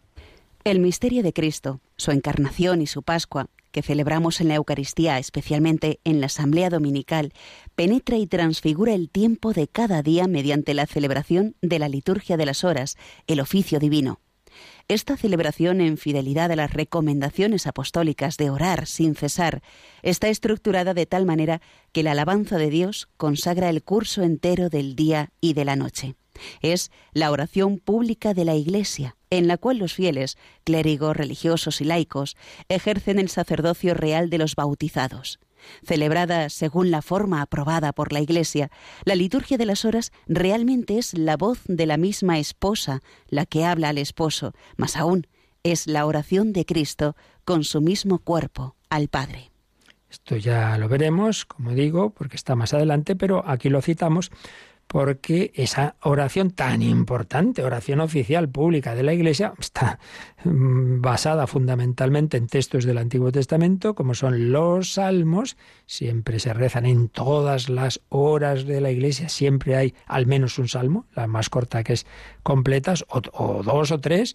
El 0.65 0.81
misterio 0.81 1.23
de 1.23 1.33
Cristo, 1.33 1.81
su 1.97 2.11
encarnación 2.11 2.83
y 2.83 2.87
su 2.87 3.03
Pascua, 3.03 3.47
que 3.71 3.83
celebramos 3.83 4.41
en 4.41 4.49
la 4.49 4.57
Eucaristía, 4.57 5.19
especialmente 5.19 6.01
en 6.05 6.21
la 6.21 6.27
Asamblea 6.27 6.71
Dominical, 6.71 7.33
penetra 7.75 8.17
y 8.17 8.27
transfigura 8.27 8.95
el 8.95 9.11
tiempo 9.11 9.53
de 9.53 9.69
cada 9.69 10.03
día 10.03 10.27
mediante 10.27 10.75
la 10.75 10.87
celebración 10.87 11.57
de 11.63 11.79
la 11.79 11.89
liturgia 11.89 12.37
de 12.37 12.47
las 12.47 12.65
horas, 12.65 12.97
el 13.27 13.41
oficio 13.41 13.79
divino. 13.79 14.21
Esta 14.89 15.17
celebración 15.17 15.81
en 15.81 15.97
fidelidad 15.97 16.51
a 16.51 16.57
las 16.57 16.73
recomendaciones 16.73 17.67
apostólicas 17.67 18.37
de 18.37 18.51
orar 18.51 18.87
sin 18.87 19.15
cesar 19.15 19.63
está 20.03 20.29
estructurada 20.29 20.95
de 20.95 21.07
tal 21.07 21.27
manera 21.27 21.61
que 21.93 22.03
la 22.03 22.13
alabanza 22.13 22.59
de 22.59 22.71
Dios 22.71 23.09
consagra 23.17 23.69
el 23.71 23.85
curso 23.85 24.23
entero 24.23 24.69
del 24.69 24.97
día 24.97 25.31
y 25.41 25.55
de 25.55 25.65
la 25.65 25.77
noche. 25.77 26.17
Es 26.61 26.91
la 27.13 27.31
oración 27.31 27.79
pública 27.79 28.35
de 28.35 28.45
la 28.45 28.55
Iglesia, 28.55 29.17
en 29.31 29.47
la 29.47 29.57
cual 29.57 29.79
los 29.79 29.95
fieles, 29.95 30.37
clérigos, 30.65 31.17
religiosos 31.17 31.81
y 31.81 31.85
laicos, 31.85 32.37
ejercen 32.69 33.19
el 33.19 33.29
sacerdocio 33.29 33.95
real 33.95 34.31
de 34.31 34.39
los 34.39 34.55
bautizados. 34.57 35.39
Celebrada 35.85 36.49
según 36.49 36.91
la 36.91 37.03
forma 37.03 37.43
aprobada 37.43 37.93
por 37.93 38.13
la 38.13 38.21
Iglesia, 38.21 38.71
la 39.05 39.15
liturgia 39.15 39.59
de 39.59 39.67
las 39.67 39.85
horas 39.85 40.13
realmente 40.27 40.99
es 40.99 41.15
la 41.15 41.37
voz 41.37 41.61
de 41.67 41.87
la 41.87 41.97
misma 41.97 42.39
esposa 42.39 43.03
la 43.29 43.47
que 43.47 43.65
habla 43.65 43.91
al 43.91 43.99
esposo, 43.99 44.55
más 44.77 44.97
aún 44.97 45.27
es 45.63 45.87
la 45.87 46.07
oración 46.07 46.53
de 46.53 46.65
Cristo 46.65 47.17
con 47.45 47.65
su 47.65 47.81
mismo 47.81 48.19
cuerpo 48.19 48.77
al 48.89 49.09
Padre. 49.09 49.51
Esto 50.11 50.37
ya 50.37 50.77
lo 50.77 50.89
veremos, 50.89 51.45
como 51.45 51.71
digo, 51.71 52.11
porque 52.11 52.37
está 52.37 52.57
más 52.57 52.75
adelante, 52.75 53.15
pero 53.15 53.47
aquí 53.47 53.69
lo 53.69 53.81
citamos 53.81 54.33
porque 54.91 55.53
esa 55.55 55.95
oración 56.03 56.51
tan 56.51 56.83
importante, 56.83 57.63
oración 57.63 58.01
oficial 58.01 58.49
pública 58.49 58.97
de 58.97 59.05
la 59.05 59.13
Iglesia, 59.13 59.55
está 59.57 60.01
mm, 60.43 61.01
basada 61.01 61.47
fundamentalmente 61.47 62.37
en 62.37 62.49
textos 62.49 62.85
del 62.85 62.99
Antiguo 62.99 63.31
Testamento, 63.31 63.95
como 63.95 64.15
son 64.15 64.51
los 64.51 64.95
salmos, 64.95 65.57
siempre 65.87 66.41
se 66.41 66.55
rezan 66.55 66.87
en 66.87 67.09
todas 67.09 67.69
las 67.69 68.01
horas 68.09 68.67
de 68.67 68.81
la 68.81 68.91
Iglesia, 68.91 69.29
siempre 69.29 69.77
hay 69.77 69.95
al 70.07 70.27
menos 70.27 70.59
un 70.59 70.67
salmo, 70.67 71.07
la 71.15 71.29
más 71.29 71.51
corta 71.51 71.85
que 71.85 71.93
es 71.93 72.05
completas, 72.43 73.05
o, 73.07 73.63
dos 73.63 73.93
o 73.93 74.01
tres, 74.01 74.35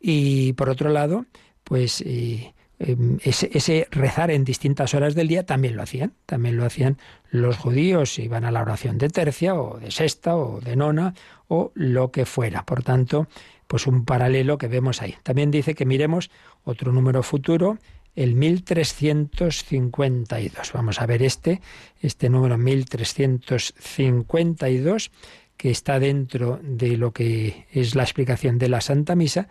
y 0.00 0.54
por 0.54 0.70
otro 0.70 0.88
lado, 0.88 1.26
pues... 1.64 2.00
Eh, 2.06 2.54
Em, 2.84 3.18
ese, 3.22 3.86
rezar 3.92 4.32
en 4.32 4.42
distintas 4.44 4.92
horas 4.94 5.14
del 5.14 5.28
día 5.28 5.46
también 5.46 5.76
lo 5.76 5.84
hacían, 5.84 6.14
también 6.26 6.56
lo 6.56 6.64
hacían 6.64 6.98
los 7.30 7.56
judíos, 7.56 8.18
iban 8.18 8.44
a 8.44 8.50
la 8.50 8.60
oración 8.60 8.98
de 8.98 9.08
tercia 9.08 9.54
o 9.54 9.78
de 9.78 9.92
sexta 9.92 10.36
o 10.36 10.60
de 10.60 10.74
nona 10.74 11.14
o 11.46 11.70
lo 11.74 12.10
que 12.10 12.26
fuera. 12.26 12.64
Por 12.64 12.82
tanto, 12.82 13.28
pues 13.68 13.86
un 13.86 14.04
paralelo 14.04 14.58
que 14.58 14.66
vemos 14.66 15.00
ahí. 15.00 15.14
También 15.22 15.52
dice 15.52 15.76
que 15.76 15.86
miremos 15.86 16.32
otro 16.64 16.92
número 16.92 17.22
futuro, 17.22 17.78
el 18.16 18.34
1352. 18.34 20.72
Vamos 20.72 21.00
a 21.00 21.06
ver 21.06 21.22
este, 21.22 21.60
este 22.00 22.30
número 22.30 22.58
1352, 22.58 25.12
que 25.56 25.70
está 25.70 26.00
dentro 26.00 26.58
de 26.64 26.96
lo 26.96 27.12
que 27.12 27.68
es 27.70 27.94
la 27.94 28.02
explicación 28.02 28.58
de 28.58 28.68
la 28.68 28.80
Santa 28.80 29.14
Misa, 29.14 29.46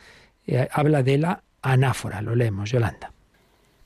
eh, 0.45 0.67
habla 0.69 1.01
de 1.01 1.17
la 1.17 1.45
anáfora. 1.61 2.21
Lo 2.21 2.35
leemos, 2.35 2.71
Yolanda. 2.71 3.10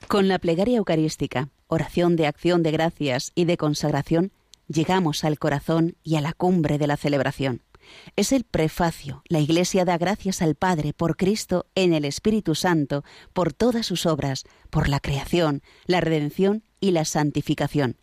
Con 0.07 0.27
la 0.27 0.37
plegaria 0.37 0.77
eucarística, 0.77 1.49
oración 1.67 2.15
de 2.15 2.27
acción 2.27 2.61
de 2.61 2.71
gracias 2.71 3.31
y 3.33 3.45
de 3.45 3.57
consagración, 3.57 4.31
llegamos 4.67 5.23
al 5.23 5.39
corazón 5.39 5.95
y 6.03 6.15
a 6.15 6.21
la 6.21 6.31
cumbre 6.33 6.77
de 6.77 6.85
la 6.85 6.95
celebración. 6.95 7.63
Es 8.15 8.31
el 8.31 8.43
prefacio. 8.43 9.23
La 9.27 9.39
Iglesia 9.39 9.83
da 9.83 9.97
gracias 9.97 10.43
al 10.43 10.55
Padre 10.55 10.93
por 10.93 11.17
Cristo 11.17 11.65
en 11.73 11.93
el 11.93 12.05
Espíritu 12.05 12.53
Santo, 12.53 13.03
por 13.33 13.51
todas 13.51 13.87
sus 13.87 14.05
obras, 14.05 14.43
por 14.69 14.89
la 14.89 14.99
creación, 14.99 15.63
la 15.85 16.01
redención 16.01 16.63
y 16.79 16.91
la 16.91 17.05
santificación. 17.05 17.97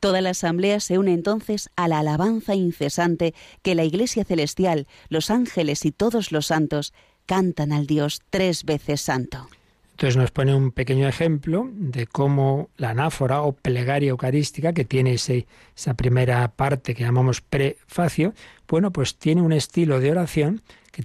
Toda 0.00 0.20
la 0.20 0.30
asamblea 0.30 0.80
se 0.80 0.98
une 0.98 1.14
entonces 1.14 1.70
a 1.76 1.88
la 1.88 2.00
alabanza 2.00 2.54
incesante 2.54 3.34
que 3.62 3.74
la 3.74 3.84
Iglesia 3.84 4.24
celestial, 4.24 4.86
los 5.08 5.30
ángeles 5.30 5.86
y 5.86 5.92
todos 5.92 6.30
los 6.30 6.46
santos 6.46 6.92
cantan 7.26 7.72
al 7.72 7.86
Dios 7.86 8.20
tres 8.30 8.64
veces 8.64 9.00
santo. 9.00 9.48
Entonces 9.98 10.16
nos 10.16 10.30
pone 10.30 10.54
un 10.54 10.70
pequeño 10.70 11.08
ejemplo 11.08 11.68
de 11.72 12.06
cómo 12.06 12.70
la 12.76 12.90
anáfora 12.90 13.42
o 13.42 13.54
plegaria 13.54 14.10
eucarística, 14.10 14.72
que 14.72 14.84
tiene 14.84 15.14
esa 15.14 15.94
primera 15.96 16.46
parte 16.52 16.94
que 16.94 17.02
llamamos 17.02 17.40
prefacio, 17.40 18.32
bueno, 18.68 18.92
pues 18.92 19.16
tiene 19.16 19.42
un 19.42 19.52
estilo 19.52 19.98
de 19.98 20.12
oración 20.12 20.62
que 20.92 21.02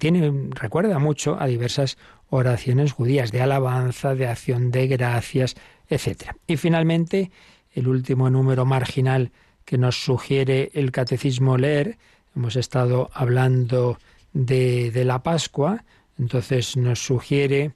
recuerda 0.52 1.00
mucho 1.00 1.42
a 1.42 1.48
diversas 1.48 1.98
oraciones 2.30 2.92
judías, 2.92 3.32
de 3.32 3.42
alabanza, 3.42 4.14
de 4.14 4.28
acción 4.28 4.70
de 4.70 4.86
gracias, 4.86 5.56
etc. 5.90 6.36
Y 6.46 6.58
finalmente, 6.58 7.32
el 7.74 7.88
último 7.88 8.30
número 8.30 8.64
marginal 8.64 9.32
que 9.66 9.80
nos 9.80 10.04
sugiere 10.04 10.70
el 10.76 10.92
catecismo 10.92 11.58
leer, 11.58 11.98
hemos 12.36 12.56
estado 12.56 13.10
hablando 13.12 13.98
de 14.34 15.04
la 15.04 15.24
Pascua, 15.24 15.84
entonces 16.20 16.78
nos 16.78 17.04
sugiere 17.04 17.72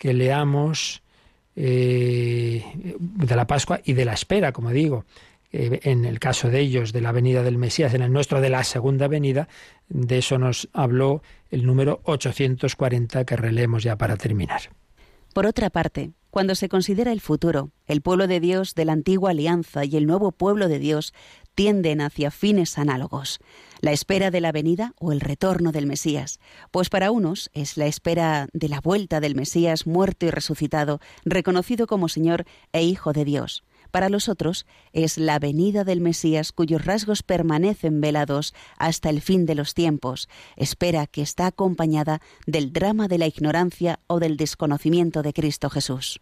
que 0.00 0.14
leamos 0.14 1.02
eh, 1.56 2.64
de 2.98 3.36
la 3.36 3.46
Pascua 3.46 3.82
y 3.84 3.92
de 3.92 4.06
la 4.06 4.14
espera, 4.14 4.50
como 4.50 4.70
digo, 4.70 5.04
eh, 5.52 5.80
en 5.82 6.06
el 6.06 6.18
caso 6.18 6.48
de 6.48 6.58
ellos, 6.58 6.94
de 6.94 7.02
la 7.02 7.12
venida 7.12 7.42
del 7.42 7.58
Mesías, 7.58 7.92
en 7.92 8.00
el 8.00 8.10
nuestro 8.10 8.40
de 8.40 8.48
la 8.48 8.64
segunda 8.64 9.08
venida, 9.08 9.46
de 9.90 10.16
eso 10.16 10.38
nos 10.38 10.70
habló 10.72 11.22
el 11.50 11.66
número 11.66 12.00
840 12.04 13.26
que 13.26 13.36
releemos 13.36 13.82
ya 13.82 13.96
para 13.96 14.16
terminar. 14.16 14.62
Por 15.34 15.44
otra 15.44 15.68
parte, 15.68 16.12
cuando 16.30 16.54
se 16.54 16.70
considera 16.70 17.12
el 17.12 17.20
futuro, 17.20 17.70
el 17.86 18.00
pueblo 18.00 18.26
de 18.26 18.40
Dios 18.40 18.74
de 18.74 18.86
la 18.86 18.92
antigua 18.92 19.32
alianza 19.32 19.84
y 19.84 19.96
el 19.96 20.06
nuevo 20.06 20.32
pueblo 20.32 20.66
de 20.66 20.78
Dios 20.78 21.12
tienden 21.54 22.00
hacia 22.00 22.30
fines 22.30 22.78
análogos 22.78 23.40
la 23.80 23.92
espera 23.92 24.30
de 24.30 24.40
la 24.40 24.52
venida 24.52 24.94
o 24.98 25.12
el 25.12 25.20
retorno 25.20 25.72
del 25.72 25.86
Mesías, 25.86 26.38
pues 26.70 26.90
para 26.90 27.10
unos 27.10 27.50
es 27.54 27.76
la 27.76 27.86
espera 27.86 28.48
de 28.52 28.68
la 28.68 28.80
vuelta 28.80 29.20
del 29.20 29.34
Mesías 29.34 29.86
muerto 29.86 30.26
y 30.26 30.30
resucitado, 30.30 31.00
reconocido 31.24 31.86
como 31.86 32.08
Señor 32.08 32.44
e 32.72 32.82
Hijo 32.82 33.12
de 33.12 33.24
Dios. 33.24 33.64
Para 33.90 34.08
los 34.08 34.28
otros 34.28 34.66
es 34.92 35.18
la 35.18 35.38
venida 35.38 35.82
del 35.82 36.00
Mesías 36.00 36.52
cuyos 36.52 36.84
rasgos 36.84 37.22
permanecen 37.22 38.00
velados 38.00 38.54
hasta 38.78 39.10
el 39.10 39.20
fin 39.20 39.46
de 39.46 39.56
los 39.56 39.74
tiempos, 39.74 40.28
espera 40.56 41.06
que 41.06 41.22
está 41.22 41.46
acompañada 41.46 42.20
del 42.46 42.72
drama 42.72 43.08
de 43.08 43.18
la 43.18 43.26
ignorancia 43.26 43.98
o 44.06 44.20
del 44.20 44.36
desconocimiento 44.36 45.22
de 45.22 45.32
Cristo 45.32 45.70
Jesús. 45.70 46.20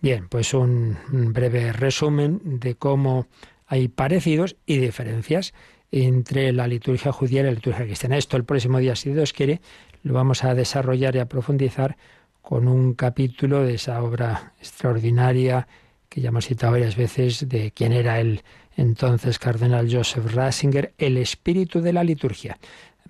Bien, 0.00 0.28
pues 0.28 0.54
un 0.54 0.96
breve 1.04 1.72
resumen 1.72 2.40
de 2.60 2.76
cómo 2.76 3.26
hay 3.66 3.88
parecidos 3.88 4.56
y 4.66 4.78
diferencias 4.78 5.54
entre 5.90 6.52
la 6.52 6.66
liturgia 6.66 7.12
judía 7.12 7.40
y 7.40 7.44
la 7.44 7.52
liturgia 7.52 7.84
cristiana. 7.84 8.16
Esto 8.16 8.36
el 8.36 8.44
próximo 8.44 8.78
día, 8.78 8.96
si 8.96 9.12
Dios 9.12 9.32
quiere, 9.32 9.60
lo 10.02 10.14
vamos 10.14 10.44
a 10.44 10.54
desarrollar 10.54 11.16
y 11.16 11.20
a 11.20 11.28
profundizar 11.28 11.96
con 12.42 12.68
un 12.68 12.94
capítulo 12.94 13.62
de 13.62 13.74
esa 13.74 14.02
obra 14.02 14.54
extraordinaria 14.60 15.66
que 16.08 16.20
ya 16.20 16.28
hemos 16.28 16.46
citado 16.46 16.72
varias 16.72 16.96
veces 16.96 17.48
de 17.48 17.72
quién 17.72 17.92
era 17.92 18.20
el 18.20 18.42
entonces 18.76 19.38
cardenal 19.38 19.88
Joseph 19.90 20.32
Ratzinger, 20.32 20.92
el 20.98 21.16
espíritu 21.16 21.80
de 21.80 21.92
la 21.92 22.04
liturgia. 22.04 22.58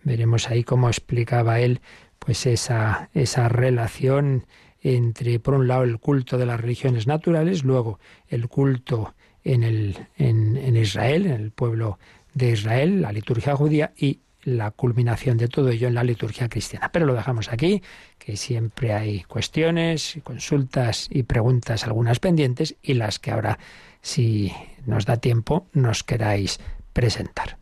Veremos 0.05 0.49
ahí 0.49 0.65
cómo 0.65 0.89
explicaba 0.89 1.61
él 1.61 1.81
pues 2.19 2.47
esa, 2.47 3.11
esa 3.13 3.49
relación 3.49 4.47
entre, 4.81 5.41
por 5.41 5.55
un 5.55 5.67
lado, 5.67 5.83
el 5.83 5.99
culto 5.99 6.39
de 6.39 6.47
las 6.47 6.61
religiones 6.61 7.07
naturales, 7.07 7.65
luego 7.65 7.99
el 8.29 8.49
culto 8.49 9.16
en, 9.47 9.63
el, 9.63 9.97
en, 10.19 10.77
Israel, 10.77 11.27
en 11.27 11.33
el 11.33 11.51
pueblo 11.53 11.99
de 12.35 12.51
Israel, 12.51 13.01
la 13.01 13.13
liturgia 13.13 13.55
judía 13.55 13.93
y 13.97 14.19
la 14.43 14.73
culminación 14.73 15.39
de 15.39 15.49
todo 15.49 15.71
ello 15.71 15.89
en 15.89 15.95
la 15.95 16.05
liturgia 16.05 16.49
cristiana. 16.49 16.91
Pero 16.93 17.07
lo 17.07 17.15
dejamos 17.15 17.53
aquí, 17.53 17.83
que 18.19 18.37
siempre 18.37 18.93
hay 18.93 19.23
cuestiones, 19.23 20.19
consultas 20.25 21.09
y 21.11 21.23
preguntas, 21.23 21.85
algunas 21.85 22.19
pendientes, 22.19 22.77
y 22.83 22.95
las 22.95 23.19
que 23.19 23.31
ahora, 23.31 23.59
si 24.03 24.53
nos 24.85 25.07
da 25.07 25.17
tiempo, 25.17 25.67
nos 25.73 26.03
queráis 26.03 26.61
presentar. 26.93 27.57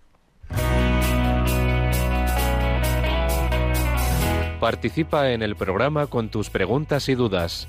Participa 4.59 5.33
en 5.33 5.43
el 5.43 5.57
programa 5.57 6.07
con 6.07 6.31
tus 6.31 6.49
preguntas 6.49 7.11
y 7.11 7.15
dudas. 7.15 7.69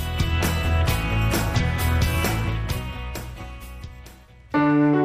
Thank 4.71 4.95
you. 4.95 5.00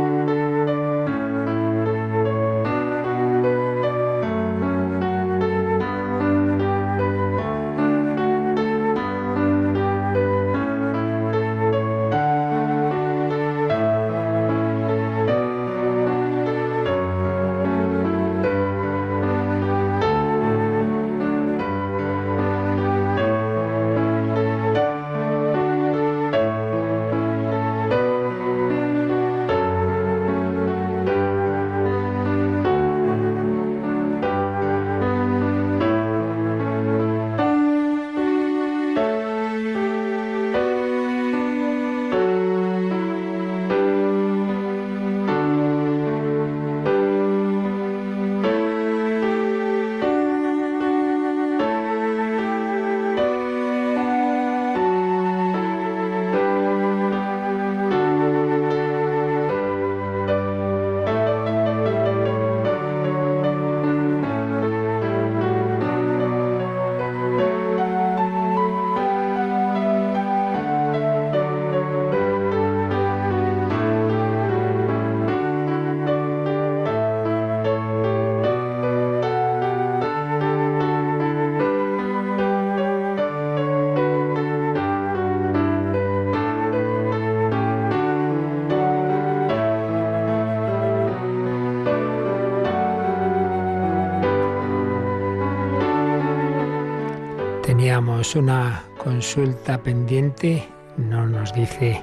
Teníamos 98.16 98.36
una 98.36 98.82
consulta 98.96 99.82
pendiente, 99.82 100.66
no 100.96 101.26
nos 101.26 101.52
dice 101.52 102.02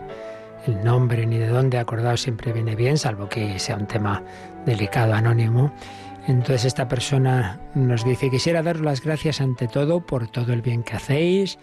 el 0.67 0.83
nombre 0.83 1.25
ni 1.25 1.39
de 1.39 1.47
dónde, 1.47 1.79
acordado 1.79 2.17
siempre 2.17 2.53
viene 2.53 2.75
bien, 2.75 2.99
salvo 2.99 3.27
que 3.27 3.57
sea 3.57 3.77
un 3.77 3.87
tema 3.87 4.21
delicado, 4.63 5.15
anónimo. 5.15 5.73
Entonces 6.27 6.65
esta 6.65 6.87
persona 6.87 7.59
nos 7.73 8.05
dice, 8.05 8.29
quisiera 8.29 8.61
daros 8.61 8.83
las 8.83 9.01
gracias 9.01 9.41
ante 9.41 9.67
todo 9.67 10.01
por 10.01 10.27
todo 10.27 10.53
el 10.53 10.61
bien 10.61 10.83
que 10.83 10.97
hacéis. 10.97 11.57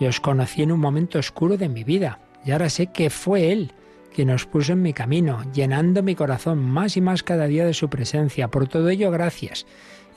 Yo 0.00 0.08
os 0.08 0.18
conocí 0.18 0.64
en 0.64 0.72
un 0.72 0.80
momento 0.80 1.20
oscuro 1.20 1.56
de 1.56 1.68
mi 1.68 1.84
vida 1.84 2.18
y 2.44 2.50
ahora 2.50 2.70
sé 2.70 2.88
que 2.88 3.08
fue 3.08 3.52
Él 3.52 3.72
quien 4.12 4.30
os 4.30 4.46
puso 4.46 4.72
en 4.72 4.82
mi 4.82 4.94
camino, 4.94 5.44
llenando 5.52 6.02
mi 6.02 6.16
corazón 6.16 6.58
más 6.58 6.96
y 6.96 7.00
más 7.00 7.22
cada 7.22 7.46
día 7.46 7.64
de 7.64 7.72
su 7.72 7.88
presencia. 7.88 8.48
Por 8.48 8.66
todo 8.66 8.88
ello, 8.88 9.12
gracias. 9.12 9.64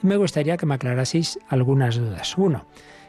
Y 0.02 0.08
me 0.08 0.16
gustaría 0.16 0.56
que 0.56 0.66
me 0.66 0.74
aclaraseis 0.74 1.38
algunas 1.48 1.94
dudas. 1.94 2.36
Uno, 2.36 2.66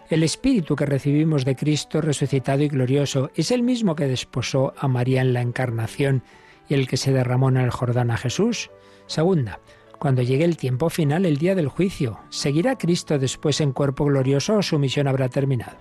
el 0.09 0.23
Espíritu 0.23 0.75
que 0.75 0.85
recibimos 0.85 1.43
de 1.43 1.55
Cristo 1.55 2.01
resucitado 2.01 2.63
y 2.63 2.69
glorioso 2.69 3.29
es 3.35 3.51
el 3.51 3.63
mismo 3.63 3.95
que 3.95 4.07
desposó 4.07 4.73
a 4.77 4.87
María 4.87 5.21
en 5.21 5.33
la 5.33 5.41
Encarnación 5.41 6.23
y 6.69 6.75
el 6.75 6.87
que 6.87 6.97
se 6.97 7.11
derramó 7.11 7.49
en 7.49 7.57
el 7.57 7.71
Jordán 7.71 8.11
a 8.11 8.17
Jesús. 8.17 8.71
Segunda, 9.05 9.59
cuando 9.99 10.21
llegue 10.21 10.45
el 10.45 10.57
tiempo 10.57 10.89
final, 10.89 11.25
el 11.25 11.37
día 11.37 11.55
del 11.55 11.67
juicio, 11.67 12.19
¿seguirá 12.29 12.77
Cristo 12.77 13.17
después 13.17 13.59
en 13.61 13.73
cuerpo 13.73 14.05
glorioso 14.05 14.57
o 14.57 14.61
su 14.61 14.79
misión 14.79 15.07
habrá 15.07 15.27
terminado? 15.27 15.77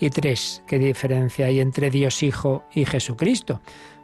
Y 0.00 0.10
tres, 0.10 0.62
¿qué 0.66 0.78
diferencia 0.78 1.46
hay 1.46 1.60
entre 1.60 1.90
Dios 1.90 2.22
Hijo 2.22 2.64
y 2.72 2.84
Jesucristo? 2.84 3.60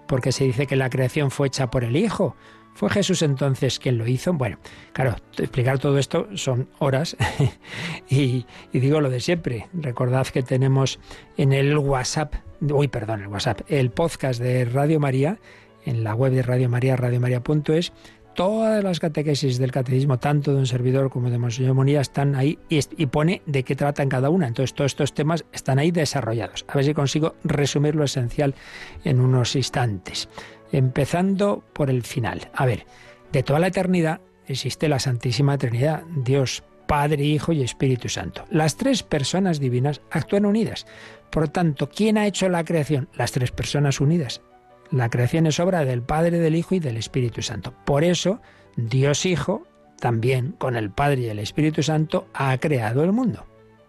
Porque 0.07 0.33
se 0.33 0.45
dice 0.45 0.67
que 0.67 0.77
la 0.77 0.91
creación 0.91 1.31
fue 1.31 1.47
hecha 1.47 1.71
por 1.71 1.85
el 1.85 1.97
Hijo. 1.97 2.37
¿Fue 2.75 2.91
Jesús 2.91 3.22
entonces 3.22 3.79
quien 3.79 3.99
lo 3.99 4.07
hizo? 4.07 4.33
Bueno, 4.33 4.59
claro, 4.93 5.14
explicar 5.39 5.79
todo 5.79 5.97
esto 5.97 6.27
son 6.35 6.68
horas 6.81 7.16
y, 8.11 8.45
digo 8.72 9.01
lo 9.01 9.11
de 9.11 9.20
siempre. 9.20 9.68
Recordad 9.72 10.27
que 10.27 10.43
tenemos 10.43 10.99
en 11.37 11.53
el 11.53 11.79
WhatsApp, 11.79 12.35
uy, 12.61 12.89
perdón, 12.89 13.22
el 13.22 13.29
WhatsApp, 13.29 13.61
el 13.68 13.91
podcast 13.91 14.41
de 14.41 14.64
Radio 14.64 14.99
María, 14.99 15.39
en 15.85 16.03
la 16.03 16.16
web 16.16 16.33
de 16.33 16.43
Radio 16.43 16.68
María, 16.68 16.97
radiomaria.es, 16.97 17.93
todas 18.35 18.83
las 18.83 18.99
catequesis 18.99 19.59
del 19.59 19.70
catecismo, 19.70 20.18
tanto 20.18 20.53
de 20.53 20.59
un 20.59 20.66
servidor 20.66 21.11
como 21.11 21.31
de 21.31 21.39
Monseñor 21.39 21.75
Monía, 21.75 22.01
están 22.01 22.35
ahí 22.35 22.59
y, 22.68 22.81
y, 22.97 23.07
pone 23.07 23.43
de 23.47 23.62
qué 23.62 23.77
tratan 23.77 24.09
cada 24.09 24.31
una. 24.31 24.49
Entonces, 24.49 24.75
todos 24.75 24.91
estos 24.91 25.14
temas 25.14 25.45
están 25.53 25.79
ahí 25.79 25.93
desarrollados. 25.93 26.64
A 26.66 26.75
ver 26.75 26.85
si 26.85 26.95
consigo 26.95 27.37
resumir 27.45 27.95
lo 27.95 28.03
esencial 28.03 28.57
en 29.05 29.20
unos 29.20 29.55
instantes 29.55 30.29
empezando 30.77 31.62
por 31.72 31.91
el 31.91 32.03
final. 32.03 32.51
A 32.55 32.66
ver, 32.66 32.87
de 33.33 33.43
toda 33.43 33.61
la 33.61 33.68
eternidad 33.68 34.20
existe 34.47 34.89
la 34.89 34.99
Santísima 34.99 35.57
Trinidad, 35.57 36.03
Dios, 36.16 36.64
Padre, 36.87 37.25
Hijo 37.25 37.53
y 37.53 37.62
Espíritu 37.62 38.09
Santo. 38.09 38.45
Las 38.51 38.77
tres 38.77 39.03
personas 39.03 39.61
divinas 39.61 40.01
actúan 40.11 40.45
unidas. 40.45 40.87
Por 41.31 41.49
tanto, 41.49 41.89
¿quién 41.89 42.18
ha 42.18 42.27
hecho 42.27 42.49
la 42.49 42.64
creación? 42.64 43.09
Las 43.14 43.33
tres 43.33 43.51
personas 43.51 44.01
unidas. 44.01 44.43
La 44.91 45.09
creación 45.09 45.47
es 45.47 45.61
obra 45.61 45.85
del 45.85 46.03
Padre, 46.03 46.39
del 46.39 46.57
Hijo 46.57 46.75
y 46.75 46.81
del 46.81 46.97
Espíritu 46.97 47.41
Santo. 47.41 47.72
Por 47.85 48.05
eso, 48.05 48.41
Dios 48.77 49.27
Hijo, 49.27 49.66
también 49.99 50.53
con 50.53 50.77
el 50.77 50.91
Padre 50.91 51.22
y 51.22 51.29
el 51.29 51.39
Espíritu 51.39 51.83
Santo, 51.83 52.27
ha 52.35 52.57
creado 52.59 53.03
el 53.03 53.12
mundo. 53.12 53.47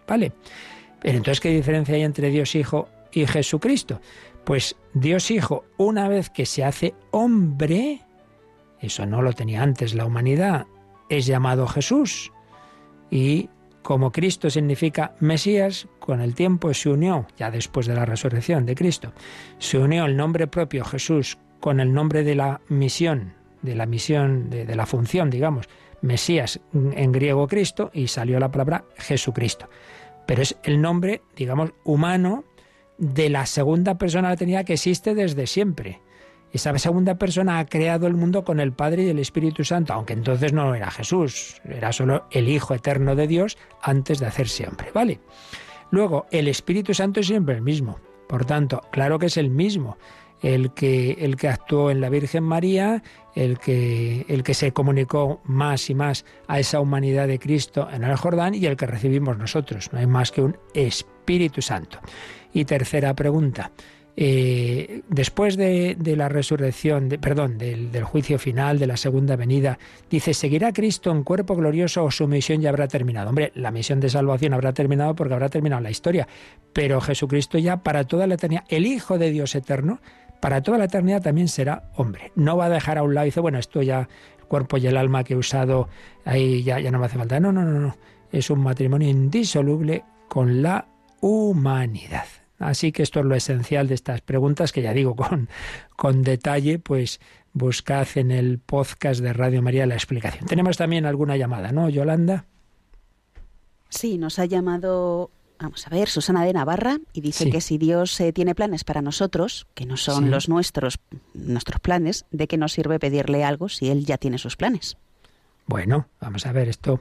¿Vale? 0.07 0.31
Pero 1.01 1.17
entonces, 1.17 1.41
¿qué 1.41 1.49
diferencia 1.49 1.95
hay 1.95 2.03
entre 2.03 2.29
Dios 2.29 2.55
Hijo 2.55 2.89
y 3.11 3.25
Jesucristo? 3.25 4.01
Pues 4.45 4.75
Dios 4.93 5.31
Hijo, 5.31 5.65
una 5.77 6.07
vez 6.07 6.29
que 6.29 6.45
se 6.45 6.63
hace 6.63 6.93
hombre, 7.09 8.01
eso 8.79 9.05
no 9.07 9.23
lo 9.23 9.33
tenía 9.33 9.63
antes 9.63 9.95
la 9.95 10.05
humanidad, 10.05 10.67
es 11.09 11.25
llamado 11.25 11.65
Jesús. 11.67 12.31
Y 13.09 13.49
como 13.81 14.11
Cristo 14.11 14.51
significa 14.51 15.15
Mesías, 15.19 15.87
con 15.99 16.21
el 16.21 16.35
tiempo 16.35 16.71
se 16.75 16.89
unió, 16.89 17.25
ya 17.37 17.49
después 17.49 17.87
de 17.87 17.95
la 17.95 18.05
resurrección 18.05 18.67
de 18.67 18.75
Cristo, 18.75 19.13
se 19.57 19.79
unió 19.79 20.05
el 20.05 20.15
nombre 20.15 20.45
propio 20.45 20.85
Jesús 20.85 21.39
con 21.59 21.79
el 21.79 21.91
nombre 21.91 22.23
de 22.23 22.35
la 22.35 22.61
misión, 22.69 23.33
de 23.63 23.73
la 23.73 23.87
misión, 23.87 24.51
de, 24.51 24.75
la 24.75 24.85
función, 24.85 25.31
digamos, 25.31 25.67
Mesías 26.01 26.59
en 26.71 27.11
griego 27.11 27.47
Cristo, 27.47 27.89
y 27.93 28.07
salió 28.07 28.39
la 28.39 28.51
palabra 28.51 28.85
Jesucristo. 28.97 29.67
Pero 30.27 30.43
es 30.43 30.55
el 30.63 30.79
nombre, 30.79 31.23
digamos, 31.35 31.73
humano 31.83 32.43
de 32.97 33.29
la 33.29 33.45
segunda 33.45 33.97
persona 33.97 34.29
de 34.29 34.33
la 34.33 34.37
Trinidad 34.37 34.65
que 34.65 34.73
existe 34.73 35.15
desde 35.15 35.47
siempre. 35.47 36.01
Esa 36.51 36.77
segunda 36.77 37.15
persona 37.15 37.59
ha 37.59 37.65
creado 37.65 38.07
el 38.07 38.13
mundo 38.13 38.45
con 38.45 38.61
el 38.61 38.71
Padre 38.71 39.03
y 39.03 39.09
el 39.09 39.19
Espíritu 39.19 39.65
Santo, 39.65 39.93
aunque 39.93 40.13
entonces 40.13 40.53
no 40.53 40.73
era 40.73 40.89
Jesús, 40.89 41.61
era 41.65 41.91
solo 41.91 42.27
el 42.31 42.47
Hijo 42.47 42.73
eterno 42.73 43.15
de 43.15 43.27
Dios 43.27 43.57
antes 43.81 44.19
de 44.19 44.27
hacerse 44.27 44.65
hombre, 44.65 44.87
¿vale? 44.93 45.19
Luego, 45.91 46.27
el 46.31 46.47
Espíritu 46.47 46.93
Santo 46.93 47.19
es 47.19 47.27
siempre 47.27 47.55
el 47.55 47.61
mismo. 47.61 47.99
Por 48.29 48.45
tanto, 48.45 48.81
claro 48.91 49.19
que 49.19 49.25
es 49.25 49.37
el 49.37 49.49
mismo 49.49 49.97
el 50.41 50.71
que, 50.73 51.17
el 51.19 51.35
que 51.35 51.49
actuó 51.49 51.91
en 51.91 52.01
la 52.01 52.09
Virgen 52.09 52.43
María, 52.43 53.03
el 53.33 53.57
que, 53.57 54.25
el 54.29 54.43
que 54.43 54.53
se 54.53 54.71
comunicó 54.71 55.41
más 55.43 55.89
y 55.89 55.95
más 55.95 56.25
a 56.47 56.59
esa 56.59 56.79
humanidad 56.79 57.27
de 57.27 57.39
Cristo 57.39 57.87
en 57.91 58.03
el 58.03 58.15
Jordán 58.15 58.53
y 58.53 58.65
el 58.65 58.77
que 58.77 58.85
recibimos 58.85 59.37
nosotros. 59.37 59.91
No 59.91 59.99
hay 59.99 60.07
más 60.07 60.31
que 60.31 60.41
un 60.41 60.57
Espíritu 60.73 61.14
Santo. 61.61 61.99
Y 62.53 62.65
tercera 62.65 63.13
pregunta. 63.13 63.71
Eh, 64.17 65.01
después 65.09 65.57
de, 65.57 65.97
la 66.15 66.29
resurrección, 66.29 67.09
perdón, 67.19 67.57
del, 67.57 67.91
del, 67.91 68.03
juicio 68.05 68.39
final, 68.39 68.79
de 68.79 68.87
la 68.87 68.95
segunda 68.95 69.35
venida, 69.35 69.77
dice, 70.09 70.33
¿seguirá 70.33 70.71
Cristo 70.71 71.11
en 71.11 71.23
cuerpo 71.23 71.55
glorioso 71.55 72.05
o 72.05 72.11
su 72.11 72.25
misión 72.27 72.61
ya 72.61 72.69
habrá 72.69 72.87
terminado? 72.87 73.29
Hombre, 73.29 73.51
la 73.55 73.71
misión 73.71 73.99
de 73.99 74.09
salvación 74.09 74.53
habrá 74.53 74.71
terminado 74.71 75.15
porque 75.15 75.33
habrá 75.33 75.49
terminado 75.49 75.81
la 75.81 75.91
historia, 75.91 76.27
pero 76.71 77.01
Jesucristo 77.01 77.57
ya 77.57 77.83
para 77.83 78.05
toda 78.05 78.25
la 78.25 78.35
eternidad, 78.35 78.63
el 78.69 78.85
Hijo 78.85 79.17
de 79.17 79.31
Dios 79.31 79.53
eterno, 79.53 79.99
para 80.39 80.61
toda 80.61 80.77
la 80.77 80.85
eternidad 80.85 81.21
también 81.21 81.49
será 81.49 81.89
hombre. 81.95 82.31
No 82.35 82.55
va 82.55 82.65
a 82.65 82.69
dejar 82.69 82.97
a 82.97 83.03
un 83.03 83.15
lado 83.15 83.25
y 83.25 83.29
dice, 83.29 83.41
bueno, 83.41 83.59
esto 83.59 83.81
ya, 83.81 84.07
el 84.39 84.45
cuerpo 84.45 84.77
y 84.77 84.87
el 84.87 84.95
alma 84.95 85.23
que 85.25 85.33
he 85.33 85.37
usado, 85.37 85.89
ahí 86.23 86.63
ya, 86.63 86.79
ya 86.79 86.91
no 86.91 86.99
me 86.99 87.07
hace 87.07 87.17
falta. 87.17 87.39
No, 87.39 87.51
no, 87.51 87.63
no, 87.63 87.79
no. 87.79 87.97
Es 88.31 88.49
un 88.49 88.59
matrimonio 88.59 89.09
indisoluble 89.09 90.03
con 90.29 90.61
la 90.61 90.87
humanidad. 91.25 92.25
Así 92.59 92.91
que 92.91 93.01
esto 93.01 93.19
es 93.19 93.25
lo 93.25 93.33
esencial 93.33 93.87
de 93.87 93.95
estas 93.95 94.21
preguntas 94.21 94.71
que 94.71 94.83
ya 94.83 94.93
digo 94.93 95.15
con, 95.15 95.49
con 95.95 96.21
detalle, 96.21 96.77
pues 96.77 97.19
buscad 97.51 98.07
en 98.15 98.29
el 98.29 98.59
podcast 98.59 99.21
de 99.21 99.33
Radio 99.33 99.63
María 99.63 99.87
la 99.87 99.95
explicación. 99.95 100.45
Tenemos 100.45 100.77
también 100.77 101.05
alguna 101.05 101.35
llamada, 101.35 101.71
¿no, 101.71 101.89
Yolanda? 101.89 102.45
Sí, 103.89 104.19
nos 104.19 104.37
ha 104.37 104.45
llamado, 104.45 105.31
vamos 105.59 105.87
a 105.87 105.89
ver, 105.89 106.09
Susana 106.09 106.45
de 106.45 106.53
Navarra 106.53 106.99
y 107.11 107.21
dice 107.21 107.49
que 107.49 107.59
si 107.59 107.79
Dios 107.79 108.19
eh, 108.19 108.31
tiene 108.31 108.53
planes 108.53 108.83
para 108.83 109.01
nosotros, 109.01 109.65
que 109.73 109.87
no 109.87 109.97
son 109.97 110.29
los 110.29 110.47
nuestros, 110.47 110.99
nuestros 111.33 111.79
planes, 111.79 112.25
¿de 112.29 112.47
qué 112.47 112.57
nos 112.57 112.73
sirve 112.73 112.99
pedirle 112.99 113.43
algo 113.43 113.67
si 113.67 113.89
Él 113.89 114.05
ya 114.05 114.19
tiene 114.19 114.37
sus 114.37 114.57
planes? 114.57 114.95
Bueno, 115.65 116.07
vamos 116.21 116.45
a 116.45 116.51
ver, 116.51 116.69
esto 116.69 116.99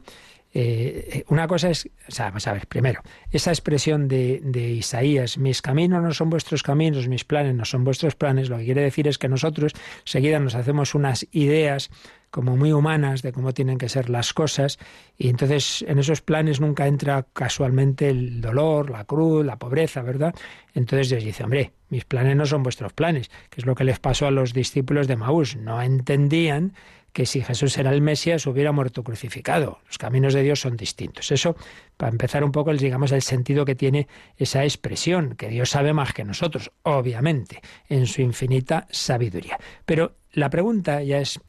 eh, 0.57 1.25
una 1.29 1.49
cosa 1.49 1.71
es, 1.71 1.91
o 2.09 2.13
sea, 2.13 2.27
vamos 2.27 2.47
a 2.47 2.53
ver, 2.53 2.69
primero, 2.69 3.03
esa 3.33 3.51
expresión 3.51 4.07
de, 4.07 4.41
de, 4.45 4.71
Isaías, 4.71 5.37
mis 5.37 5.61
caminos 5.61 6.01
no 6.01 6.15
son 6.15 6.31
vuestros 6.31 6.63
caminos, 6.63 7.09
mis 7.09 7.25
planes 7.25 7.57
no 7.57 7.65
son 7.65 7.83
vuestros 7.83 8.15
planes, 8.15 8.49
lo 8.49 8.59
que 8.59 8.65
quiere 8.65 8.83
decir 8.83 9.09
es 9.09 9.19
que 9.19 9.29
nosotros 9.29 9.73
seguida 10.05 10.39
nos 10.39 10.55
hacemos 10.55 10.95
unas 10.95 11.27
ideas 11.33 11.91
como 12.31 12.57
muy 12.57 12.73
humanas 12.73 13.23
de 13.23 13.33
cómo 13.33 13.53
tienen 13.53 13.79
que 13.79 13.89
ser 13.89 14.11
las 14.11 14.33
cosas 14.33 14.79
y 15.19 15.29
entonces 15.29 15.85
en 15.87 15.99
esos 15.99 16.21
planes 16.21 16.61
nunca 16.61 16.87
entra 16.87 17.27
casualmente 17.33 18.09
el 18.11 18.41
dolor, 18.41 18.91
la 18.91 19.05
cruz, 19.05 19.45
la 19.45 19.57
pobreza, 19.57 20.03
¿verdad? 20.03 20.35
Entonces 20.73 21.11
Dios 21.11 21.23
dice, 21.23 21.45
hombre, 21.45 21.73
mis 21.91 22.05
planes 22.05 22.37
no 22.37 22.47
son 22.47 22.63
vuestros 22.63 22.93
planes, 22.93 23.29
que 23.51 23.61
es 23.61 23.67
lo 23.67 23.75
que 23.75 23.85
les 23.85 24.01
pasó 24.01 24.27
a 24.27 24.33
los 24.33 24.53
discípulos 24.53 25.07
de 25.07 25.17
Maús, 25.17 25.57
no 25.57 25.81
entendían 25.81 26.75
que 27.15 27.27
si 27.27 27.43
Jesús 27.43 27.79
era 27.79 27.93
el 27.93 28.03
Mesías 28.03 28.45
hubiera 28.47 28.73
muerto 28.73 29.05
crucificado. 29.05 29.79
Los 29.87 29.99
caminos 29.99 30.35
de 30.35 30.43
Dios 30.43 30.61
son 30.61 30.77
distintos. 30.77 31.31
Eso, 31.31 31.57
para 31.97 32.11
empezar 32.11 32.43
un 32.43 32.51
poco, 32.51 32.75
digamos 32.75 33.13
el 33.13 33.23
sentido 33.23 33.65
que 33.65 33.77
tiene 33.77 34.09
esa 34.37 34.65
expresión, 34.65 35.37
que 35.37 35.49
Dios 35.49 35.71
sabe 35.71 35.93
más 35.93 36.13
que 36.13 36.25
nosotros, 36.25 36.73
obviamente, 36.83 37.63
en 37.89 38.09
su 38.09 38.21
infinita 38.21 38.89
sabiduría. 38.91 39.59
Pero 39.87 40.17
la 40.33 40.51
pregunta 40.51 41.05
ya 41.05 41.19
es, 41.19 41.41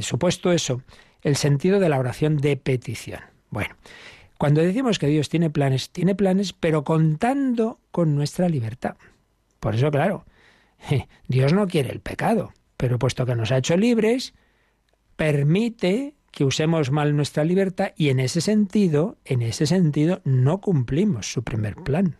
supuesto 0.00 0.52
eso, 0.52 0.82
el 1.22 1.36
sentido 1.36 1.80
de 1.80 1.88
la 1.88 1.98
oración 1.98 2.36
de 2.36 2.58
petición. 2.58 3.20
Bueno, 3.48 3.74
cuando 4.36 4.60
decimos 4.60 4.98
que 4.98 5.06
Dios 5.06 5.30
tiene 5.30 5.48
planes, 5.48 5.88
tiene 5.88 6.14
planes, 6.14 6.52
pero 6.52 6.84
contando 6.84 7.80
con 7.90 8.14
nuestra 8.14 8.50
libertad. 8.50 8.96
Por 9.60 9.76
eso, 9.76 9.90
claro, 9.90 10.26
Dios 11.26 11.54
no 11.54 11.66
quiere 11.66 11.90
el 11.90 12.00
pecado, 12.00 12.52
pero 12.76 12.98
puesto 12.98 13.24
que 13.24 13.34
nos 13.34 13.50
ha 13.50 13.56
hecho 13.56 13.78
libres, 13.78 14.34
permite 15.16 16.14
que 16.30 16.44
usemos 16.44 16.90
mal 16.90 17.16
nuestra 17.16 17.44
libertad 17.44 17.92
y 17.96 18.10
en 18.10 18.20
ese 18.20 18.40
sentido, 18.40 19.16
en 19.24 19.42
ese 19.42 19.66
sentido, 19.66 20.20
no 20.24 20.60
cumplimos 20.60 21.32
su 21.32 21.42
primer 21.42 21.76
plan. 21.76 22.16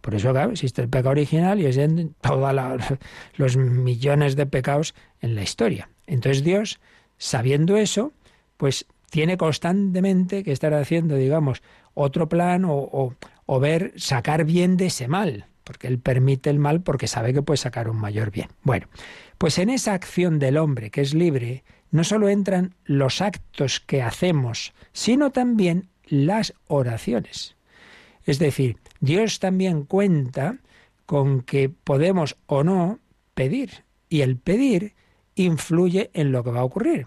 Por 0.00 0.14
eso, 0.14 0.38
existe 0.50 0.82
el 0.82 0.88
pecado 0.88 1.10
original 1.10 1.60
y 1.60 1.66
es 1.66 1.76
en 1.76 2.14
todos 2.20 2.54
los 3.36 3.56
millones 3.56 4.36
de 4.36 4.46
pecados 4.46 4.94
en 5.20 5.34
la 5.34 5.42
historia. 5.42 5.90
Entonces 6.06 6.42
Dios, 6.42 6.80
sabiendo 7.18 7.76
eso, 7.76 8.12
pues 8.56 8.86
tiene 9.10 9.36
constantemente 9.36 10.42
que 10.42 10.52
estar 10.52 10.74
haciendo, 10.74 11.16
digamos, 11.16 11.62
otro 11.94 12.28
plan 12.28 12.64
o, 12.64 13.14
o 13.46 13.60
ver 13.60 13.92
sacar 13.96 14.44
bien 14.44 14.76
de 14.76 14.86
ese 14.86 15.08
mal, 15.08 15.46
porque 15.64 15.86
él 15.86 15.98
permite 15.98 16.50
el 16.50 16.58
mal 16.58 16.82
porque 16.82 17.08
sabe 17.08 17.32
que 17.32 17.42
puede 17.42 17.58
sacar 17.58 17.88
un 17.88 17.96
mayor 17.96 18.30
bien. 18.30 18.48
Bueno, 18.62 18.88
pues 19.38 19.58
en 19.58 19.70
esa 19.70 19.94
acción 19.94 20.38
del 20.38 20.56
hombre 20.56 20.90
que 20.90 21.00
es 21.00 21.14
libre, 21.14 21.64
no 21.94 22.02
solo 22.02 22.28
entran 22.28 22.74
los 22.84 23.20
actos 23.20 23.78
que 23.78 24.02
hacemos, 24.02 24.72
sino 24.92 25.30
también 25.30 25.90
las 26.08 26.52
oraciones. 26.66 27.54
Es 28.24 28.40
decir, 28.40 28.78
Dios 28.98 29.38
también 29.38 29.84
cuenta 29.84 30.58
con 31.06 31.42
que 31.42 31.68
podemos 31.68 32.36
o 32.46 32.64
no 32.64 32.98
pedir, 33.34 33.84
y 34.08 34.22
el 34.22 34.36
pedir 34.36 34.94
influye 35.36 36.10
en 36.14 36.32
lo 36.32 36.42
que 36.42 36.50
va 36.50 36.60
a 36.60 36.64
ocurrir. 36.64 37.06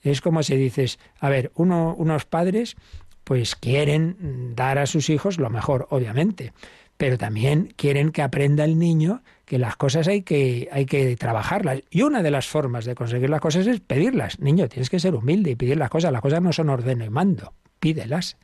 Es 0.00 0.22
como 0.22 0.42
si 0.42 0.56
dices, 0.56 0.98
a 1.20 1.28
ver, 1.28 1.52
uno, 1.54 1.94
unos 1.98 2.24
padres 2.24 2.76
pues 3.24 3.54
quieren 3.54 4.54
dar 4.56 4.78
a 4.78 4.86
sus 4.86 5.10
hijos 5.10 5.36
lo 5.36 5.50
mejor, 5.50 5.86
obviamente, 5.90 6.54
pero 6.96 7.18
también 7.18 7.74
quieren 7.76 8.12
que 8.12 8.22
aprenda 8.22 8.64
el 8.64 8.78
niño 8.78 9.22
que 9.52 9.58
las 9.58 9.76
cosas 9.76 10.08
hay 10.08 10.22
que, 10.22 10.70
hay 10.72 10.86
que 10.86 11.14
trabajarlas. 11.14 11.82
Y 11.90 12.00
una 12.00 12.22
de 12.22 12.30
las 12.30 12.46
formas 12.46 12.86
de 12.86 12.94
conseguir 12.94 13.28
las 13.28 13.42
cosas 13.42 13.66
es 13.66 13.80
pedirlas. 13.80 14.40
Niño, 14.40 14.66
tienes 14.66 14.88
que 14.88 14.98
ser 14.98 15.14
humilde 15.14 15.50
y 15.50 15.56
pedir 15.56 15.76
las 15.76 15.90
cosas. 15.90 16.10
Las 16.10 16.22
cosas 16.22 16.40
no 16.40 16.54
son 16.54 16.70
ordeno 16.70 17.04
y 17.04 17.10
mando, 17.10 17.52
pídelas. 17.78 18.38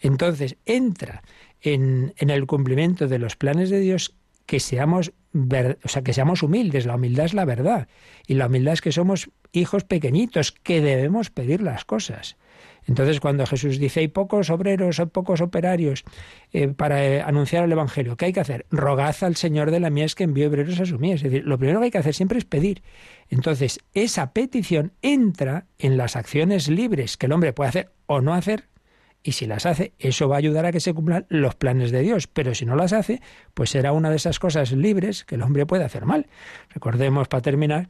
Entonces, 0.00 0.56
entra 0.64 1.22
en, 1.60 2.14
en 2.16 2.30
el 2.30 2.46
cumplimiento 2.46 3.06
de 3.06 3.18
los 3.18 3.36
planes 3.36 3.68
de 3.68 3.80
Dios 3.80 4.14
que 4.46 4.58
seamos, 4.58 5.12
o 5.34 5.88
sea, 5.88 6.00
que 6.02 6.14
seamos 6.14 6.42
humildes. 6.42 6.86
La 6.86 6.94
humildad 6.94 7.26
es 7.26 7.34
la 7.34 7.44
verdad. 7.44 7.88
Y 8.26 8.32
la 8.32 8.46
humildad 8.46 8.72
es 8.72 8.80
que 8.80 8.92
somos 8.92 9.28
hijos 9.52 9.84
pequeñitos, 9.84 10.52
que 10.52 10.80
debemos 10.80 11.28
pedir 11.28 11.60
las 11.60 11.84
cosas. 11.84 12.38
Entonces, 12.86 13.20
cuando 13.20 13.46
Jesús 13.46 13.78
dice 13.78 14.00
hay 14.00 14.08
pocos 14.08 14.50
obreros 14.50 14.98
o 15.00 15.08
pocos 15.08 15.40
operarios 15.40 16.04
eh, 16.52 16.68
para 16.68 17.04
eh, 17.04 17.22
anunciar 17.22 17.64
el 17.64 17.72
Evangelio, 17.72 18.16
¿qué 18.16 18.26
hay 18.26 18.32
que 18.32 18.40
hacer? 18.40 18.66
Rogad 18.70 19.16
al 19.22 19.36
Señor 19.36 19.70
de 19.70 19.80
la 19.80 19.90
mies 19.90 20.14
que 20.14 20.24
envíe 20.24 20.46
obreros 20.46 20.80
a 20.80 20.86
su 20.86 20.98
mies. 20.98 21.16
Es 21.16 21.30
decir, 21.30 21.44
lo 21.44 21.58
primero 21.58 21.80
que 21.80 21.86
hay 21.86 21.90
que 21.90 21.98
hacer 21.98 22.14
siempre 22.14 22.38
es 22.38 22.44
pedir. 22.44 22.82
Entonces, 23.28 23.80
esa 23.94 24.32
petición 24.32 24.92
entra 25.02 25.66
en 25.78 25.96
las 25.96 26.16
acciones 26.16 26.68
libres 26.68 27.16
que 27.16 27.26
el 27.26 27.32
hombre 27.32 27.52
puede 27.52 27.68
hacer 27.68 27.92
o 28.06 28.20
no 28.20 28.34
hacer 28.34 28.68
y 29.26 29.32
si 29.32 29.46
las 29.46 29.66
hace, 29.66 29.92
eso 29.98 30.28
va 30.28 30.36
a 30.36 30.38
ayudar 30.38 30.66
a 30.66 30.72
que 30.72 30.78
se 30.78 30.94
cumplan 30.94 31.26
los 31.28 31.56
planes 31.56 31.90
de 31.90 32.00
Dios. 32.00 32.28
Pero 32.28 32.54
si 32.54 32.64
no 32.64 32.76
las 32.76 32.92
hace, 32.92 33.20
pues 33.54 33.70
será 33.70 33.90
una 33.90 34.08
de 34.08 34.16
esas 34.16 34.38
cosas 34.38 34.70
libres 34.70 35.24
que 35.24 35.34
el 35.34 35.42
hombre 35.42 35.66
puede 35.66 35.82
hacer 35.82 36.04
mal. 36.04 36.28
Recordemos, 36.70 37.26
para 37.26 37.42
terminar, 37.42 37.88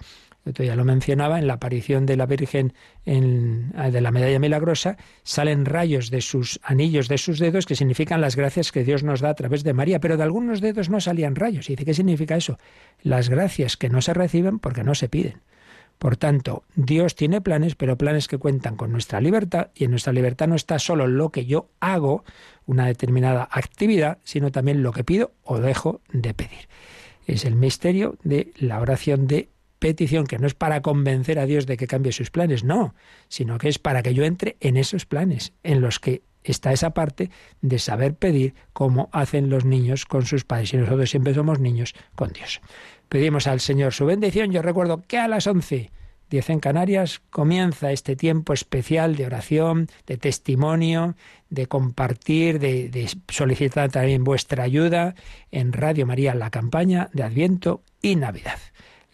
ya 0.55 0.77
lo 0.77 0.85
mencionaba, 0.85 1.39
en 1.39 1.47
la 1.47 1.55
aparición 1.55 2.07
de 2.07 2.17
la 2.17 2.27
Virgen 2.27 2.73
en, 3.05 3.73
de 3.73 4.01
la 4.01 4.11
medalla 4.11 4.39
milagrosa, 4.39 4.97
salen 5.23 5.65
rayos 5.65 6.11
de 6.11 6.21
sus 6.21 6.61
anillos, 6.63 7.09
de 7.09 7.19
sus 7.19 7.39
dedos, 7.39 7.67
que 7.67 7.75
significan 7.75 8.21
las 8.21 8.37
gracias 8.37 8.73
que 8.73 8.85
Dios 8.85 9.03
nos 9.03 9.21
da 9.21 9.31
a 9.31 9.35
través 9.35 9.65
de 9.65 9.75
María. 9.75 10.01
Pero 10.01 10.17
de 10.17 10.23
algunos 10.23 10.61
dedos 10.61 10.89
no 10.89 11.01
salían 11.01 11.35
rayos. 11.35 11.69
Y 11.69 11.73
dice, 11.75 11.85
¿qué 11.85 11.95
significa 11.95 12.37
eso? 12.37 12.59
Las 13.03 13.29
gracias 13.29 13.77
que 13.77 13.89
no 13.89 14.01
se 14.03 14.15
reciben 14.15 14.59
porque 14.59 14.85
no 14.85 14.95
se 14.95 15.09
piden. 15.09 15.43
Por 15.99 16.17
tanto, 16.17 16.65
Dios 16.75 17.15
tiene 17.15 17.41
planes, 17.41 17.75
pero 17.75 17.97
planes 17.97 18.29
que 18.29 18.39
cuentan 18.39 18.77
con 18.77 18.93
nuestra 18.93 19.21
libertad, 19.21 19.69
y 19.75 19.85
en 19.85 19.91
nuestra 19.91 20.13
libertad 20.13 20.47
no 20.47 20.55
está 20.55 20.79
solo 20.79 21.07
lo 21.07 21.31
que 21.31 21.47
yo 21.47 21.71
hago, 21.81 22.25
una 22.67 22.87
determinada 22.87 23.49
actividad, 23.51 24.19
sino 24.23 24.53
también 24.53 24.83
lo 24.83 24.93
que 24.93 25.05
pido 25.05 25.33
o 25.43 25.59
dejo 25.59 26.03
de 26.13 26.35
pedir. 26.35 26.69
Es 27.27 27.45
el 27.45 27.57
misterio 27.57 28.19
de 28.25 28.53
la 28.57 28.81
oración 28.81 29.27
de 29.27 29.49
petición, 29.79 30.27
que 30.27 30.39
no 30.39 30.47
es 30.47 30.55
para 30.55 30.83
convencer 30.83 31.39
a 31.39 31.47
Dios 31.47 31.67
de 31.67 31.77
que 31.77 31.87
cambie 31.87 32.13
sus 32.13 32.31
planes, 32.31 32.65
no, 32.65 32.95
sino 33.29 33.59
que 33.59 33.69
es 33.69 33.79
para 33.79 34.03
que 34.03 34.15
yo 34.15 34.25
entre 34.25 34.57
en 34.61 34.77
esos 34.77 35.07
planes, 35.07 35.53
en 35.63 35.81
los 35.81 36.01
que 36.01 36.23
está 36.43 36.73
esa 36.73 36.91
parte 36.91 37.31
de 37.61 37.79
saber 37.79 38.15
pedir 38.15 38.55
como 38.73 39.09
hacen 39.13 39.51
los 39.51 39.65
niños 39.65 40.07
con 40.07 40.25
sus 40.25 40.45
padres. 40.45 40.73
Y 40.73 40.77
nosotros 40.79 41.11
siempre 41.11 41.35
somos 41.35 41.59
niños 41.61 41.95
con 42.15 42.33
Dios. 42.33 42.61
Pedimos 43.09 43.47
al 43.47 43.61
Señor 43.61 43.93
su 43.93 44.07
bendición. 44.07 44.53
Yo 44.53 44.63
recuerdo 44.63 45.03
que 45.07 45.19
a 45.19 45.29
las 45.29 45.47
once, 45.47 45.91
diez 46.31 46.51
en 46.51 46.61
Canarias, 46.61 47.21
comienza 47.31 47.93
este 47.93 48.17
tiempo 48.17 48.53
especial 48.53 49.17
de 49.17 49.27
oración, 49.27 49.89
de 50.07 50.17
testimonio, 50.17 51.17
de 51.51 51.67
compartir, 51.67 52.59
de, 52.59 52.89
de 52.89 53.09
solicitar 53.29 53.91
también 53.91 54.25
vuestra 54.25 54.65
ayuda 54.65 55.15
en 55.51 55.73
Radio 55.73 56.07
María, 56.07 56.35
la 56.35 56.51
campaña 56.51 57.11
de 57.13 57.23
Adviento 57.23 57.83
y 58.03 58.17
Navidad. 58.17 58.59